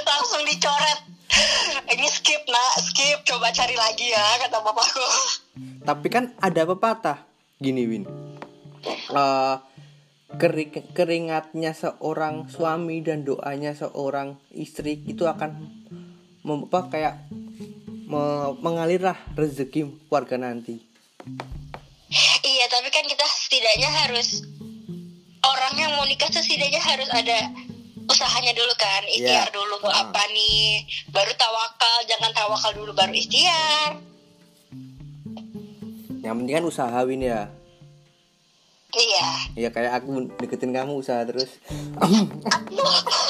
langsung 0.02 0.42
dicoret 0.42 0.98
ini 1.94 2.08
skip 2.10 2.42
nak 2.50 2.82
skip 2.82 3.22
coba 3.22 3.54
cari 3.54 3.78
lagi 3.78 4.10
ya 4.10 4.24
kata 4.42 4.58
bapakku 4.58 5.06
Tapi 5.86 6.06
kan 6.10 6.34
ada 6.42 6.66
pepatah. 6.66 7.22
Gini, 7.62 7.86
Win. 7.86 8.04
Eh 9.14 9.56
kering- 10.34 10.90
keringatnya 10.90 11.72
seorang 11.72 12.50
suami 12.50 13.06
dan 13.06 13.22
doanya 13.22 13.72
seorang 13.72 14.34
istri 14.50 14.98
itu 15.06 15.30
akan 15.30 15.62
mem- 16.42 16.66
apa, 16.66 16.90
kayak 16.90 17.14
me- 18.04 18.52
mengalirlah 18.58 19.16
rezeki 19.38 20.10
keluarga 20.10 20.36
nanti. 20.36 20.82
Iya 22.42 22.64
tapi 22.66 22.88
kan 22.88 23.04
kita 23.04 23.24
setidaknya 23.26 23.88
harus 23.94 24.42
orang 25.40 25.74
yang 25.76 25.92
mau 25.92 26.04
nikah 26.04 26.26
tuh 26.26 26.40
setidaknya 26.40 26.80
harus 26.80 27.08
ada 27.10 27.38
usahanya 28.04 28.52
dulu 28.52 28.72
kan 28.74 29.04
ikhtiar 29.06 29.46
Iya. 29.46 29.52
dulu 29.52 29.74
mau 29.78 29.90
Ah. 29.90 30.02
apa 30.02 30.22
nih 30.28 30.82
baru 31.08 31.32
tawakal 31.34 31.98
jangan 32.04 32.32
tawakal 32.32 32.72
dulu 32.74 32.92
baru 32.92 33.12
ikhtiar 33.12 34.00
Yang 36.18 36.34
penting 36.36 36.54
kan 36.54 36.66
usaha 36.66 36.98
Win 37.02 37.22
ya. 37.22 37.46
iya 38.90 39.28
Ya 39.54 39.68
kayak 39.68 39.92
aku 39.94 40.08
deketin 40.36 40.72
kamu 40.72 40.96
usaha 40.96 41.22
terus. 41.22 41.60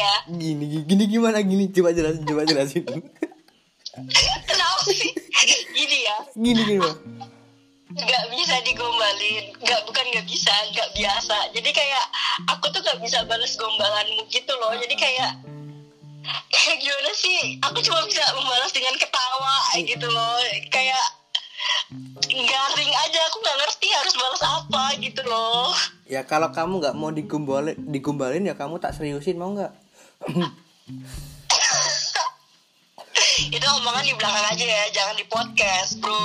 ya. 0.00 0.14
Gini 0.32 0.64
gini 0.88 1.04
gimana? 1.04 1.38
Gini 1.44 1.68
coba 1.68 1.92
jelasin 1.92 2.24
coba 2.24 2.42
jelasin. 2.48 2.84
kenapa? 4.48 4.80
Sih 4.88 5.12
gini 5.76 5.98
ya. 6.06 6.16
Gini 6.32 6.60
gini 6.64 6.80
Bang. 6.80 6.98
nggak 7.90 8.24
bisa 8.30 8.54
digombalin. 8.62 9.44
Nggak 9.60 9.80
bukan 9.84 10.04
nggak 10.14 10.26
bisa 10.26 10.54
nggak 10.72 10.90
biasa. 10.94 11.36
Jadi 11.52 11.70
kayak 11.74 12.04
aku 12.48 12.70
tuh 12.70 12.80
nggak 12.80 13.00
bisa 13.02 13.18
balas 13.26 13.52
gombalanmu 13.58 14.22
gitu 14.30 14.52
loh. 14.56 14.72
Jadi 14.78 14.94
kayak 14.94 15.30
kayak 16.50 16.76
gimana 16.78 17.10
sih? 17.16 17.58
Aku 17.66 17.78
cuma 17.82 18.06
bisa 18.06 18.22
membalas 18.36 18.70
dengan 18.70 18.94
ketawa 18.94 19.56
gitu 19.82 20.06
loh. 20.06 20.38
Kayak 20.70 21.04
garing 22.30 22.92
aja. 22.94 23.20
Aku 23.32 23.36
nggak 23.42 23.58
ngerti 23.58 23.88
harus 23.90 24.14
balas 24.14 24.42
apa 24.46 24.82
gitu 25.02 25.22
loh. 25.26 25.74
Ya 26.06 26.22
kalau 26.26 26.50
kamu 26.54 26.78
nggak 26.82 26.96
mau 26.98 27.10
digombalin 27.10 27.76
digombalin 27.90 28.46
ya 28.46 28.54
kamu 28.54 28.78
tak 28.78 28.94
seriusin 28.94 29.38
mau 29.38 29.50
nggak? 29.50 29.72
itu 33.56 33.66
omongan 33.66 34.04
di 34.04 34.14
belakang 34.14 34.46
aja 34.52 34.64
ya 34.64 34.84
jangan 34.92 35.16
di 35.16 35.24
podcast 35.26 35.98
bro 35.98 36.20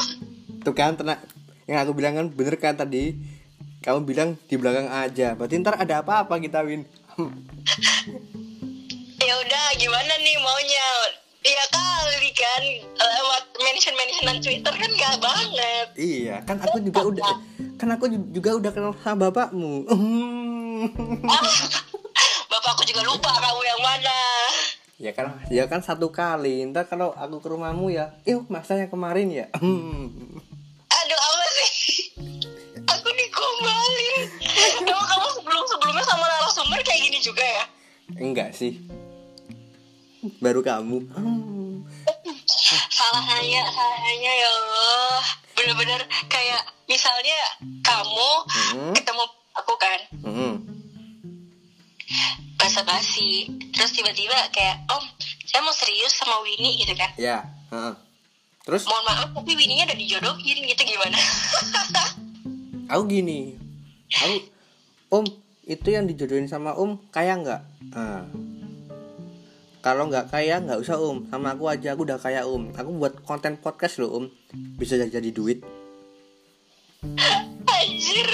Tuh 0.60 0.76
kan 0.76 0.92
tenang. 0.92 1.16
Yang 1.64 1.88
aku 1.88 1.92
bilang 1.96 2.12
kan 2.20 2.26
bener 2.28 2.52
kan 2.60 2.76
tadi. 2.76 3.16
Kamu 3.80 4.04
bilang 4.04 4.36
di 4.44 4.60
belakang 4.60 4.92
aja. 4.92 5.32
Berarti 5.32 5.56
ntar 5.56 5.80
ada 5.80 6.04
apa-apa 6.04 6.36
kita 6.36 6.60
Win. 6.60 6.84
ya 9.24 9.34
udah 9.40 9.64
gimana 9.80 10.12
nih 10.20 10.36
maunya 10.40 10.86
ya 11.40 11.64
kali 11.72 12.30
kan 12.36 12.62
lewat 13.00 13.44
mention 13.64 13.94
mentionan 13.96 14.36
twitter 14.44 14.74
kan 14.76 14.90
gak 14.96 15.16
banget 15.24 15.86
iya, 15.96 16.36
kan 16.44 16.60
aku 16.60 16.76
juga 16.84 17.00
udah 17.04 17.32
kan 17.80 17.88
aku 17.96 18.12
ju- 18.12 18.28
juga 18.32 18.50
udah 18.60 18.70
kenal 18.72 18.92
sama 19.00 19.28
bapakmu. 19.28 19.84
Bapakku 22.60 22.84
juga 22.84 23.00
lupa 23.02 23.32
kamu 23.32 23.60
yang 23.64 23.80
mana 23.80 24.18
ya 24.96 25.12
kan 25.12 25.32
ya 25.48 25.64
kan 25.64 25.80
satu 25.80 26.12
kali. 26.12 26.60
Ntar 26.66 26.84
kalau 26.84 27.08
aku 27.10 27.40
ke 27.40 27.48
rumahmu 27.48 27.88
ya, 27.88 28.12
yuk 28.22 28.44
masanya 28.46 28.84
kemarin 28.86 29.32
ya. 29.32 29.46
aduh 30.92 31.16
apa 31.18 31.44
sih 31.56 32.12
aku 32.82 33.08
digombalin 33.10 34.28
emang 34.82 35.06
kamu 35.06 35.28
sebelum 35.32 35.64
sebelumnya 35.66 36.04
sama 36.04 36.26
narasumber 36.28 36.80
kayak 36.82 37.00
gini 37.02 37.18
juga 37.18 37.40
ya 37.40 37.64
Enggak 38.12 38.52
sih. 38.52 38.76
Baru 40.36 40.60
kamu. 40.60 41.08
salah 42.84 43.24
nanya 43.24 43.64
salah 43.66 43.98
nanya 43.98 44.32
ya 44.34 44.48
Allah 44.50 45.22
bener-bener 45.54 46.00
kayak 46.26 46.60
misalnya 46.84 47.40
kamu 47.80 48.30
Mhm. 48.76 48.92
ketemu 48.92 49.24
aku 49.54 49.74
kan 49.74 50.00
Mm-mm. 50.20 50.54
Basa-basi 52.56 53.48
terus 53.72 53.94
tiba-tiba 53.94 54.36
kayak 54.52 54.84
om 54.90 55.04
saya 55.46 55.62
mau 55.64 55.74
serius 55.74 56.14
sama 56.14 56.38
Winnie 56.44 56.78
gitu 56.78 56.94
kan 56.94 57.10
Ya. 57.18 57.42
heeh. 57.70 57.94
Terus 58.60 58.84
mohon 58.86 59.04
maaf 59.08 59.28
tapi 59.32 59.56
Winnie-nya 59.56 59.88
udah 59.88 59.98
dijodohin 59.98 60.58
gitu 60.68 60.82
gimana 60.84 61.18
aku 62.90 63.02
gini. 63.06 63.54
Aku 64.10 64.36
Om, 65.10 65.26
itu 65.66 65.88
yang 65.90 66.06
dijodohin 66.06 66.46
sama 66.46 66.74
Om 66.74 66.98
kaya 67.10 67.38
nggak? 67.38 67.62
Nah. 67.94 68.26
Kalau 69.80 70.06
nggak 70.12 70.28
kaya 70.30 70.60
nggak 70.60 70.78
usah 70.82 70.98
Om, 70.98 71.30
sama 71.30 71.56
aku 71.56 71.66
aja 71.66 71.94
aku 71.94 72.04
udah 72.06 72.18
kaya 72.20 72.46
Om. 72.46 72.74
Aku 72.76 72.90
buat 72.94 73.22
konten 73.26 73.58
podcast 73.58 73.98
loh 74.02 74.22
Om, 74.22 74.24
bisa 74.78 74.98
jadi, 75.00 75.30
duit. 75.30 75.62
Anjir 77.70 78.26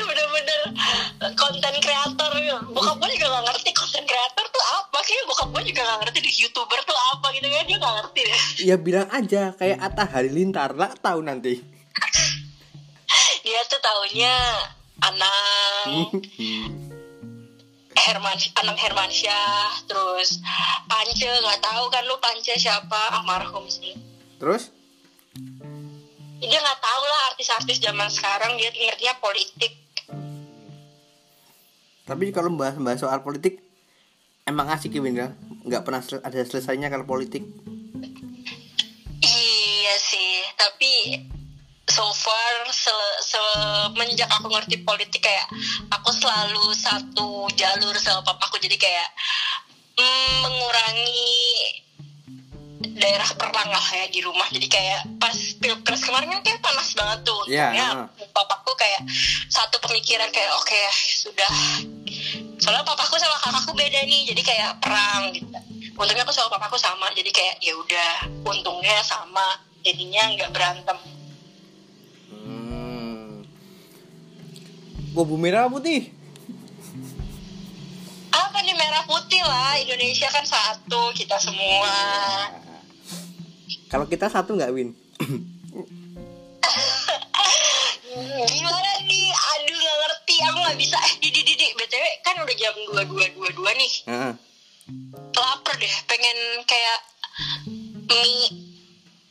konten 1.36 1.74
kreator 1.80 2.30
Bokap 2.72 2.96
gue 3.00 3.10
juga 3.16 3.26
gak 3.32 3.44
ngerti 3.52 3.70
konten 3.72 4.04
kreator 4.04 4.44
tuh 4.52 4.64
apa. 4.80 4.98
Kayaknya 5.00 5.24
bokap 5.28 5.48
gue 5.52 5.62
juga 5.72 5.80
gak 5.84 5.98
ngerti 6.04 6.18
di 6.20 6.32
youtuber 6.44 6.80
tuh 6.84 6.98
apa 7.16 7.26
gitu 7.32 7.46
kan. 7.48 7.64
Dia 7.64 7.76
gak 7.80 7.94
ngerti 8.00 8.20
deh. 8.20 8.40
Ya 8.68 8.76
bilang 8.76 9.08
aja. 9.08 9.42
Kayak 9.56 9.78
Atta 9.80 10.04
Halilintar. 10.04 10.70
Lah 10.76 10.92
tahu 10.96 11.24
nanti. 11.24 11.60
Dia 13.46 13.60
tuh 13.70 13.80
taunya 13.80 14.34
Anang 15.00 16.10
Herman 18.04 18.36
Anang 18.60 18.78
Hermansyah. 18.78 19.88
Terus 19.88 20.44
Pance 20.84 21.24
gak 21.24 21.60
tahu 21.64 21.84
kan 21.88 22.02
lu 22.04 22.16
Pance 22.20 22.52
siapa. 22.60 23.22
Almarhum 23.22 23.66
sih. 23.72 23.96
Terus? 24.36 24.68
Dia 26.36 26.58
gak 26.60 26.80
tahu 26.84 27.02
lah 27.08 27.20
artis-artis 27.32 27.80
zaman 27.80 28.12
sekarang. 28.12 28.60
Dia 28.60 28.68
ngertinya 28.68 29.16
politik 29.22 29.85
Tapi 32.06 32.30
kalau 32.30 32.54
membahas 32.54 32.78
bahas 32.78 33.02
soal 33.02 33.18
politik 33.26 33.58
emang 34.46 34.70
asik 34.70 34.94
ya 34.94 35.02
Win 35.02 35.18
ya. 35.18 35.34
Nggak 35.66 35.82
pernah 35.82 36.00
sel- 36.06 36.22
ada 36.22 36.38
selesainya 36.46 36.86
kalau 36.86 37.02
politik. 37.02 37.42
Iya 39.18 39.94
sih, 39.98 40.46
tapi 40.54 41.18
so 41.90 42.06
far 42.14 42.54
se- 42.70 43.18
semenjak 43.26 44.30
aku 44.30 44.46
ngerti 44.54 44.86
politik 44.86 45.26
kayak 45.26 45.50
aku 45.90 46.14
selalu 46.14 46.70
satu 46.74 47.50
jalur 47.58 47.94
sama 47.98 48.22
papaku 48.22 48.62
jadi 48.62 48.78
kayak 48.78 49.08
mm, 49.98 50.34
mengurangi 50.46 51.34
daerah 52.94 53.28
perang 53.34 53.68
lah 53.72 53.86
ya 53.90 54.06
di 54.12 54.20
rumah. 54.22 54.46
Jadi 54.52 54.66
kayak 54.70 55.00
pas 55.18 55.34
pilpres 55.58 56.02
kemarin 56.06 56.30
kan 56.38 56.40
kayak 56.46 56.60
panas 56.62 56.94
banget 56.94 57.18
tuh. 57.26 57.42
Iya, 57.50 57.72
Untungnya 57.72 57.88
heeh. 58.06 58.28
papaku 58.30 58.72
kayak 58.78 59.02
satu 59.50 59.82
pemikiran 59.82 60.30
kayak 60.30 60.52
oke 60.54 60.80
sudah. 60.94 61.52
Soalnya 62.62 62.86
papaku 62.86 63.18
sama 63.18 63.36
kakakku 63.42 63.72
beda 63.76 64.00
nih 64.06 64.30
jadi 64.30 64.42
kayak 64.42 64.70
perang 64.80 65.34
gitu. 65.34 65.48
Untungnya 65.96 66.22
aku 66.22 66.34
sama 66.34 66.48
papaku 66.52 66.76
sama 66.78 67.10
jadi 67.16 67.30
kayak 67.32 67.54
ya 67.64 67.72
udah 67.74 68.12
untungnya 68.46 69.00
sama 69.02 69.58
jadinya 69.82 70.22
nggak 70.36 70.50
berantem. 70.54 70.98
Hmm. 72.30 73.42
Wah, 75.16 75.24
bu 75.24 75.36
merah 75.40 75.66
putih? 75.66 76.12
apa 78.36 78.60
nih 78.60 78.76
merah 78.76 79.04
putih 79.08 79.40
lah 79.44 79.76
Indonesia 79.80 80.28
kan 80.28 80.44
satu 80.44 81.12
kita 81.16 81.36
semua 81.40 81.92
Kalau 83.96 84.12
kita 84.12 84.28
satu 84.28 84.52
nggak 84.52 84.76
Win? 84.76 84.92
gimana 88.44 88.90
nih 89.08 89.32
aduh 89.32 89.72
nggak 89.72 89.96
ngerti 89.96 90.34
aku 90.44 90.58
nggak 90.60 90.76
bisa 90.76 90.96
eh 91.00 91.14
di 91.16 91.28
di 91.32 91.40
di 91.40 91.54
di 91.56 91.66
btw 91.72 92.04
kan 92.20 92.36
udah 92.36 92.56
jam 92.60 92.76
dua 92.92 93.02
dua 93.08 93.24
dua 93.32 93.48
dua 93.56 93.70
nih 93.72 93.92
Heeh. 94.04 94.32
lapar 95.32 95.74
deh 95.80 95.94
pengen 96.04 96.38
kayak 96.68 96.98
mie 98.04 98.68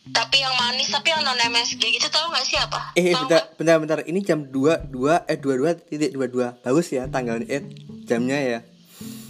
tapi 0.10 0.42
yang 0.42 0.58
manis 0.58 0.90
tapi 0.90 1.14
yang 1.14 1.22
non 1.22 1.38
MSG 1.38 1.86
gitu 1.86 2.10
tau 2.10 2.34
gak 2.34 2.46
sih 2.50 2.58
apa 2.58 2.90
Eh, 2.98 3.14
Tau 3.14 3.22
bentar, 3.22 3.46
nggak? 3.46 3.62
bentar, 3.62 3.76
bentar. 3.78 4.00
Ini 4.02 4.20
jam 4.24 4.50
2, 4.50 4.90
2, 4.90 5.30
eh 5.30 5.38
22 5.38 5.78
titik 5.78 6.10
22. 6.10 6.58
Bagus 6.58 6.90
ya 6.90 7.06
tanggalnya, 7.06 7.46
eh 7.52 7.62
jamnya 8.08 8.38
ya. 8.42 8.60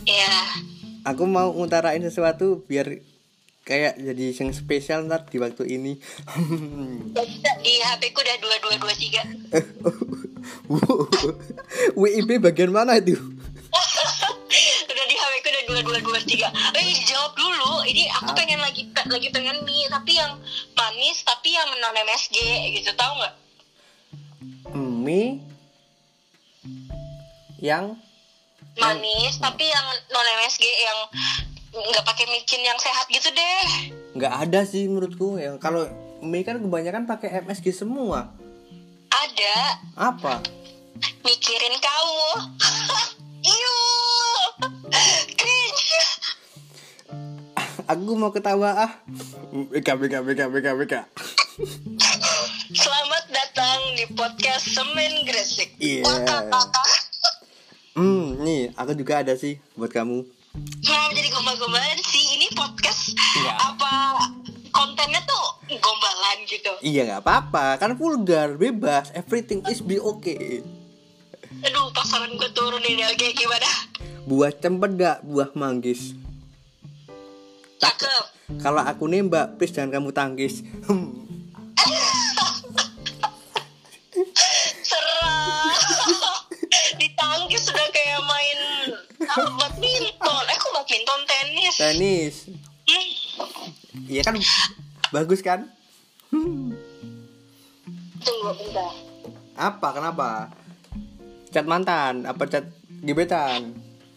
Iya 0.08 0.36
Aku 1.04 1.28
mau 1.28 1.52
ngutarain 1.52 2.00
sesuatu 2.00 2.64
biar 2.64 3.04
kayak 3.66 3.98
jadi 3.98 4.26
yang 4.32 4.54
spesial 4.54 5.04
ntar 5.04 5.26
di 5.26 5.42
waktu 5.42 5.66
ini. 5.68 5.98
Bisa, 7.12 7.52
di 7.60 7.74
HP 7.76 8.14
ku 8.14 8.22
udah 8.22 8.38
dua 8.38 8.56
dua 8.62 8.76
dua 8.78 8.94
tiga. 8.94 9.22
WIB 11.96 12.38
bagian 12.40 12.70
mana 12.70 12.96
itu? 12.96 13.18
udah 14.86 15.06
di 15.06 15.16
HP 15.16 15.34
ku 15.42 15.50
udah 15.50 15.64
dua 15.66 15.80
dua 15.82 16.00
dua 16.00 16.20
tiga 16.22 16.48
eh 16.72 16.86
jawab 17.04 17.34
dulu 17.34 17.84
ini 17.84 18.08
aku 18.08 18.32
Ah. 18.32 18.36
pengen 18.38 18.62
lagi 18.62 18.86
lagi 18.88 19.28
pengen 19.30 19.60
mie 19.64 19.90
tapi 19.90 20.16
yang 20.16 20.38
manis 20.72 21.20
tapi 21.22 21.50
yang 21.50 21.68
non 21.76 21.92
MSG 21.92 22.38
gitu 22.74 22.94
tau 22.96 23.12
nggak 23.18 23.34
Mie 24.76 25.38
yang 27.60 27.98
manis 28.76 29.36
tapi 29.38 29.66
yang 29.66 29.86
non 30.10 30.28
MSG 30.40 30.64
yang 30.64 31.00
nggak 31.76 32.06
pakai 32.08 32.26
micin 32.32 32.64
yang 32.64 32.80
sehat 32.80 33.04
gitu 33.12 33.28
deh 33.36 33.68
nggak 34.16 34.34
ada 34.48 34.64
sih 34.64 34.88
menurutku 34.88 35.36
yang 35.36 35.60
kalau 35.60 35.84
mie 36.24 36.48
kan 36.48 36.58
kebanyakan 36.58 37.04
pakai 37.06 37.44
MSG 37.44 37.76
semua. 37.76 38.32
ada 39.12 39.58
Apa? 40.00 40.40
mikirin 41.22 41.76
kamu 41.76 42.30
Iu 43.52 43.78
cringe 45.36 46.02
Aku 47.86 48.18
mau 48.18 48.34
ketawa 48.34 48.90
ah. 48.90 48.92
BK 49.54 49.86
BK 50.02 50.14
BK 50.26 50.42
BK 50.50 50.68
BK. 50.74 50.94
Selamat 52.74 53.24
datang 53.30 53.80
di 53.94 54.10
podcast 54.10 54.74
Semen 54.74 55.22
Gresik 55.30 55.78
Iya. 55.78 56.02
Wakakaka. 56.02 56.86
Hmm, 57.94 58.42
nih 58.42 58.74
aku 58.74 58.98
juga 58.98 59.22
ada 59.22 59.38
sih 59.38 59.62
buat 59.78 59.94
kamu. 59.94 60.26
Mau 60.86 61.10
jadi 61.12 61.28
gombal-gombalan 61.32 62.00
sih 62.02 62.24
Ini 62.40 62.48
podcast 62.56 63.12
Iya. 63.16 63.54
Apa 63.60 63.94
kontennya 64.76 65.24
tuh 65.24 65.46
gombalan 65.80 66.38
gitu 66.44 66.72
Iya 66.84 67.08
nggak 67.08 67.24
apa-apa, 67.24 67.80
kan 67.80 67.96
vulgar, 67.96 68.60
bebas, 68.60 69.16
everything 69.16 69.64
is 69.72 69.80
be 69.80 69.96
okay. 69.96 70.60
Aduh 71.64 71.88
pasaran 71.96 72.36
gue 72.36 72.52
turun 72.52 72.84
ini 72.84 73.08
oke 73.08 73.28
gimana 73.32 73.70
Buah 74.28 74.52
cempedak, 74.52 75.24
buah 75.24 75.54
manggis. 75.56 76.18
Cakep 77.80 78.24
Kalau 78.60 78.82
aku 78.82 79.06
nembak, 79.06 79.58
please 79.58 79.74
jangan 79.74 80.02
kamu 80.02 80.10
tangkis. 80.12 80.66
Tenis 91.76 92.50
iya 94.08 94.22
kan 94.24 94.36
bagus 95.14 95.40
kan? 95.40 95.70
Tunggu 98.26 98.52
bentar 98.58 98.94
Apa? 99.56 99.88
Kenapa? 99.96 100.52
Cat 101.56 101.64
mantan, 101.64 102.28
apa 102.28 102.44
cat 102.44 102.68
gebetan? 103.08 103.72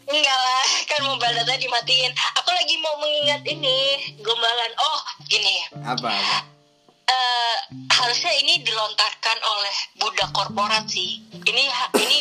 Enggak 0.08 0.38
lah, 0.42 0.70
kan 0.90 1.00
mobile 1.06 1.34
data 1.38 1.54
dimatiin. 1.54 2.10
Aku 2.42 2.50
lagi 2.50 2.74
mau 2.82 2.98
mengingat 2.98 3.46
ini 3.46 4.02
gombalan. 4.18 4.72
Oh, 4.82 5.00
gini. 5.30 5.62
Apa? 5.86 6.10
apa? 6.10 6.38
eh 7.08 7.56
harusnya 7.88 8.32
ini 8.42 8.60
dilontarkan 8.66 9.38
oleh 9.38 9.76
budak 10.02 10.30
korporat 10.34 10.90
sih. 10.90 11.22
Ini 11.30 11.62
ini 12.02 12.18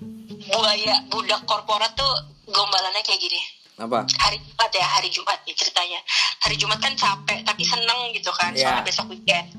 buaya 0.50 1.06
budak 1.06 1.46
korporat 1.46 1.94
tuh 1.94 2.34
gombalannya 2.50 3.06
kayak 3.06 3.22
gini. 3.22 3.55
Apa? 3.76 4.08
Hari 4.08 4.38
Jumat 4.40 4.70
ya, 4.72 4.86
hari 4.88 5.08
Jumat 5.12 5.38
nih 5.44 5.52
ceritanya. 5.52 6.00
Hari 6.40 6.56
Jumat 6.56 6.78
kan 6.80 6.96
capek 6.96 7.44
tapi 7.44 7.62
seneng 7.62 8.12
gitu 8.16 8.32
kan, 8.32 8.56
soalnya 8.56 8.80
Iya. 8.80 8.88
besok 8.88 9.06
weekend. 9.12 9.52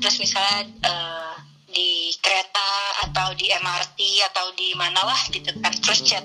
Terus 0.00 0.16
misalnya 0.16 0.64
eh, 0.88 1.32
di 1.70 2.10
kereta 2.18 2.68
atau 3.06 3.36
di 3.36 3.52
MRT 3.52 4.00
atau 4.32 4.50
di 4.56 4.72
mana 4.74 5.04
lah 5.04 5.20
gitu 5.28 5.52
kan, 5.60 5.70
terus 5.76 6.02
chat 6.02 6.24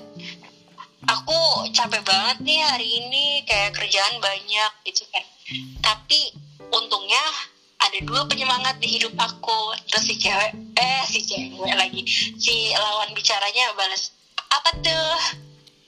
aku 1.06 1.70
capek 1.70 2.02
banget 2.02 2.36
nih 2.42 2.60
hari 2.66 2.88
ini 2.98 3.24
kayak 3.46 3.78
kerjaan 3.78 4.18
banyak 4.18 4.72
gitu 4.82 5.06
kan 5.14 5.22
tapi 5.78 6.34
untungnya 6.74 7.22
ada 7.78 7.98
dua 8.02 8.26
penyemangat 8.26 8.82
di 8.82 8.98
hidup 8.98 9.14
aku 9.14 9.76
terus 9.86 10.02
si 10.02 10.18
cewek 10.18 10.50
eh 10.74 11.02
si 11.06 11.22
cewek 11.22 11.74
lagi 11.78 12.02
si 12.36 12.74
lawan 12.74 13.14
bicaranya 13.14 13.70
balas 13.78 14.10
apa 14.50 14.70
tuh 14.82 15.10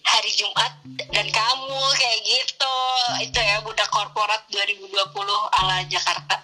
hari 0.09 0.33
Jumat 0.33 0.73
dan 1.09 1.27
kamu 1.27 1.77
kayak 1.95 2.21
gitu. 2.25 2.75
Itu 3.21 3.39
ya 3.39 3.61
budak 3.61 3.89
korporat 3.89 4.43
2020 4.49 4.89
ala 5.55 5.85
Jakarta. 5.85 6.37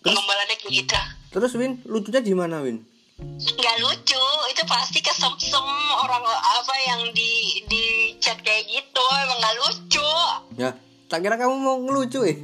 Penggembalannya 0.00 0.56
kayak 0.56 0.72
gitu. 0.74 0.96
Terus 1.30 1.52
Win, 1.54 1.78
lucunya 1.84 2.20
di 2.20 2.32
mana 2.32 2.60
Win? 2.60 2.80
nggak 3.20 3.76
lucu 3.84 4.24
itu 4.48 4.62
pasti 4.64 5.04
kesemsem 5.04 5.66
orang 5.92 6.24
apa 6.24 6.74
yang 6.88 7.12
di 7.12 7.60
di 7.68 7.82
chat 8.16 8.40
kayak 8.40 8.64
gitu. 8.64 9.04
Emang 9.18 9.36
nggak 9.36 9.56
lucu. 9.60 10.08
Ya, 10.56 10.72
tak 11.06 11.20
kira 11.20 11.36
kamu 11.36 11.52
mau 11.54 11.76
ngelucu 11.78 12.24
eh. 12.24 12.40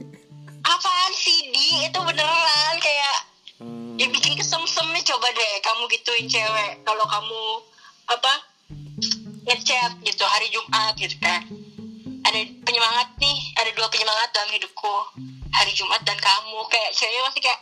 apaan 0.60 1.12
sih 1.12 1.48
di? 1.48 1.88
Itu 1.88 1.98
beneran 1.98 2.76
kayak 2.76 3.16
Hmm. 3.56 3.96
dibikin 3.96 4.36
kesemsem 4.36 4.84
nih 4.92 5.00
coba 5.00 5.32
deh 5.32 5.52
kamu 5.64 5.88
gituin 5.88 6.28
cewek. 6.28 6.84
Kalau 6.84 7.08
kamu 7.08 7.42
apa 8.06 8.32
ngechat 9.46 9.90
gitu 10.02 10.24
hari 10.26 10.50
Jumat 10.50 10.92
gitu 10.98 11.16
kan 11.18 11.42
ada 12.26 12.38
penyemangat 12.66 13.08
nih 13.16 13.38
ada 13.54 13.70
dua 13.72 13.86
penyemangat 13.86 14.28
dalam 14.34 14.50
hidupku 14.50 14.94
hari 15.48 15.72
Jumat 15.72 16.02
dan 16.02 16.18
kamu 16.18 16.58
kayak 16.66 16.90
cewek 16.92 17.22
masih 17.22 17.40
kayak 17.40 17.60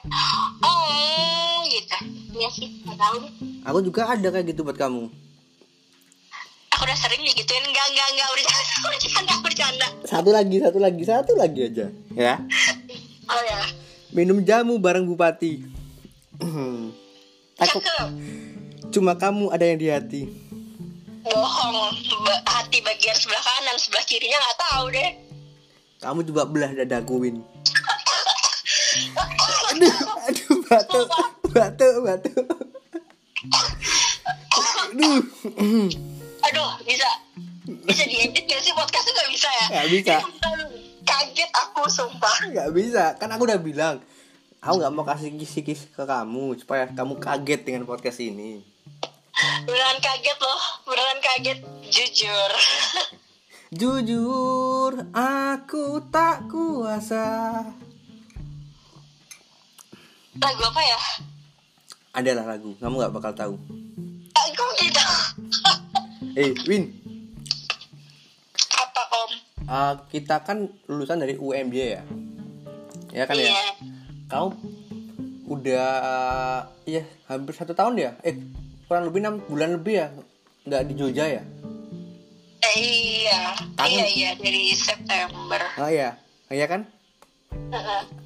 oh 0.64 1.60
gitu 1.68 1.96
ya 2.34 2.48
sih 2.48 2.68
nggak 2.82 2.96
tahu 2.96 3.16
deh 3.20 3.32
Aku 3.64 3.80
juga 3.80 4.04
ada 4.04 4.28
kayak 4.28 4.52
gitu 4.52 4.60
buat 4.60 4.76
kamu. 4.76 5.08
aku 6.68 6.82
udah 6.84 6.98
sering 6.98 7.24
digituin 7.24 7.64
enggak 7.64 7.86
enggak 7.88 8.08
enggak 8.12 8.28
bercanda 8.28 8.60
bercanda 8.92 9.34
bercanda 9.40 9.86
Satu 10.04 10.30
lagi, 10.34 10.56
satu 10.60 10.78
lagi, 10.82 11.02
satu 11.06 11.32
lagi 11.32 11.60
aja. 11.64 11.86
Ya. 12.12 12.34
oh 13.24 13.42
ya 13.42 13.60
Minum 14.12 14.44
jamu 14.44 14.76
bareng 14.76 15.08
bupati. 15.08 15.64
Aku 17.64 17.78
cuma 18.92 19.16
kamu 19.16 19.48
ada 19.48 19.64
yang 19.64 19.78
di 19.80 19.88
hati. 19.88 20.22
Bohong 21.24 21.76
hati 22.44 22.78
bagian 22.80 23.16
sebelah 23.16 23.40
kanan 23.40 23.76
sebelah 23.76 24.04
kirinya 24.04 24.36
nggak 24.36 24.58
tahu 24.60 24.84
deh 24.90 25.10
Kamu 25.96 26.20
coba 26.22 26.42
belah 26.44 26.68
dadaku 26.70 27.14
Win. 27.18 27.36
Aduh, 29.72 29.96
aduh 30.20 30.56
batuk, 30.62 31.08
batuk, 31.48 31.94
batuk. 32.04 32.44
Aduh. 34.84 35.24
aduh 36.44 36.70
bisa 36.84 37.08
bisa 37.64 38.04
diedit 38.04 38.44
gak 38.44 38.60
sih 38.60 38.70
podcast 38.70 39.08
nggak 39.08 39.30
bisa 39.32 39.48
ya 39.48 39.66
Nggak 39.72 39.88
bisa. 39.90 40.14
kaget 41.02 41.50
aku 41.50 41.82
sumpah 41.88 42.36
nggak 42.52 42.70
bisa 42.70 43.04
kan 43.16 43.32
aku 43.32 43.42
udah 43.44 43.58
bilang 43.58 43.96
aku 44.60 44.74
nggak 44.76 44.92
mau 44.92 45.04
kasih 45.04 45.32
kisi-kisi 45.34 45.88
ke 45.88 46.04
kamu 46.04 46.54
supaya 46.56 46.84
kamu 46.86 47.16
kaget 47.16 47.60
dengan 47.64 47.82
podcast 47.84 48.20
ini 48.20 48.60
beneran 49.66 49.98
kaget 49.98 50.38
loh 50.38 50.62
beneran 50.86 51.18
kaget. 51.18 51.58
Jujur. 51.90 52.52
Jujur 53.78 54.92
aku 55.10 55.98
tak 56.14 56.46
kuasa. 56.46 57.26
Lagu 60.38 60.62
apa 60.62 60.82
ya? 60.82 61.00
Adalah 62.14 62.54
lagu 62.54 62.78
kamu 62.78 62.94
nggak 63.02 63.14
bakal 63.14 63.32
tahu. 63.34 63.54
Aku 64.34 64.64
gitu? 64.78 65.04
Eh 66.38 66.50
Win. 66.66 66.90
Apa 68.74 69.02
om? 69.14 69.30
Uh, 69.70 69.94
kita 70.10 70.42
kan 70.42 70.66
lulusan 70.90 71.22
dari 71.22 71.38
UMY 71.38 71.78
ya? 71.94 72.02
Ya 73.14 73.22
kan 73.30 73.38
ya? 73.38 73.54
Iya. 73.54 73.66
Kamu 74.26 74.50
udah 75.46 75.86
ya 76.82 77.02
hampir 77.30 77.54
satu 77.54 77.70
tahun 77.70 77.94
ya? 78.02 78.10
Eh 78.26 78.34
kurang 78.94 79.10
lebih 79.10 79.26
enam 79.26 79.36
bulan 79.42 79.70
lebih 79.74 79.94
ya 79.98 80.06
nggak 80.62 80.82
di 80.86 80.94
Jogja 80.94 81.26
ya? 81.26 81.42
Eh, 82.62 82.78
iya. 83.26 83.58
Kangen. 83.74 83.90
iya 83.90 84.06
iya 84.06 84.30
dari 84.38 84.70
September. 84.70 85.58
Oh 85.74 85.90
iya. 85.90 86.14
Iya 86.46 86.70
kan? 86.70 86.86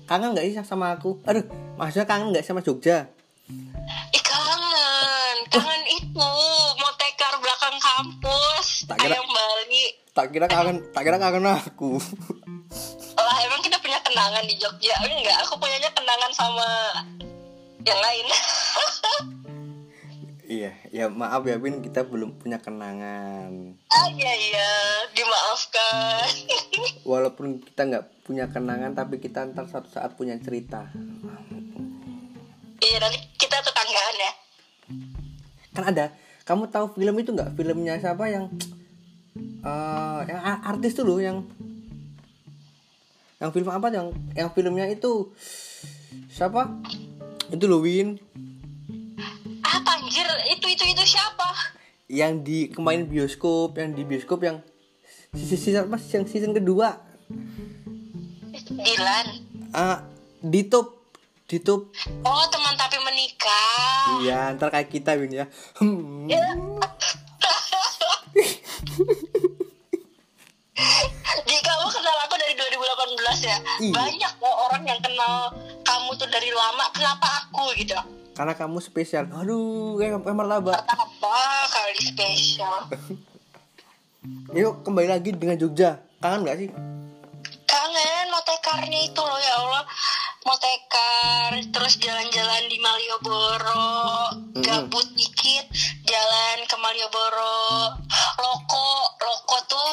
Kangen 0.04 0.36
nggak 0.36 0.44
sih 0.44 0.60
sama 0.60 0.92
aku? 0.92 1.24
Aduh 1.24 1.48
maksudnya 1.80 2.04
kangen 2.04 2.36
nggak 2.36 2.44
sama 2.44 2.60
Jogja? 2.60 3.08
Ih 4.12 4.20
kangen, 4.20 5.36
kangen 5.48 5.82
itu 5.88 6.28
mau 6.76 6.92
tekar 6.94 7.32
belakang 7.40 7.76
kampus, 7.80 8.84
Tak 8.84 9.00
kira- 9.00 9.16
ayam 9.16 9.24
Bali. 9.24 9.84
tak 10.12 10.26
kira 10.28 10.46
kangen 10.46 10.84
tak 10.92 11.00
kira 11.02 11.16
kangen 11.16 11.48
aku. 11.48 11.96
Lah 13.16 13.36
emang 13.40 13.64
kita 13.64 13.80
punya 13.80 13.96
kenangan 14.04 14.44
di 14.44 14.52
Jogja? 14.54 14.92
Enggak? 15.00 15.48
Aku 15.48 15.56
punyanya 15.56 15.88
kenangan 15.90 16.28
sama 16.30 16.68
yang 17.82 17.96
lain. 17.96 18.26
iya 20.48 20.72
ya 20.88 21.12
maaf 21.12 21.44
ya 21.44 21.60
Win 21.60 21.84
kita 21.84 22.08
belum 22.08 22.40
punya 22.40 22.56
kenangan. 22.56 23.76
Ah 23.92 24.08
iya 24.08 24.32
iya, 24.32 24.68
dimaafkan. 25.12 26.24
walaupun 27.12 27.60
kita 27.60 27.84
nggak 27.84 28.04
punya 28.24 28.48
kenangan 28.48 28.96
tapi 28.96 29.20
kita 29.20 29.44
ntar 29.52 29.68
suatu 29.68 29.92
saat 29.92 30.16
punya 30.16 30.40
cerita. 30.40 30.88
Iya 32.80 32.96
nanti 32.96 33.20
kita 33.36 33.60
tetanggaan 33.60 34.16
ya. 34.16 34.32
kan 35.76 35.84
ada 35.94 36.10
kamu 36.48 36.72
tahu 36.72 36.96
film 36.96 37.14
itu 37.20 37.30
nggak? 37.36 37.52
Filmnya 37.52 38.00
siapa 38.00 38.24
yang 38.32 38.48
eh 39.60 40.20
yang 40.32 40.40
artis 40.64 40.96
loh 41.04 41.20
yang 41.20 41.44
yang 43.36 43.52
film 43.52 43.68
apa 43.68 43.92
yang 43.92 44.16
yang 44.32 44.48
filmnya 44.56 44.88
itu 44.88 45.28
siapa? 46.32 46.72
Itu 47.52 47.68
loh 47.68 47.84
Win. 47.84 48.16
Apa 48.16 48.47
anjir? 49.96 50.28
Itu 50.52 50.66
itu 50.68 50.84
itu 50.84 51.04
siapa? 51.06 51.78
yang 52.08 52.40
di 52.40 52.72
kemarin 52.72 53.04
bioskop 53.04 53.76
yang 53.76 53.92
di 53.92 54.02
bioskop 54.02 54.40
yang 54.40 54.64
season 55.36 55.60
season 55.60 55.82
apa 55.92 56.00
yang 56.08 56.24
season 56.24 56.56
kedua 56.56 57.04
Dilan. 58.68 59.26
ah 59.76 60.00
di 60.40 60.64
top 60.64 61.04
di 61.44 61.60
top 61.60 61.92
Oh 62.24 62.44
teman 62.48 62.76
tapi 62.80 62.96
menikah. 63.04 64.24
iya 64.24 64.56
ntar 64.56 64.72
kayak 64.72 64.88
kita 64.88 65.20
Win 65.20 65.36
ya 65.36 65.46
hmm. 65.84 66.32
Jadi 71.48 71.58
kamu 71.64 71.86
kenal 71.90 72.16
aku 72.22 72.34
dari 72.38 72.54
2018 72.54 73.50
ya. 73.50 73.58
Iya. 73.82 73.94
Banyak 73.98 74.32
loh 74.38 74.54
orang 74.70 74.82
yang 74.86 75.00
kenal 75.02 75.50
kamu 75.82 76.14
tuh 76.14 76.28
dari 76.30 76.54
lama. 76.54 76.86
Kenapa 76.94 77.26
aku 77.42 77.74
gitu? 77.74 77.98
Karena 78.38 78.54
kamu 78.54 78.78
spesial 78.78 79.26
aduh 79.34 79.98
kayak 79.98 80.22
martabak 80.22 80.78
Apa 80.86 81.38
kali 81.74 81.98
spesial? 81.98 82.86
yuk 84.54 84.86
kembali 84.86 85.10
lagi 85.10 85.34
dengan 85.34 85.58
Jogja 85.58 85.98
kangen 86.22 86.46
nggak 86.46 86.58
sih 86.62 86.70
Kangen 87.66 88.26
mau 88.32 88.40
tekarnya 88.48 89.12
itu 89.12 89.20
loh 89.20 89.36
ya 89.36 89.54
Allah. 89.60 89.84
Mau 90.48 90.56
tekar, 90.56 91.52
terus 91.68 92.00
jalan-jalan 92.00 92.64
di 92.64 92.80
Malioboro, 92.80 94.32
gabut 94.64 95.04
dikit, 95.12 95.68
jalan 96.08 96.56
ke 96.64 96.76
Malioboro. 96.80 97.92
Loko, 98.40 98.88
loko 99.20 99.56
tuh 99.68 99.92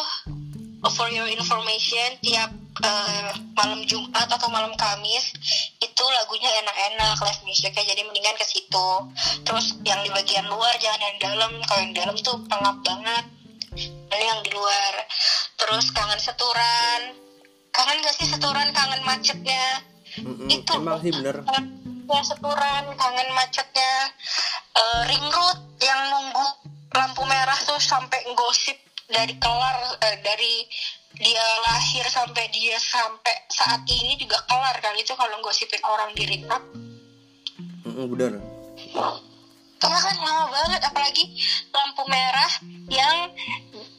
for 0.95 1.11
your 1.11 1.27
information 1.27 2.15
tiap 2.23 2.47
eh, 2.83 3.31
malam 3.55 3.79
Jumat 3.87 4.27
atau 4.27 4.49
malam 4.51 4.73
Kamis 4.75 5.31
itu 5.79 6.03
lagunya 6.03 6.49
enak-enak 6.65 7.15
live 7.21 7.41
musiknya 7.47 7.83
jadi 7.95 8.01
mendingan 8.03 8.35
ke 8.35 8.45
situ. 8.47 8.87
Terus 9.45 9.79
yang 9.87 10.01
di 10.03 10.09
bagian 10.11 10.49
luar 10.49 10.73
jangan 10.81 11.01
yang 11.01 11.17
dalam, 11.21 11.51
kalau 11.69 11.81
yang 11.83 11.93
dalam 11.95 12.15
tuh 12.19 12.37
pengap 12.49 12.77
banget. 12.83 13.25
Ini 14.11 14.25
yang 14.25 14.41
di 14.43 14.51
luar. 14.55 14.93
Terus 15.59 15.91
kangen 15.91 16.19
seturan. 16.19 17.01
Kangen 17.75 17.97
gak 18.03 18.15
sih 18.15 18.27
seturan 18.31 18.71
kangen 18.71 19.03
macetnya? 19.03 19.83
Mm-mm, 20.15 20.47
itu 20.47 20.71
emang 20.79 21.03
sih 21.03 21.11
bener 21.11 21.43
ya 22.07 22.21
seturan 22.23 22.87
kangen 22.95 23.29
macetnya 23.35 24.15
Eh, 24.75 25.01
ring 25.07 25.27
road 25.31 25.59
yang 25.79 26.01
nunggu 26.11 26.47
lampu 26.91 27.23
merah 27.23 27.55
tuh 27.63 27.79
sampai 27.79 28.27
gosip 28.35 28.75
dari 29.07 29.31
kelar 29.39 29.95
eh, 30.03 30.19
dari 30.19 30.67
dia 31.19 31.45
lahir 31.63 32.05
sampai 32.07 32.47
dia 32.51 32.75
sampai 32.77 33.35
saat 33.47 33.81
ini 33.87 34.15
juga 34.19 34.39
kelar 34.47 34.75
kan? 34.79 34.93
Itu 34.99 35.15
kalau 35.15 35.39
gosipin 35.39 35.81
orang 35.83 36.11
di 36.13 36.23
ring 36.27 36.43
road 36.47 36.63
Mm-mm, 37.85 38.05
bener. 38.11 38.41
Karena 39.75 39.99
kan 40.01 40.15
lama 40.17 40.45
banget 40.49 40.81
apalagi 40.81 41.23
lampu 41.69 42.03
merah 42.09 42.51
yang 42.89 43.29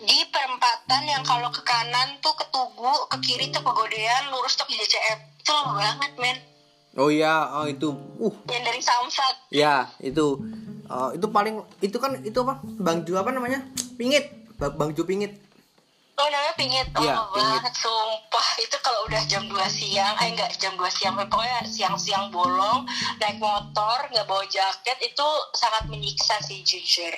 di 0.02 0.18
perempatan 0.26 1.02
yang 1.06 1.22
kalau 1.22 1.46
ke 1.54 1.62
kanan 1.62 2.18
tuh 2.18 2.34
ke 2.34 2.44
Tugu 2.50 2.94
ke 3.14 3.16
kiri 3.22 3.54
tuh 3.54 3.62
pegodean 3.62 4.34
lurus 4.34 4.58
tuh 4.58 4.66
ke 4.66 4.74
JCM 4.74 5.18
itu 5.38 5.52
lama 5.54 5.78
banget 5.78 6.12
men. 6.18 6.36
Oh 6.98 7.12
iya 7.12 7.46
oh 7.54 7.70
itu 7.70 7.94
uh. 8.18 8.34
Yang 8.50 8.62
dari 8.66 8.80
Samsat. 8.82 9.34
Ya 9.54 9.86
itu. 10.02 10.42
Oh, 10.86 11.10
itu 11.14 11.26
paling 11.30 11.62
itu 11.82 11.98
kan 12.02 12.18
itu 12.22 12.38
apa? 12.42 12.58
Bang 12.82 13.06
Ju 13.06 13.14
apa 13.14 13.30
namanya? 13.30 13.62
Pingit. 13.94 14.26
Ba- 14.58 14.74
Bang 14.74 14.96
Ju 14.96 15.06
pingit 15.06 15.45
Oh 16.16 16.28
namanya 16.32 16.54
pingit, 16.56 16.88
oh 16.96 17.04
Iya, 17.04 17.12
pingit. 17.28 17.60
banget 17.60 17.74
sumpah. 17.76 18.48
Itu 18.56 18.76
kalau 18.80 19.04
udah 19.04 19.20
jam 19.28 19.44
2 19.52 19.52
siang, 19.68 20.16
eh 20.16 20.32
enggak 20.32 20.48
jam 20.56 20.72
2 20.72 20.88
siang 20.88 21.12
Pokoknya 21.12 21.60
siang-siang 21.68 22.32
bolong, 22.32 22.88
naik 23.20 23.36
motor, 23.36 24.08
nggak 24.08 24.24
bawa 24.24 24.40
jaket 24.48 24.96
Itu 25.04 25.28
sangat 25.52 25.84
menyiksa 25.92 26.40
sih 26.40 26.64
jujur. 26.64 27.12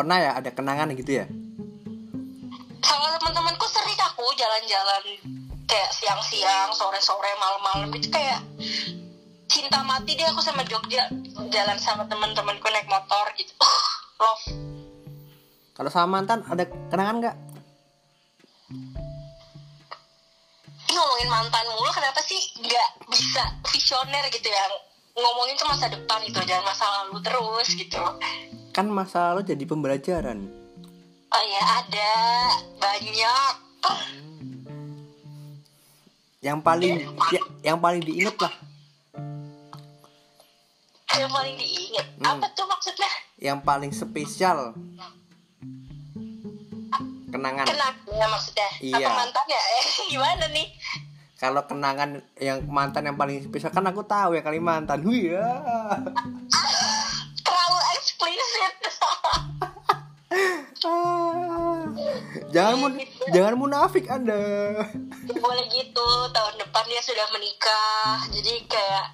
Pernah 0.00 0.16
ya 0.16 0.30
ada 0.40 0.48
kenangan 0.48 0.88
gitu 0.96 1.20
ya? 1.20 1.28
Sama 2.80 3.20
teman-temanku 3.20 3.68
sering 3.68 3.98
aku 4.00 4.24
jalan-jalan 4.38 5.04
Kayak 5.68 5.90
siang-siang, 5.92 6.72
sore-sore, 6.72 7.28
malam-malam 7.36 7.92
Itu 7.92 8.08
kayak 8.08 8.40
cinta 9.48 9.84
mati 9.84 10.16
deh 10.16 10.24
aku 10.24 10.40
sama 10.40 10.64
Jogja. 10.64 11.04
Jalan 11.52 11.76
sama 11.76 12.08
teman-temanku 12.08 12.64
naik 12.72 12.88
motor 12.88 13.28
gitu. 13.36 13.52
Uh, 13.60 13.88
love 14.24 14.44
kalau 15.78 15.90
sama 15.94 16.18
mantan 16.18 16.42
ada 16.50 16.66
kenangan 16.90 17.22
nggak? 17.22 17.36
Ngomongin 20.90 21.28
mantan 21.30 21.64
mulu 21.70 21.86
kenapa 21.94 22.18
sih 22.26 22.40
nggak 22.58 23.06
bisa 23.06 23.46
visioner 23.70 24.26
gitu 24.34 24.50
ya? 24.50 24.64
Ngomongin 25.14 25.54
tuh 25.54 25.70
masa 25.70 25.86
depan 25.86 26.18
gitu 26.26 26.42
jangan 26.42 26.66
masa 26.66 26.84
lalu 27.06 27.22
terus 27.22 27.68
gitu. 27.78 28.02
Kan 28.74 28.90
masa 28.90 29.30
lalu 29.30 29.46
jadi 29.54 29.64
pembelajaran. 29.70 30.50
Oh 31.30 31.44
ya 31.46 31.62
ada. 31.86 32.14
Banyak. 32.82 33.54
Yang 36.42 36.58
paling 36.66 36.94
ya, 37.30 37.42
yang 37.62 37.78
paling 37.78 38.02
diinget 38.02 38.34
lah. 38.42 38.54
Yang 41.14 41.30
paling 41.30 41.54
diinget 41.54 42.06
Hmm. 42.18 42.42
apa 42.42 42.50
tuh 42.50 42.66
maksudnya? 42.66 43.10
Yang 43.38 43.58
paling 43.62 43.90
spesial 43.94 44.74
kenangan. 47.28 47.64
Kenapa 47.64 48.24
maksudnya. 48.28 48.68
Iya. 48.80 48.96
apa 49.00 49.10
mantan 49.14 49.44
ya? 49.46 49.60
Eh, 49.60 49.84
gimana 50.12 50.44
nih? 50.50 50.68
Kalau 51.38 51.62
kenangan 51.64 52.10
yang 52.36 52.66
mantan 52.66 53.06
yang 53.06 53.14
paling 53.14 53.38
spesial 53.40 53.70
kan 53.70 53.86
aku 53.86 54.02
tahu 54.02 54.34
ya 54.34 54.42
Kalimantan. 54.42 55.00
Wih, 55.06 55.32
ya. 55.32 55.46
terlalu 57.46 57.78
eksplisit. 57.94 58.74
Ah. 60.78 61.82
jangan 62.54 62.76
mun- 62.78 63.02
jangan 63.28 63.54
munafik 63.58 64.06
anda. 64.06 64.38
Boleh 65.26 65.66
gitu 65.68 66.06
tahun 66.30 66.54
depan 66.54 66.84
dia 66.86 67.02
sudah 67.02 67.26
menikah. 67.34 68.22
Jadi 68.30 68.62
kayak 68.70 69.06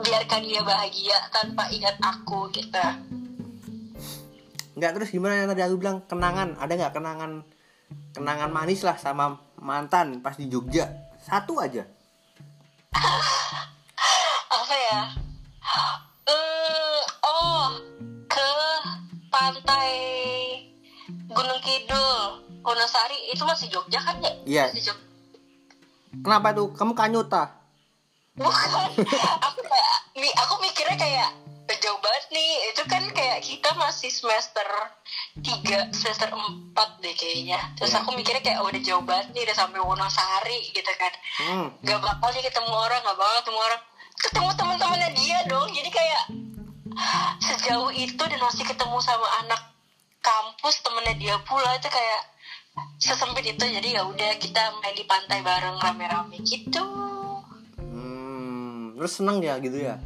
biarkan 0.00 0.42
dia 0.42 0.60
bahagia 0.60 1.16
tanpa 1.30 1.70
ingat 1.70 1.96
aku 2.02 2.50
gitu 2.50 2.82
nggak 4.80 4.96
terus 4.96 5.12
gimana 5.12 5.36
yang 5.36 5.48
tadi 5.52 5.60
aku 5.60 5.76
bilang? 5.76 6.00
Kenangan. 6.08 6.56
Ada 6.56 6.72
nggak 6.74 6.94
kenangan 6.96 7.44
kenangan 8.16 8.50
manis 8.50 8.80
lah 8.80 8.96
sama 8.96 9.36
mantan 9.60 10.24
pas 10.24 10.34
di 10.34 10.48
Jogja? 10.48 10.88
Satu 11.20 11.60
aja. 11.60 11.84
Apa 14.56 14.74
ya? 14.74 15.00
Hmm, 16.24 17.00
oh 17.20 17.66
ke 18.24 18.48
pantai 19.28 19.92
Gunung 21.28 21.60
Kidul 21.60 22.40
Wonosari. 22.64 23.30
Itu 23.30 23.44
masih 23.44 23.68
Jogja 23.68 24.00
kan 24.00 24.16
ya 24.18 24.32
Iya. 24.48 24.64
kenapa 26.24 26.50
tuh 26.50 26.72
kamu 26.72 26.96
kanyuta? 26.96 27.54
Bukan. 28.34 28.90
Aku 29.46 29.60
kayak 29.60 29.98
aku 30.36 30.54
mikirnya 30.60 30.96
kayak 30.96 31.28
"Eh, 31.32 31.49
jauh 31.80 31.98
banget 31.98 32.24
nih. 32.30 32.50
Itu 32.70 32.82
kan 32.84 33.02
kayak 33.10 33.40
kita 33.40 33.72
masih 33.74 34.08
semester 34.08 34.66
3 35.36 35.88
semester 35.90 36.28
4 36.28 37.00
deh 37.00 37.14
kayaknya. 37.14 37.58
Terus 37.74 37.90
Iya. 37.90 37.98
aku 38.00 38.10
mikirnya 38.12 38.40
kayak 38.40 38.58
"Oh, 38.60 38.68
udah 38.68 38.80
jauh 38.80 39.02
banget 39.02 39.32
nih 39.32 39.42
udah 39.44 39.56
sampai 39.56 39.80
Wonosari 39.80 40.60
gitu 40.70 40.92
kan. 40.94 41.12
Hmm. 41.40 41.66
gak 41.80 41.98
bakal 41.98 42.28
nih 42.30 42.44
ketemu 42.44 42.70
orang 42.70 43.00
gak 43.00 43.16
bakal 43.16 43.36
ketemu 43.40 43.60
orang. 43.62 43.82
Ketemu 44.14 44.48
teman-temannya 44.52 45.10
dia 45.16 45.38
dong. 45.48 45.68
Jadi 45.70 45.90
kayak 45.90 46.22
sejauh 47.40 47.90
itu 47.90 48.20
dan 48.20 48.40
masih 48.40 48.64
ketemu 48.64 48.96
sama 49.00 49.24
anak 49.40 49.62
kampus 50.20 50.84
temennya 50.84 51.16
dia 51.16 51.36
pula 51.40 51.72
itu 51.74 51.88
kayak 51.88 52.22
sesempit 52.98 53.48
itu. 53.48 53.64
Jadi 53.64 53.96
ya 53.96 54.04
udah 54.04 54.36
kita 54.36 54.62
main 54.78 54.92
di 54.92 55.04
pantai 55.04 55.40
bareng 55.40 55.80
rame-rame 55.80 56.36
gitu. 56.44 56.84
Hmm, 57.80 58.92
terus 58.94 59.16
seneng 59.16 59.40
ya 59.40 59.56
gitu 59.58 59.80
ya 59.80 59.96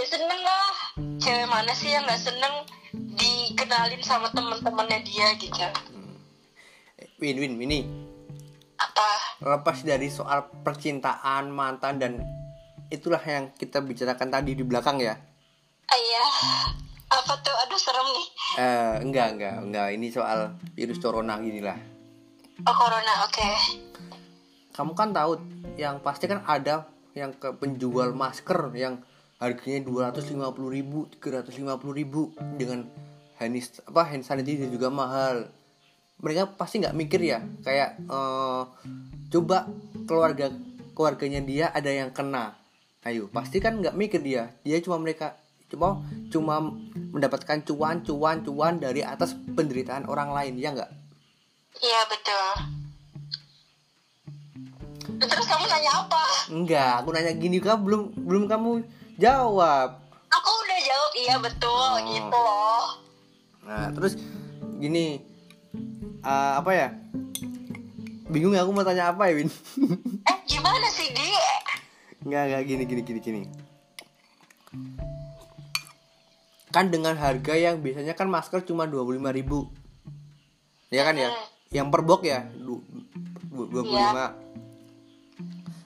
ya 0.00 0.06
seneng 0.08 0.40
lah. 0.40 0.72
Cewek 1.20 1.46
mana 1.52 1.72
sih 1.76 1.92
yang 1.92 2.08
nggak 2.08 2.20
seneng 2.20 2.54
dikenalin 2.96 4.00
sama 4.00 4.32
teman-temannya 4.32 5.04
dia 5.04 5.36
gitu? 5.36 5.68
Win 7.20 7.36
Win 7.36 7.60
ini 7.60 7.84
apa? 8.80 9.08
Lepas 9.44 9.84
dari 9.84 10.08
soal 10.08 10.48
percintaan 10.64 11.52
mantan 11.52 12.00
dan 12.00 12.12
itulah 12.88 13.20
yang 13.20 13.52
kita 13.52 13.84
bicarakan 13.84 14.32
tadi 14.32 14.56
di 14.56 14.64
belakang 14.64 14.96
ya. 15.04 15.20
Ayah 15.92 16.32
apa 17.12 17.32
tuh? 17.44 17.52
Aduh 17.68 17.76
serem 17.76 18.08
nih. 18.08 18.26
Eh 18.56 18.94
enggak 19.04 19.28
enggak 19.36 19.56
enggak. 19.60 19.88
Ini 20.00 20.06
soal 20.08 20.56
virus 20.72 20.96
corona 20.96 21.36
gini 21.44 21.60
lah. 21.60 21.76
Oh 22.64 22.72
corona 22.72 23.28
oke. 23.28 23.50
Kamu 24.72 24.96
kan 24.96 25.12
tahu 25.12 25.36
yang 25.76 26.00
pasti 26.00 26.24
kan 26.24 26.40
ada 26.48 26.88
yang 27.12 27.36
ke 27.36 27.52
penjual 27.52 28.16
masker 28.16 28.72
yang 28.72 29.04
harganya 29.40 29.80
250.000 29.88 30.36
ribu 30.68 31.08
350.000 31.16 31.96
ribu 31.96 32.36
dengan 32.60 32.84
hand 33.40 33.56
apa 33.88 34.02
hand 34.04 34.22
sanitizer 34.22 34.68
juga 34.68 34.92
mahal. 34.92 35.48
Mereka 36.20 36.60
pasti 36.60 36.84
nggak 36.84 36.92
mikir 36.92 37.20
ya 37.24 37.40
kayak 37.64 37.96
eh, 38.04 38.62
coba 39.32 39.64
keluarga 40.04 40.52
keluarganya 40.92 41.40
dia 41.40 41.72
ada 41.72 41.88
yang 41.88 42.12
kena. 42.12 42.60
Ayo 43.00 43.32
pasti 43.32 43.64
kan 43.64 43.80
nggak 43.80 43.96
mikir 43.96 44.20
dia. 44.20 44.52
Dia 44.60 44.76
cuma 44.84 45.00
mereka 45.00 45.40
cuma 45.72 46.04
cuma 46.28 46.60
mendapatkan 47.16 47.64
cuan 47.64 48.04
cuan 48.04 48.44
cuan 48.44 48.76
dari 48.76 49.00
atas 49.00 49.32
penderitaan 49.56 50.04
orang 50.04 50.36
lain 50.36 50.60
ya 50.60 50.76
nggak? 50.76 50.92
Iya 51.80 52.00
betul. 52.12 52.48
Terus 55.20 55.46
kamu 55.48 55.64
nanya 55.64 55.92
apa? 56.04 56.22
Enggak, 56.52 56.92
aku 57.00 57.08
nanya 57.16 57.32
gini 57.40 57.56
kamu 57.56 57.80
belum 57.88 58.02
belum 58.20 58.44
kamu 58.44 58.99
jawab. 59.20 60.00
aku 60.26 60.50
udah 60.56 60.78
jawab 60.80 61.12
iya 61.14 61.36
betul 61.36 61.68
Oh. 61.70 62.00
gitu 62.02 62.38
loh 62.38 62.86
Nah, 63.62 63.92
terus 63.92 64.16
gini 64.76 65.20
eh, 66.20 66.52
apa 66.56 66.70
ya? 66.70 66.88
Bingung 68.26 68.50
ya 68.50 68.62
aku 68.62 68.72
mau 68.72 68.82
tanya 68.82 69.10
apa 69.10 69.26
ya, 69.26 69.36
Win? 69.36 69.50
eh 70.30 70.36
gimana 70.44 70.86
sih 70.88 71.06
di 71.08 71.28
Enggak, 72.20 72.42
enggak 72.46 72.62
gini 72.64 72.82
gini 72.84 73.02
gini 73.02 73.20
gini. 73.20 73.40
Kan 76.68 76.88
dengan 76.88 77.14
harga 77.14 77.52
yang 77.52 77.78
biasanya 77.78 78.12
kan 78.12 78.26
masker 78.26 78.62
cuma 78.62 78.84
25.000 78.84 79.18
ribu 79.34 79.66
Ya 80.88 81.02
kan 81.02 81.14
ya? 81.14 81.30
Yang 81.70 81.86
per 81.88 82.02
box 82.02 82.20
ya, 82.24 82.40
du- 82.52 82.82
du- 83.44 83.66
25. 83.68 84.34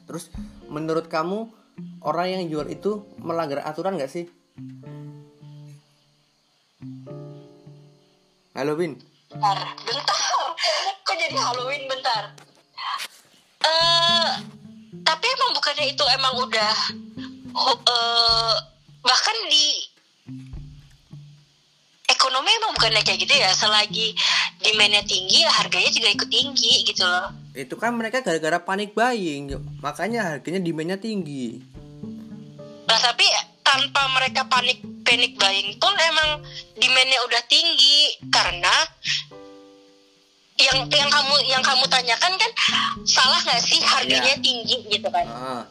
Terus 0.04 0.24
menurut 0.66 1.06
kamu 1.06 1.48
orang 2.04 2.26
yang 2.36 2.42
jual 2.48 2.66
itu 2.68 3.04
melanggar 3.20 3.64
aturan 3.64 3.96
nggak 3.96 4.12
sih? 4.12 4.28
Halo 8.54 8.78
Win. 8.78 9.00
bentar 9.32 9.58
bentar. 9.82 10.18
Kok 11.06 11.14
jadi 11.18 11.36
Halloween 11.36 11.84
bentar. 11.90 12.22
Eh 13.64 14.30
tapi 15.02 15.26
emang 15.26 15.50
bukannya 15.58 15.86
itu 15.90 16.04
emang 16.14 16.34
udah 16.38 16.74
eh, 17.74 18.54
bahkan 19.02 19.36
di 19.50 19.66
ekonomi 22.06 22.50
emang 22.62 22.72
bukannya 22.78 23.02
kayak 23.02 23.20
gitu 23.26 23.34
ya? 23.34 23.50
Selagi 23.52 24.14
demandnya 24.62 25.02
tinggi 25.02 25.44
ya 25.44 25.50
harganya 25.50 25.90
juga 25.92 26.08
ikut 26.14 26.30
tinggi 26.30 26.88
gitu 26.88 27.04
loh 27.04 27.43
Itu 27.54 27.78
kan 27.78 27.94
mereka 27.94 28.18
gara-gara 28.18 28.58
panik 28.58 28.92
buying, 28.92 29.54
makanya 29.78 30.34
harganya 30.34 30.58
demandnya 30.58 30.98
tinggi. 30.98 31.62
Nah 32.84 32.98
tapi 32.98 33.22
tanpa 33.62 34.10
mereka 34.10 34.42
panik 34.44 34.82
panic 35.06 35.38
buying 35.38 35.78
pun 35.78 35.94
emang 35.94 36.42
demandnya 36.74 37.22
udah 37.22 37.42
tinggi 37.46 38.18
karena 38.28 38.74
yang 40.54 40.86
yang 40.86 41.10
kamu 41.10 41.34
yang 41.46 41.62
kamu 41.62 41.86
tanyakan 41.86 42.34
kan 42.34 42.50
salah 43.06 43.38
nggak 43.38 43.62
sih 43.62 43.78
harganya 43.80 44.34
Iya. 44.34 44.42
tinggi 44.42 44.76
gitu 44.88 45.08
kan? 45.08 45.26
Ah, 45.26 45.62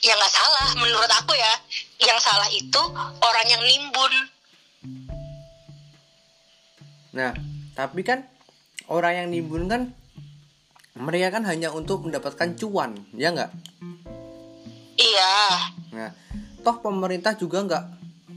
Ya 0.00 0.16
nggak 0.16 0.32
salah 0.32 0.68
menurut 0.78 1.10
aku 1.12 1.34
ya. 1.34 1.52
Yang 2.00 2.18
salah 2.24 2.48
itu 2.48 2.82
orang 3.20 3.46
yang 3.46 3.60
nimbun. 3.60 4.12
Nah, 7.10 7.34
tapi 7.74 8.00
kan 8.00 8.24
orang 8.86 9.12
yang 9.12 9.28
nimbun 9.28 9.66
kan 9.66 9.82
mereka 11.00 11.40
kan 11.40 11.48
hanya 11.48 11.72
untuk 11.72 12.04
mendapatkan 12.04 12.54
cuan, 12.60 12.94
ya 13.16 13.32
nggak? 13.32 13.50
Iya. 15.00 15.36
Nah, 15.96 16.10
toh 16.60 16.76
pemerintah 16.84 17.32
juga 17.34 17.64
nggak 17.64 17.84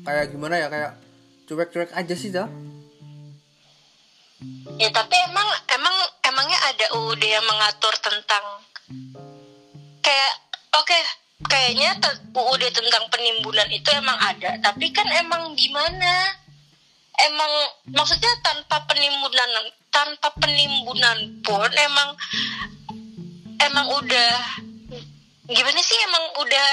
kayak 0.08 0.26
gimana 0.32 0.56
ya 0.60 0.68
kayak 0.72 0.92
cuek-cuek 1.48 1.92
aja 1.92 2.16
sih 2.16 2.32
dah. 2.32 2.48
Ya 4.80 4.90
tapi 4.92 5.16
emang 5.28 5.48
emang 5.72 5.96
emangnya 6.24 6.60
ada 6.72 6.86
UUD 7.00 7.24
yang 7.24 7.46
mengatur 7.46 7.94
tentang 8.00 8.44
kayak 10.04 10.34
oke 10.76 11.00
kayaknya 11.48 11.96
te- 12.00 12.24
UUD 12.36 12.64
tentang 12.72 13.08
penimbunan 13.08 13.68
itu 13.72 13.88
emang 13.96 14.20
ada 14.20 14.60
tapi 14.60 14.92
kan 14.92 15.08
emang 15.16 15.56
gimana 15.56 16.36
emang 17.32 17.52
maksudnya 17.96 18.34
tanpa 18.44 18.84
penimbunan 18.90 19.52
tanpa 19.94 20.34
penimbunan 20.42 21.18
pun 21.46 21.70
emang 21.70 22.10
emang 23.62 23.88
udah 23.94 24.34
gimana 25.48 25.80
sih 25.80 26.00
emang 26.10 26.26
udah 26.42 26.72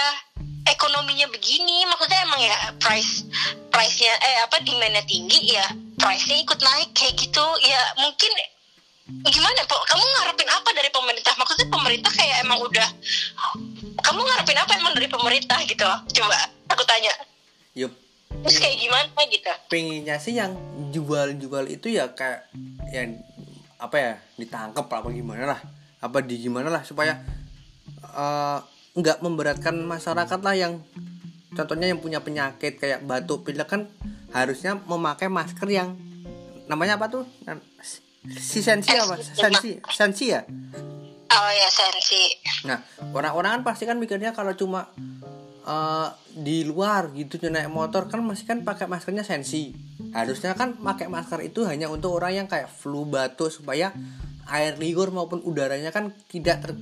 ekonominya 0.67 1.29
begini 1.29 1.85
maksudnya 1.85 2.25
emang 2.25 2.41
ya 2.41 2.57
price 2.81 3.29
price 3.69 4.01
nya 4.01 4.15
eh 4.17 4.37
apa 4.49 4.57
demandnya 4.65 5.05
tinggi 5.05 5.53
ya 5.53 5.67
price 6.01 6.25
nya 6.27 6.41
ikut 6.41 6.59
naik 6.59 6.91
kayak 6.97 7.15
gitu 7.21 7.45
ya 7.63 7.81
mungkin 8.01 8.33
gimana 9.11 9.61
kamu 9.67 10.05
ngarepin 10.07 10.51
apa 10.51 10.71
dari 10.71 10.91
pemerintah? 10.95 11.35
Maksudnya 11.35 11.67
pemerintah 11.67 12.13
kayak 12.15 12.47
emang 12.47 12.63
udah 12.63 12.89
kamu 14.07 14.21
ngarepin 14.23 14.59
apa 14.59 14.73
emang 14.79 14.95
dari 14.95 15.09
pemerintah 15.11 15.59
gitu? 15.67 15.91
Coba 16.23 16.39
aku 16.71 16.83
tanya. 16.87 17.11
Yup, 17.75 17.91
terus 18.45 18.57
kayak 18.59 18.77
gimana 18.81 19.21
gitu? 19.29 19.51
Pengennya 19.69 20.17
sih 20.17 20.35
yang 20.37 20.53
jual-jual 20.91 21.65
itu 21.69 21.93
ya 21.93 22.13
kayak 22.13 22.49
yang 22.91 23.21
apa 23.81 23.97
ya 23.97 24.13
ditangkap 24.37 24.87
apa 24.89 25.09
gimana 25.13 25.57
lah. 25.57 25.61
Apa 26.01 26.25
di 26.25 26.41
gimana 26.41 26.73
lah 26.73 26.83
supaya 26.85 27.21
eh, 28.03 28.59
nggak 28.97 29.19
memberatkan 29.23 29.77
masyarakat 29.85 30.41
lah 30.41 30.55
yang 30.57 30.81
contohnya 31.55 31.91
yang 31.91 32.01
punya 32.01 32.23
penyakit 32.23 32.79
kayak 32.81 33.05
batuk 33.05 33.47
pilek 33.47 33.69
kan 33.69 33.91
harusnya 34.31 34.79
memakai 34.87 35.27
masker 35.27 35.69
yang 35.69 35.99
namanya 36.71 36.97
apa 36.97 37.11
tuh? 37.11 37.25
Si 38.37 38.61
sensi 38.61 38.95
apa? 38.95 39.19
Sensi 39.21 39.81
sensi 39.91 40.25
ya? 40.33 40.45
Oh 41.31 41.51
ya 41.55 41.69
sensi. 41.71 42.23
Nah, 42.67 42.83
orang-orang 43.15 43.61
kan 43.61 43.63
pasti 43.63 43.87
kan 43.87 43.97
mikirnya 44.03 44.35
kalau 44.35 44.51
cuma 44.59 44.91
eh, 45.71 46.09
di 46.35 46.67
luar 46.67 47.15
gitu 47.15 47.39
naik 47.47 47.71
motor 47.71 48.11
kan 48.11 48.19
masih 48.27 48.51
kan 48.51 48.67
pakai 48.67 48.91
maskernya 48.91 49.23
sensi. 49.23 49.71
Harusnya 50.11 50.59
kan 50.59 50.75
pakai 50.75 51.07
masker 51.07 51.47
itu 51.47 51.63
hanya 51.63 51.87
untuk 51.87 52.19
orang 52.19 52.45
yang 52.45 52.49
kayak 52.51 52.67
flu 52.67 53.07
batuk 53.07 53.55
supaya 53.55 53.95
air 54.51 54.75
liur 54.83 55.15
maupun 55.15 55.39
udaranya 55.47 55.95
kan 55.95 56.11
tidak 56.27 56.67
ter, 56.67 56.75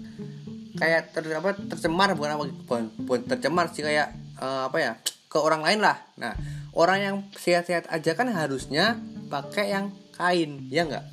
kayak 0.81 1.13
ter, 1.13 1.21
apa 1.37 1.53
tercemar 1.69 2.17
bukan 2.17 2.31
apa 2.33 2.45
bukan, 2.65 2.85
bukan 3.05 3.21
tercemar 3.29 3.69
sih 3.77 3.85
kayak 3.85 4.17
eh, 4.41 4.63
apa 4.73 4.79
ya 4.81 4.93
ke 5.29 5.37
orang 5.37 5.61
lain 5.61 5.85
lah. 5.85 6.01
Nah, 6.17 6.33
orang 6.73 6.99
yang 7.05 7.17
sehat-sehat 7.37 7.93
aja 7.93 8.17
kan 8.17 8.33
harusnya 8.33 8.97
pakai 9.29 9.77
yang 9.77 9.93
kain 10.17 10.67
ya 10.73 10.83
nggak 10.89 11.07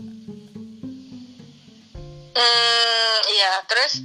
Hmm, 2.36 3.18
iya, 3.32 3.64
terus 3.64 4.04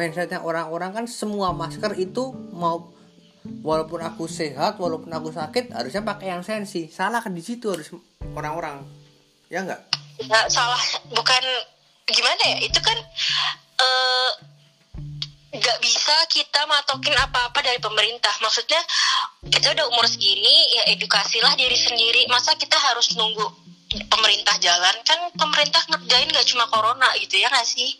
mindsetnya 0.00 0.40
orang-orang 0.40 0.96
kan 0.96 1.04
semua 1.04 1.52
masker 1.52 1.92
itu 2.00 2.32
mau 2.56 2.88
walaupun 3.60 4.00
aku 4.00 4.24
sehat 4.24 4.80
walaupun 4.80 5.12
aku 5.12 5.28
sakit 5.28 5.76
harusnya 5.76 6.00
pakai 6.00 6.32
yang 6.32 6.40
sensi 6.40 6.88
salah 6.88 7.20
kan 7.20 7.36
di 7.36 7.44
situ 7.44 7.68
harus 7.68 7.92
orang-orang 8.32 8.80
ya 9.52 9.60
nggak 9.60 9.80
ya, 10.24 10.48
salah 10.48 10.80
bukan 11.12 11.44
gimana 12.10 12.42
ya? 12.42 12.58
Itu 12.66 12.78
kan 12.82 12.98
eh 13.80 14.30
nggak 15.50 15.78
bisa 15.82 16.14
kita 16.30 16.62
matokin 16.66 17.14
apa-apa 17.18 17.58
dari 17.62 17.78
pemerintah. 17.82 18.34
Maksudnya 18.42 18.78
kita 19.50 19.74
udah 19.74 19.86
umur 19.90 20.06
segini 20.06 20.78
ya 20.78 20.82
edukasilah 20.94 21.54
diri 21.58 21.74
sendiri. 21.74 22.26
Masa 22.30 22.54
kita 22.54 22.78
harus 22.78 23.14
nunggu 23.18 23.46
pemerintah 24.10 24.54
jalan? 24.62 24.94
Kan 25.02 25.18
pemerintah 25.34 25.82
ngerjain 25.90 26.30
nggak 26.30 26.46
cuma 26.46 26.70
corona 26.70 27.10
gitu 27.18 27.42
ya 27.42 27.50
nggak 27.50 27.66
sih? 27.66 27.90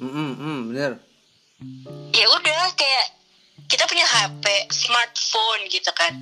hmm, 0.00 0.12
hmm, 0.12 0.32
hmm, 0.34 0.58
bener 0.72 0.92
ya 2.12 2.26
udah 2.28 2.62
kayak 2.76 3.06
kita 3.72 3.88
punya 3.88 4.04
HP, 4.04 4.44
smartphone 4.68 5.64
gitu 5.72 5.88
kan. 5.96 6.12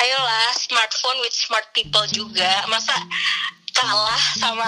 Ayolah 0.00 0.52
smartphone 0.56 1.20
with 1.20 1.36
smart 1.36 1.68
people 1.76 2.04
juga. 2.08 2.64
Masa 2.72 2.96
kalah 3.76 4.24
sama 4.40 4.64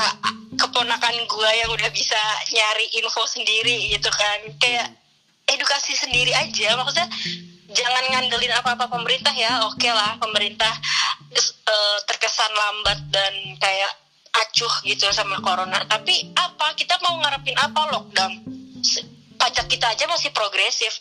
keponakan 0.60 1.16
gua 1.24 1.48
yang 1.56 1.72
udah 1.72 1.88
bisa 1.88 2.20
nyari 2.52 2.84
info 3.00 3.24
sendiri 3.24 3.92
gitu 3.96 4.12
kan. 4.12 4.38
Kayak 4.60 4.92
edukasi 5.48 5.96
sendiri 5.96 6.36
aja. 6.36 6.76
Maksudnya 6.76 7.08
jangan 7.72 8.04
ngandelin 8.12 8.52
apa-apa 8.60 8.92
pemerintah 8.92 9.32
ya. 9.32 9.64
Oke 9.64 9.88
lah 9.88 10.20
pemerintah 10.20 10.72
eh, 11.32 11.98
terkesan 12.04 12.52
lambat 12.52 13.08
dan 13.08 13.32
kayak 13.56 13.92
acuh 14.36 14.74
gitu 14.84 15.08
sama 15.16 15.40
corona. 15.40 15.80
Tapi 15.88 16.28
apa? 16.36 16.76
Kita 16.76 17.00
mau 17.00 17.16
ngarepin 17.24 17.56
apa 17.56 17.80
lockdown? 17.88 18.32
Pajak 19.38 19.66
kita 19.70 19.86
aja 19.94 20.04
masih 20.10 20.34
progresif. 20.34 20.92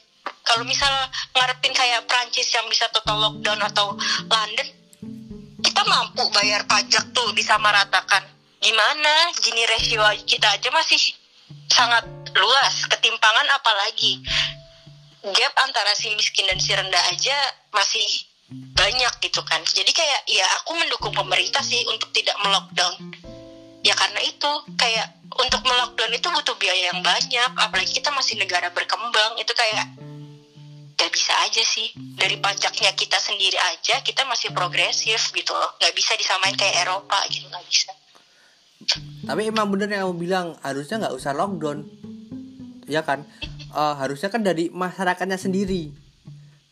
Kalau 0.45 0.63
misalnya 0.63 1.11
ngarepin 1.35 1.73
kayak 1.75 2.07
Prancis 2.07 2.47
yang 2.53 2.67
bisa 2.71 2.88
total 2.91 3.19
lockdown 3.19 3.59
atau 3.63 3.95
London, 4.27 4.67
kita 5.63 5.81
mampu 5.88 6.23
bayar 6.31 6.63
pajak 6.69 7.11
tuh 7.11 7.33
disamaratakan. 7.35 8.23
Gimana? 8.61 9.33
Gini 9.41 9.63
rasio 9.67 10.03
kita 10.23 10.47
aja 10.55 10.69
masih 10.71 10.99
sangat 11.67 12.05
luas. 12.35 12.75
Ketimpangan 12.88 13.47
apalagi? 13.57 14.23
Gap 15.27 15.53
antara 15.67 15.91
si 15.97 16.13
miskin 16.15 16.47
dan 16.47 16.59
si 16.61 16.71
rendah 16.71 17.03
aja 17.11 17.35
masih 17.75 18.05
banyak 18.47 19.13
gitu 19.19 19.43
kan. 19.43 19.59
Jadi 19.67 19.91
kayak 19.91 20.21
ya 20.31 20.47
aku 20.63 20.79
mendukung 20.79 21.11
pemerintah 21.11 21.59
sih 21.59 21.83
untuk 21.91 22.13
tidak 22.15 22.38
melockdown. 22.39 23.26
Ya 23.86 23.93
karena 23.93 24.21
itu 24.25 24.51
kayak 24.78 25.17
untuk 25.38 25.61
melockdown 25.61 26.13
itu 26.13 26.28
butuh 26.34 26.55
biaya 26.57 26.93
yang 26.93 27.01
banyak. 27.05 27.51
Apalagi 27.57 27.97
kita 27.97 28.09
masih 28.13 28.39
negara 28.41 28.73
berkembang. 28.73 29.38
Itu 29.38 29.53
kayak 29.53 29.86
gak 30.97 31.11
bisa 31.13 31.34
aja 31.45 31.61
sih. 31.61 31.93
Dari 32.17 32.41
pajaknya 32.41 32.91
kita 32.97 33.21
sendiri 33.21 33.57
aja 33.57 34.01
kita 34.01 34.25
masih 34.25 34.51
progresif 34.51 35.30
gitu 35.32 35.53
loh. 35.53 35.78
Nggak 35.78 35.93
bisa 35.93 36.17
disamain 36.17 36.57
kayak 36.57 36.88
Eropa 36.88 37.21
gitu 37.30 37.45
nggak 37.47 37.65
bisa. 37.69 37.91
Tapi 39.28 39.41
emang 39.49 39.69
bener 39.69 39.91
yang 39.93 40.09
kamu 40.09 40.15
bilang 40.17 40.47
harusnya 40.65 41.05
nggak 41.05 41.15
usah 41.15 41.38
lockdown. 41.38 41.86
Ya 42.89 43.05
kan? 43.05 43.28
Eh, 43.78 43.95
harusnya 44.01 44.34
kan 44.34 44.41
dari 44.41 44.73
masyarakatnya 44.73 45.38
sendiri. 45.38 45.93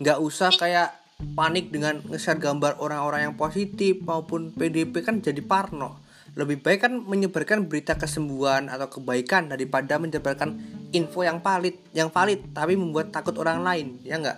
Nggak 0.02 0.20
usah 0.26 0.50
kayak 0.58 1.06
panik 1.36 1.72
dengan 1.72 2.04
nge-share 2.04 2.42
gambar 2.42 2.82
orang-orang 2.84 3.32
yang 3.32 3.36
positif 3.40 4.04
maupun 4.04 4.52
PDP 4.52 5.00
kan 5.00 5.24
jadi 5.24 5.40
parno 5.40 6.05
lebih 6.36 6.60
baik 6.60 6.80
kan 6.82 6.94
menyebarkan 6.94 7.64
berita 7.66 7.96
kesembuhan 7.96 8.68
atau 8.68 8.88
kebaikan 8.90 9.48
daripada 9.48 9.96
menyebarkan 9.96 10.60
info 10.92 11.24
yang 11.24 11.40
valid 11.40 11.76
yang 11.92 12.08
valid 12.08 12.44
tapi 12.52 12.76
membuat 12.76 13.10
takut 13.10 13.36
orang 13.36 13.60
lain 13.60 14.00
ya 14.04 14.16
nggak? 14.16 14.36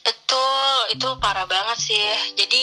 Betul 0.00 0.76
itu 0.90 1.08
parah 1.18 1.44
banget 1.44 1.78
sih. 1.78 2.00
Jadi 2.34 2.62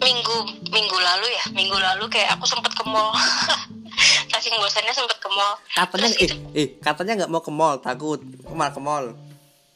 minggu 0.00 0.36
minggu 0.68 0.96
lalu 0.96 1.26
ya 1.28 1.44
minggu 1.50 1.74
lalu 1.74 2.06
kayak 2.08 2.38
aku 2.38 2.46
sempet 2.46 2.70
ke 2.70 2.84
mall. 2.84 3.10
Saking 4.30 4.54
bosannya 4.56 4.94
sempet 4.94 5.18
ke 5.18 5.28
mall. 5.28 5.58
Katanya 5.74 6.06
Terus 6.08 6.16
eh 6.16 6.24
itu- 6.24 6.40
eh 6.54 6.68
katanya 6.78 7.12
nggak 7.18 7.30
mau 7.30 7.42
ke 7.42 7.50
mall 7.50 7.76
takut. 7.78 8.22
Malah 8.46 8.70
ke 8.70 8.80
mall. 8.80 9.06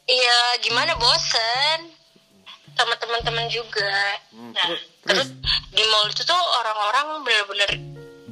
Iya, 0.05 0.39
gimana 0.61 0.95
bosen? 0.95 1.91
Sama 2.71 2.95
teman-teman 2.95 3.47
juga. 3.47 3.91
Hmm, 4.31 4.51
Nah, 4.51 4.75
terus- 5.05 5.33
di 5.71 5.83
mall 5.91 6.09
itu 6.09 6.23
tuh 6.25 6.41
orang-orang 6.61 7.21
bener-bener 7.21 7.71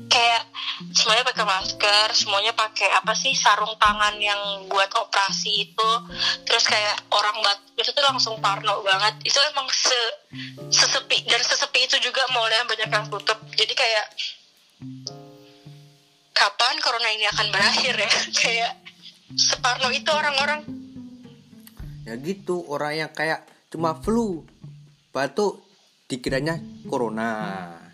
kayak 0.10 0.46
semuanya 0.94 1.26
pakai 1.26 1.46
masker, 1.46 2.08
semuanya 2.14 2.54
pakai 2.54 2.86
apa 2.94 3.18
sih 3.18 3.34
sarung 3.34 3.74
tangan 3.82 4.14
yang 4.22 4.70
buat 4.70 4.90
operasi 4.94 5.70
itu. 5.70 5.92
Terus 6.46 6.70
kayak 6.70 7.02
orang 7.10 7.34
batuk 7.42 7.74
itu 7.82 7.90
tuh 7.90 8.06
langsung 8.06 8.38
parno 8.38 8.86
banget. 8.86 9.18
Itu 9.26 9.42
emang 9.54 9.66
se 9.74 9.98
sesepi 10.70 11.26
dan 11.26 11.42
sesepi 11.42 11.90
itu 11.90 11.98
juga 11.98 12.22
mallnya 12.30 12.62
banyak 12.70 12.90
yang 12.94 13.06
tutup. 13.10 13.42
Jadi 13.58 13.74
kayak 13.74 14.06
kapan 16.38 16.76
corona 16.82 17.10
ini 17.10 17.26
akan 17.34 17.48
berakhir 17.50 17.96
ya? 17.98 18.12
kayak 18.46 18.72
separno 19.34 19.90
itu 19.90 20.10
orang-orang 20.14 20.62
ya 22.04 22.20
gitu 22.20 22.68
orang 22.68 22.94
yang 23.00 23.12
kayak 23.16 23.48
cuma 23.72 23.96
flu 24.04 24.44
batuk 25.16 25.63
dikiranya 26.14 26.62
corona. 26.86 27.30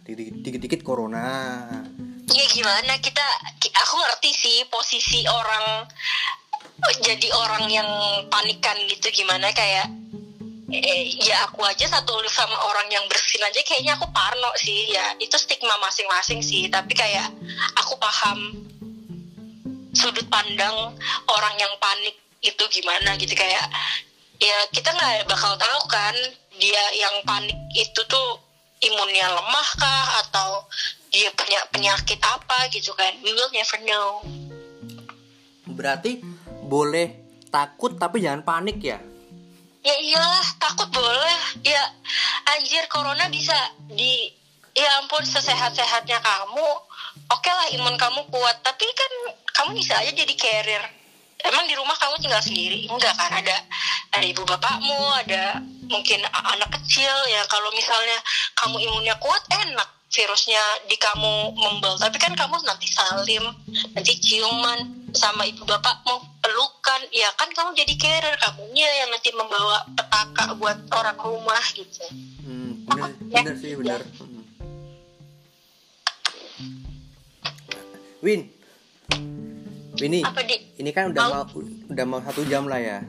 Dikit-dikit 0.03 0.81
corona. 0.83 1.23
Ya 2.29 2.45
gimana? 2.51 2.97
Kita 2.99 3.23
ki- 3.61 3.71
aku 3.71 3.95
ngerti 4.03 4.31
sih 4.35 4.57
posisi 4.67 5.23
orang 5.29 5.85
jadi 7.05 7.29
orang 7.31 7.69
yang 7.71 7.89
panikan 8.27 8.75
gitu 8.89 9.13
gimana? 9.13 9.53
Kayak 9.55 9.87
eh, 10.73 11.13
ya 11.23 11.45
aku 11.49 11.61
aja 11.65 11.85
satu 11.85 12.17
sama 12.29 12.57
orang 12.69 12.89
yang 12.89 13.05
bersin 13.05 13.41
aja 13.45 13.61
kayaknya 13.61 13.95
aku 13.95 14.09
parno 14.09 14.51
sih. 14.57 14.89
Ya 14.91 15.13
itu 15.21 15.37
stigma 15.37 15.77
masing-masing 15.77 16.41
sih. 16.41 16.67
Tapi 16.67 16.91
kayak 16.97 17.29
aku 17.77 17.95
paham 18.01 18.65
sudut 19.93 20.25
pandang 20.29 20.97
orang 21.29 21.55
yang 21.61 21.73
panik 21.77 22.17
itu 22.41 22.63
gimana 22.81 23.13
gitu. 23.21 23.37
Kayak 23.37 23.69
ya 24.41 24.57
kita 24.73 24.89
nggak 24.89 25.29
bakal 25.29 25.53
tahu 25.53 25.81
kan 25.85 26.15
dia 26.59 26.83
yang 26.99 27.23
panik 27.23 27.55
itu 27.73 28.01
tuh 28.05 28.29
imunnya 28.83 29.31
lemah 29.31 29.69
kah? 29.79 30.03
Atau 30.27 30.67
dia 31.09 31.31
punya 31.33 31.63
penyakit 31.71 32.19
apa 32.19 32.67
gitu 32.69 32.91
kan? 32.93 33.15
We 33.23 33.31
will 33.33 33.49
never 33.49 33.79
know. 33.87 34.21
Berarti 35.65 36.19
boleh 36.67 37.15
takut 37.49 37.95
tapi 37.95 38.21
jangan 38.21 38.43
panik 38.43 38.77
ya? 38.83 38.99
Ya 39.79 39.95
iyalah 39.95 40.47
takut 40.59 40.91
boleh. 40.91 41.39
Ya 41.63 41.81
anjir 42.59 42.85
corona 42.91 43.31
bisa 43.31 43.55
di 43.87 44.29
ya 44.75 45.01
ampun 45.01 45.23
sesehat-sehatnya 45.23 46.19
kamu 46.19 46.67
oke 47.31 47.49
lah 47.49 47.67
imun 47.79 47.95
kamu 47.95 48.27
kuat. 48.27 48.59
Tapi 48.61 48.85
kan 48.91 49.11
kamu 49.55 49.79
bisa 49.79 49.97
aja 49.97 50.11
jadi 50.11 50.35
carrier 50.35 50.98
emang 51.45 51.65
di 51.67 51.75
rumah 51.75 51.95
kamu 51.95 52.15
tinggal 52.19 52.43
sendiri? 52.43 52.87
Enggak 52.89 53.15
kan? 53.15 53.31
Ada 53.31 53.57
ada 54.09 54.25
ibu 54.25 54.43
bapakmu 54.43 54.99
ada 55.23 55.63
mungkin 55.87 56.19
anak 56.27 56.69
kecil 56.81 57.13
ya. 57.31 57.41
Kalau 57.47 57.69
misalnya 57.71 58.19
kamu 58.59 58.75
imunnya 58.83 59.15
kuat 59.21 59.43
enak 59.47 59.87
virusnya 60.09 60.61
di 60.89 60.97
kamu 60.97 61.55
membel. 61.55 61.95
Tapi 61.95 62.17
kan 62.17 62.33
kamu 62.35 62.59
nanti 62.65 62.87
salim 62.89 63.45
nanti 63.95 64.13
ciuman 64.19 65.11
sama 65.15 65.47
ibu 65.47 65.63
bapakmu 65.63 66.19
pelukan. 66.43 67.01
Ya 67.15 67.29
kan 67.39 67.49
kamu 67.53 67.77
jadi 67.77 67.93
carrier 67.95 68.35
kamunya 68.41 68.89
yang 69.05 69.09
nanti 69.13 69.29
membawa 69.31 69.85
petaka 69.95 70.57
buat 70.59 70.77
orang 70.91 71.17
rumah 71.21 71.63
gitu. 71.71 72.03
Hmm, 72.43 72.83
bener 72.89 73.11
bener 73.31 73.55
sih 73.55 73.73
bener. 73.79 74.01
Hmm. 74.19 74.43
Win 78.19 78.58
Winnie 79.99 80.23
apa 80.23 80.41
di 80.41 80.55
ini 80.75 80.89
kan 80.89 81.09
udah 81.09 81.21
Mau? 81.21 81.43
mau 81.43 81.59
udah 81.89 82.05
mau 82.05 82.19
satu 82.19 82.41
jam 82.43 82.65
lah 82.65 82.77
ya. 82.77 82.99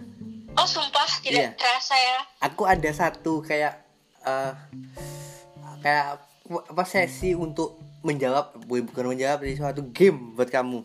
Oh 0.52 0.66
sumpah? 0.66 1.06
Iya. 1.22 1.54
tidak 1.54 1.56
terasa 1.56 1.94
ya? 1.94 2.18
Aku 2.42 2.62
ada 2.64 2.90
satu 2.90 3.40
kayak 3.40 3.78
eh 4.20 4.52
kayak 5.80 6.18
apa 6.50 6.82
sesi 6.84 7.32
untuk 7.32 7.78
menjawab 8.00 8.58
bu- 8.64 8.82
bukan 8.84 9.06
menjawab 9.08 9.42
sih 9.42 9.54
suatu 9.54 9.86
game 9.90 10.34
buat 10.34 10.48
kamu. 10.48 10.82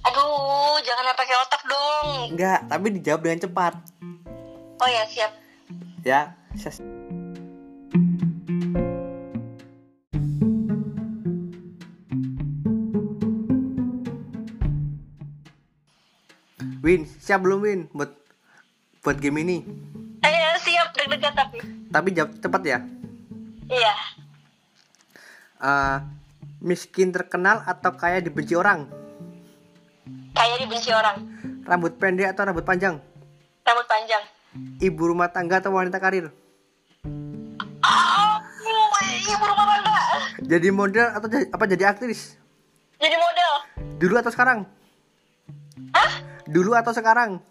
Aduh 0.00 0.76
jangan 0.80 1.14
pakai 1.14 1.36
otak 1.38 1.62
dong. 1.64 2.08
Enggak 2.32 2.60
tapi 2.66 2.86
dijawab 2.92 3.20
dengan 3.22 3.40
cepat. 3.40 3.74
Oh 4.78 4.88
ya 4.88 5.04
siap. 5.04 5.32
Ya 6.02 6.20
ses- 6.54 6.82
Win, 16.78 17.10
siap 17.18 17.42
belum 17.42 17.58
Win 17.66 17.80
buat 17.90 18.14
buat 19.02 19.18
game 19.18 19.42
ini? 19.42 19.66
eh 20.22 20.54
siap 20.62 20.94
deg-degan 20.94 21.34
tapi 21.34 21.58
Tapi 21.90 22.08
jawab 22.14 22.30
cepat 22.38 22.62
ya. 22.62 22.78
Iya. 23.66 23.94
Eh, 25.58 25.98
miskin 26.62 27.10
terkenal 27.10 27.66
atau 27.66 27.98
kaya 27.98 28.22
dibenci 28.22 28.54
orang? 28.54 28.86
Kayak 30.38 30.56
dibenci 30.62 30.90
orang. 30.94 31.16
Rambut 31.66 31.98
pendek 31.98 32.30
atau 32.30 32.46
rambut 32.46 32.62
panjang? 32.62 33.02
Rambut 33.66 33.86
panjang. 33.90 34.22
Ibu 34.78 35.02
rumah 35.10 35.34
tangga 35.34 35.58
atau 35.58 35.74
wanita 35.74 35.98
karir? 35.98 36.30
Oh, 37.82 38.34
ibu 39.26 39.44
rumah 39.44 39.66
tangga. 39.66 39.98
Jadi 40.46 40.68
model 40.70 41.06
atau 41.10 41.26
jadi, 41.26 41.44
apa 41.50 41.64
jadi 41.66 41.84
aktris? 41.90 42.38
Jadi 43.02 43.16
model. 43.18 43.52
Dulu 43.98 44.14
atau 44.22 44.30
sekarang? 44.30 44.77
Dulu 46.48 46.72
atau 46.72 46.96
sekarang? 46.96 47.44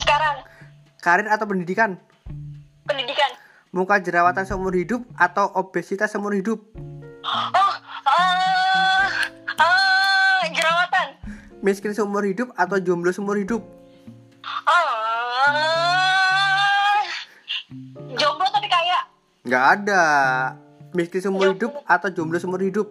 Sekarang 0.00 0.40
Karir 1.04 1.28
atau 1.28 1.44
pendidikan? 1.44 2.00
pendidikan. 2.88 3.36
Muka 3.68 4.00
jerawatan 4.00 4.48
seumur 4.48 4.72
hidup 4.72 5.04
atau 5.12 5.52
obesitas 5.52 6.08
seumur 6.08 6.32
hidup? 6.32 6.56
Oh, 7.20 7.74
ah, 8.08 9.12
ah, 9.60 10.40
jerawatan. 10.48 11.20
Miskin 11.60 11.92
seumur 11.92 12.24
hidup 12.24 12.48
atau 12.56 12.80
jomblo 12.80 13.12
seumur 13.12 13.36
hidup? 13.36 13.60
Ah, 14.40 14.64
jomblo 18.16 18.48
tapi 18.48 18.68
kaya. 18.72 19.04
Nggak 19.44 19.64
ada. 19.80 20.04
Miskin 20.96 21.20
seumur 21.20 21.52
hidup 21.52 21.76
atau 21.84 22.08
jomblo 22.08 22.40
seumur 22.40 22.64
hidup? 22.64 22.88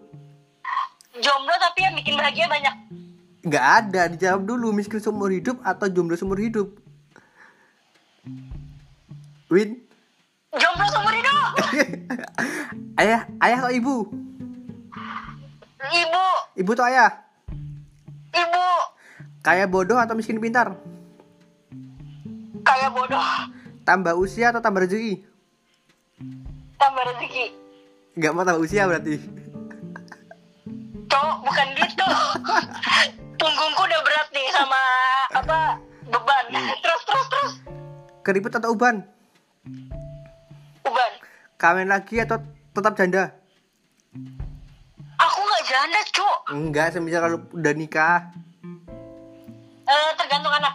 Jomblo 1.17 1.57
tapi 1.57 1.89
yang 1.89 1.97
bikin 1.97 2.21
bahagia 2.21 2.45
banyak. 2.45 3.01
Nggak 3.43 3.65
ada. 3.83 4.01
Dijawab 4.07 4.47
dulu. 4.47 4.71
Miskin 4.71 5.03
seumur 5.03 5.29
hidup 5.29 5.59
atau 5.61 5.91
jomblo 5.91 6.15
seumur 6.15 6.39
hidup? 6.39 6.71
Win? 9.51 9.83
Jomblo 10.55 10.85
seumur 10.89 11.13
hidup. 11.13 11.47
ayah, 13.03 13.27
ayah 13.43 13.57
atau 13.59 13.73
ibu? 13.73 13.95
Ibu, 15.83 16.25
Ibu 16.57 16.71
atau 16.73 16.87
ayah? 16.87 17.11
ibu, 18.33 18.65
Kaya 19.43 19.67
bodoh 19.67 19.99
atau 19.99 20.15
miskin 20.15 20.39
pintar? 20.39 20.73
kaya 22.63 22.87
bodoh. 22.87 23.19
Tambah 23.83 24.15
usia 24.15 24.55
atau 24.55 24.63
tambah 24.63 24.87
rezeki? 24.87 25.19
Tambah 26.79 27.03
rezeki. 27.11 27.45
Nggak 28.15 28.31
mau 28.31 28.47
tambah 28.47 28.63
usia 28.63 28.87
berarti. 28.87 29.19
Cowok 31.11 31.37
bukan 31.43 31.67
gitu. 31.75 32.07
Punggungku 33.39 33.81
udah 33.83 34.01
berat 34.05 34.27
nih 34.33 34.47
sama 34.53 34.81
apa 35.33 35.59
beban. 36.07 36.45
Terus 36.81 37.01
terus 37.05 37.27
terus. 37.31 37.51
Keriput 38.23 38.53
atau 38.55 38.73
uban? 38.77 39.03
Uban. 40.85 41.11
Kawin 41.57 41.89
lagi 41.89 42.21
atau 42.21 42.39
tetap 42.75 42.93
janda? 42.95 43.35
Aku 45.23 45.39
nggak 45.39 45.63
janda, 45.65 45.99
Cuk. 46.11 46.37
Enggak, 46.51 46.87
semisal 46.93 47.23
kalau 47.23 47.39
udah 47.55 47.73
nikah. 47.73 48.31
Eh, 49.83 50.11
tergantung 50.19 50.53
anak. 50.53 50.73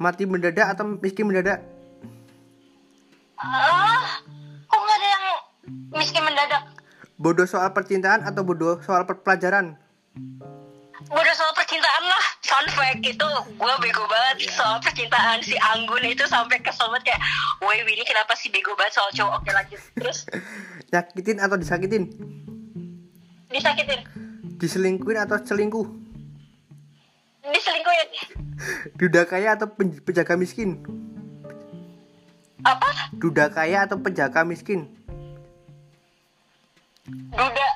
Mati 0.00 0.24
mendadak 0.24 0.74
atau 0.74 0.98
miskin 0.98 1.28
mendadak? 1.28 1.60
Ah, 3.40 4.20
kok 4.68 4.80
nggak 4.80 4.96
ada 4.96 5.08
yang 5.08 5.24
miskin 5.94 6.22
mendadak? 6.24 6.62
Bodoh 7.20 7.44
soal 7.44 7.72
percintaan 7.76 8.24
atau 8.24 8.40
bodoh 8.44 8.80
soal 8.80 9.04
pelajaran? 9.04 9.76
Udah 11.10 11.34
soal 11.34 11.50
percintaan 11.52 12.04
lah. 12.06 12.24
Fun 12.40 12.66
fact 12.70 13.02
itu 13.02 13.28
gue 13.50 13.74
bego 13.82 14.06
banget 14.06 14.46
soal 14.48 14.78
percintaan 14.78 15.42
si 15.42 15.58
Anggun 15.58 16.06
itu 16.06 16.22
sampai 16.24 16.62
kesel 16.62 16.86
banget 16.86 17.14
kayak, 17.14 17.20
woi 17.58 17.82
ini 17.82 18.06
kenapa 18.06 18.34
sih 18.34 18.46
bego 18.46 18.74
banget 18.74 18.94
soal 18.94 19.10
cowok? 19.10 19.42
Oke 19.42 19.50
lanjut. 19.50 19.80
Terus 19.98 20.18
Nyakitin 20.90 21.38
atau 21.38 21.54
disakitin? 21.54 22.10
disakitin, 23.50 24.06
Diselingkuhin 24.62 25.18
atau 25.18 25.34
selingkuh? 25.42 25.86
diselingkuhin. 27.42 28.08
Duda 29.02 29.26
kaya 29.26 29.58
atau 29.58 29.66
pen- 29.66 29.98
penjaga 29.98 30.38
miskin? 30.38 30.78
Apa? 32.62 33.10
Duda 33.18 33.50
kaya 33.50 33.90
atau 33.90 33.98
penjaga 33.98 34.46
miskin? 34.46 34.86
Duda 37.10 37.68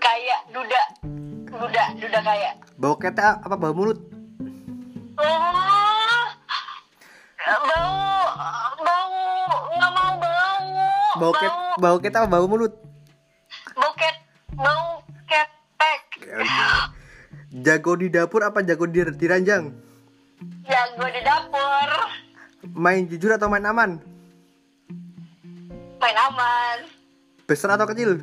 kaya, 0.00 0.36
duda, 0.48 0.82
duda, 1.56 1.84
duda 1.96 2.20
kaya. 2.20 2.50
Bau 2.76 2.94
ketek 3.00 3.40
apa 3.40 3.56
bau 3.56 3.72
mulut? 3.72 3.98
Oh, 5.16 6.24
bau, 7.64 7.92
bau, 8.84 9.12
nggak 9.72 9.90
mau 9.96 10.12
bau. 10.20 10.64
Bau 11.16 11.32
ket 11.32 11.52
bau 11.80 11.96
ketek 11.96 12.20
apa 12.20 12.28
bau 12.28 12.46
mulut? 12.48 12.72
bau 13.76 13.92
ket, 13.96 14.16
bau 14.56 15.00
ketek. 15.24 16.00
Jago 17.64 17.92
di 17.96 18.12
dapur 18.12 18.44
apa 18.44 18.60
jago 18.60 18.84
di, 18.84 19.00
di 19.16 19.26
ranjang? 19.26 19.72
Jago 20.68 21.04
di 21.08 21.20
dapur, 21.24 21.88
Main 22.76 23.08
jujur 23.08 23.32
atau 23.32 23.48
main 23.48 23.64
aman? 23.64 23.96
main 25.96 26.16
aman. 26.28 26.78
Besar 27.48 27.74
atau 27.74 27.88
kecil? 27.88 28.20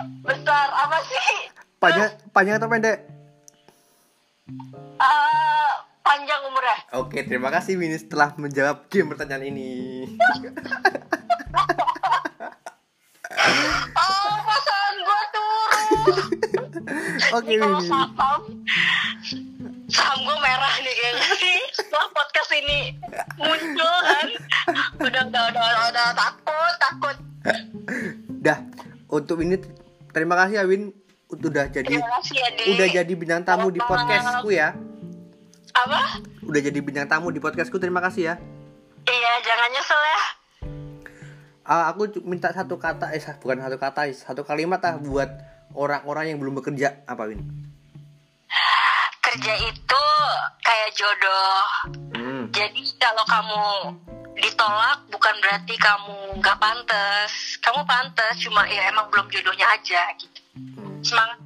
Besar 0.00 0.66
apa 0.72 0.98
sih? 1.06 1.28
Panjang 1.76 2.10
panjang 2.32 2.56
atau 2.58 2.70
pendek? 2.70 2.98
Eh, 5.02 5.72
panjang 6.02 6.40
umurnya. 6.46 6.76
Oke, 6.98 7.26
terima 7.26 7.50
kasih 7.50 7.78
Winnie 7.78 7.98
setelah 7.98 8.34
menjawab 8.38 8.86
game 8.90 9.14
pertanyaan 9.14 9.46
ini. 9.50 9.70
Oh, 13.92 14.34
pasangan 14.46 14.94
gua 15.02 15.22
turun. 15.34 15.82
Oke, 17.34 17.52
Winnie. 17.58 17.88
saham, 17.88 18.40
saham 19.90 20.18
gua 20.22 20.36
merah 20.42 20.74
nih 20.82 20.94
kayaknya 20.94 21.28
sih. 21.38 21.58
Setelah 21.74 22.06
podcast 22.14 22.50
ini 22.54 22.78
muncul 23.38 23.94
kan. 24.06 24.28
Udah, 25.02 25.22
udah, 25.30 25.42
udah, 25.50 25.64
udah, 25.66 25.84
udah 25.90 26.08
takut, 26.14 26.74
takut. 26.78 27.16
Dah, 28.42 28.58
untuk 29.10 29.42
ini 29.42 29.58
terima 30.12 30.36
kasih 30.38 30.60
ya 30.60 30.64
Win 30.68 30.92
udah 31.32 31.72
jadi 31.72 31.96
kasih 31.96 32.36
ya, 32.36 32.48
udah 32.76 32.88
jadi 32.92 33.12
bintang 33.16 33.42
tamu 33.42 33.72
di 33.72 33.80
podcastku 33.80 34.52
ya. 34.52 34.76
Apa? 35.72 36.20
Udah 36.44 36.60
jadi 36.60 36.78
bintang 36.84 37.08
tamu 37.08 37.32
di 37.32 37.40
podcastku. 37.40 37.80
Terima 37.80 38.04
kasih 38.04 38.22
ya. 38.28 38.34
Iya, 39.08 39.32
jangan 39.40 39.68
nyesel 39.72 40.00
ya. 40.04 40.20
Ah, 41.64 41.88
aku 41.88 42.10
minta 42.28 42.52
satu 42.52 42.76
kata 42.76 43.14
eh 43.16 43.22
bukan 43.40 43.64
satu 43.64 43.76
kata 43.80 44.02
satu 44.12 44.42
kalimat 44.44 44.82
ah 44.84 45.00
buat 45.00 45.30
orang-orang 45.72 46.34
yang 46.34 46.38
belum 46.42 46.60
bekerja 46.60 47.08
apa 47.08 47.24
Win? 47.24 47.40
Kerja 49.22 49.54
itu 49.64 50.04
kayak 50.60 50.90
jodoh. 50.92 51.64
Hmm. 52.12 52.31
Jadi 52.52 52.84
kalau 53.00 53.24
kamu 53.24 53.64
ditolak 54.36 55.08
bukan 55.08 55.34
berarti 55.40 55.74
kamu 55.80 56.36
nggak 56.40 56.58
pantas. 56.60 57.56
Kamu 57.64 57.80
pantas, 57.88 58.36
cuma 58.44 58.68
ya 58.68 58.92
emang 58.92 59.08
belum 59.08 59.28
jodohnya 59.32 59.64
aja 59.72 60.12
gitu. 60.20 60.40
Semangat, 61.00 61.40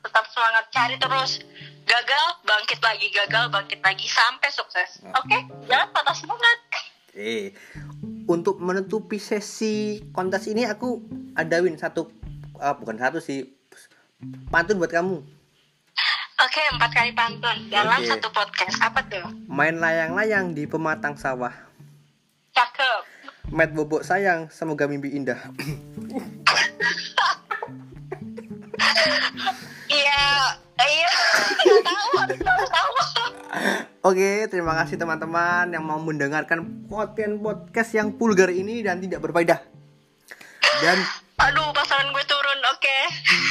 tetap 0.00 0.24
semangat 0.32 0.64
cari 0.72 0.96
terus. 0.96 1.32
Gagal, 1.88 2.26
bangkit 2.44 2.80
lagi, 2.84 3.06
gagal, 3.12 3.48
bangkit 3.48 3.80
lagi 3.80 4.04
sampai 4.08 4.48
sukses. 4.52 5.00
Oke, 5.16 5.38
jangan 5.68 5.88
patah 5.92 6.16
semangat. 6.16 6.58
Eh, 7.16 7.56
untuk 8.28 8.60
menutupi 8.60 9.16
sesi 9.16 10.04
kontes 10.12 10.44
ini 10.52 10.68
aku 10.68 11.00
ada 11.32 11.64
Win 11.64 11.80
satu 11.80 12.12
ah, 12.60 12.76
bukan 12.76 13.00
satu 13.00 13.24
sih 13.24 13.48
pantun 14.52 14.76
buat 14.76 14.92
kamu. 14.92 15.37
Oke, 16.38 16.62
empat 16.70 16.94
kali 16.94 17.10
pantun 17.18 17.66
dalam 17.66 17.98
Oke. 17.98 18.14
satu 18.14 18.30
podcast. 18.30 18.78
Apa 18.78 19.02
tuh? 19.10 19.26
Main 19.50 19.82
layang-layang 19.82 20.54
di 20.54 20.70
pematang 20.70 21.18
sawah. 21.18 21.50
Cakep. 22.54 23.02
Met 23.50 23.74
bobok 23.74 24.06
sayang, 24.06 24.46
semoga 24.46 24.86
mimpi 24.86 25.18
indah. 25.18 25.40
Iya, 29.88 30.22
iya. 30.78 31.12
Tahu, 32.38 32.62
tahu. 32.70 32.92
Oke, 34.06 34.46
terima 34.46 34.78
kasih 34.78 34.94
teman-teman 34.94 35.74
yang 35.74 35.82
mau 35.82 35.98
mendengarkan 35.98 36.86
konten 36.86 37.42
podcast 37.42 37.98
yang 37.98 38.14
vulgar 38.14 38.54
ini 38.54 38.86
dan 38.86 39.02
tidak 39.02 39.26
berfaedah. 39.26 39.58
Dan 40.78 41.02
Aduh, 41.42 41.74
pasangan 41.74 42.14
gue 42.14 42.24
turun. 42.30 42.58
Oke. 42.70 42.98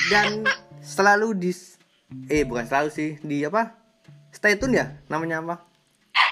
dan 0.07 0.47
selalu 0.79 1.35
di 1.35 1.51
eh 2.27 2.43
bukan 2.43 2.63
selalu 2.63 2.89
sih 2.89 3.09
di 3.19 3.43
apa? 3.43 3.75
Stay 4.29 4.55
tune 4.55 4.73
ya 4.73 4.85
namanya 5.07 5.41
apa? 5.41 5.55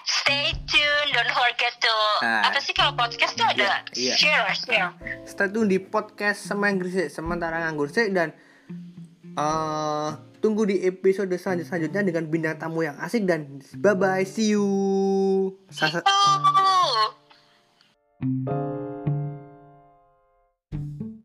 Stay 0.06 0.54
tuned, 0.66 1.10
don't 1.12 1.32
forget 1.32 1.74
to 1.76 1.96
Ah. 2.22 2.46
apa 2.46 2.58
sih 2.60 2.72
kalau 2.72 2.94
podcast 2.94 3.34
tuh 3.34 3.44
ada 3.44 3.82
Iya, 3.92 4.14
iya. 4.14 4.16
share, 4.16 4.46
share. 4.56 4.90
Stay 5.24 5.50
tune 5.50 5.66
di 5.66 5.78
podcast 5.78 6.46
Semen 6.46 6.78
Gresik 6.78 7.10
sementara 7.10 7.60
nganggur 7.60 7.90
sih 7.90 8.10
dan 8.10 8.30
eh 9.32 10.10
tunggu 10.40 10.64
di 10.64 10.80
episode 10.82 11.34
selanjut- 11.34 11.66
selanjutnya 11.66 12.02
dengan 12.04 12.24
bintang 12.26 12.56
tamu 12.56 12.82
yang 12.82 12.96
asik 12.98 13.26
dan 13.26 13.58
bye 13.76 13.94
bye 13.94 14.22
see 14.22 14.54
you. 14.54 14.64
Oh. 16.06 17.10
Thank 18.18 18.85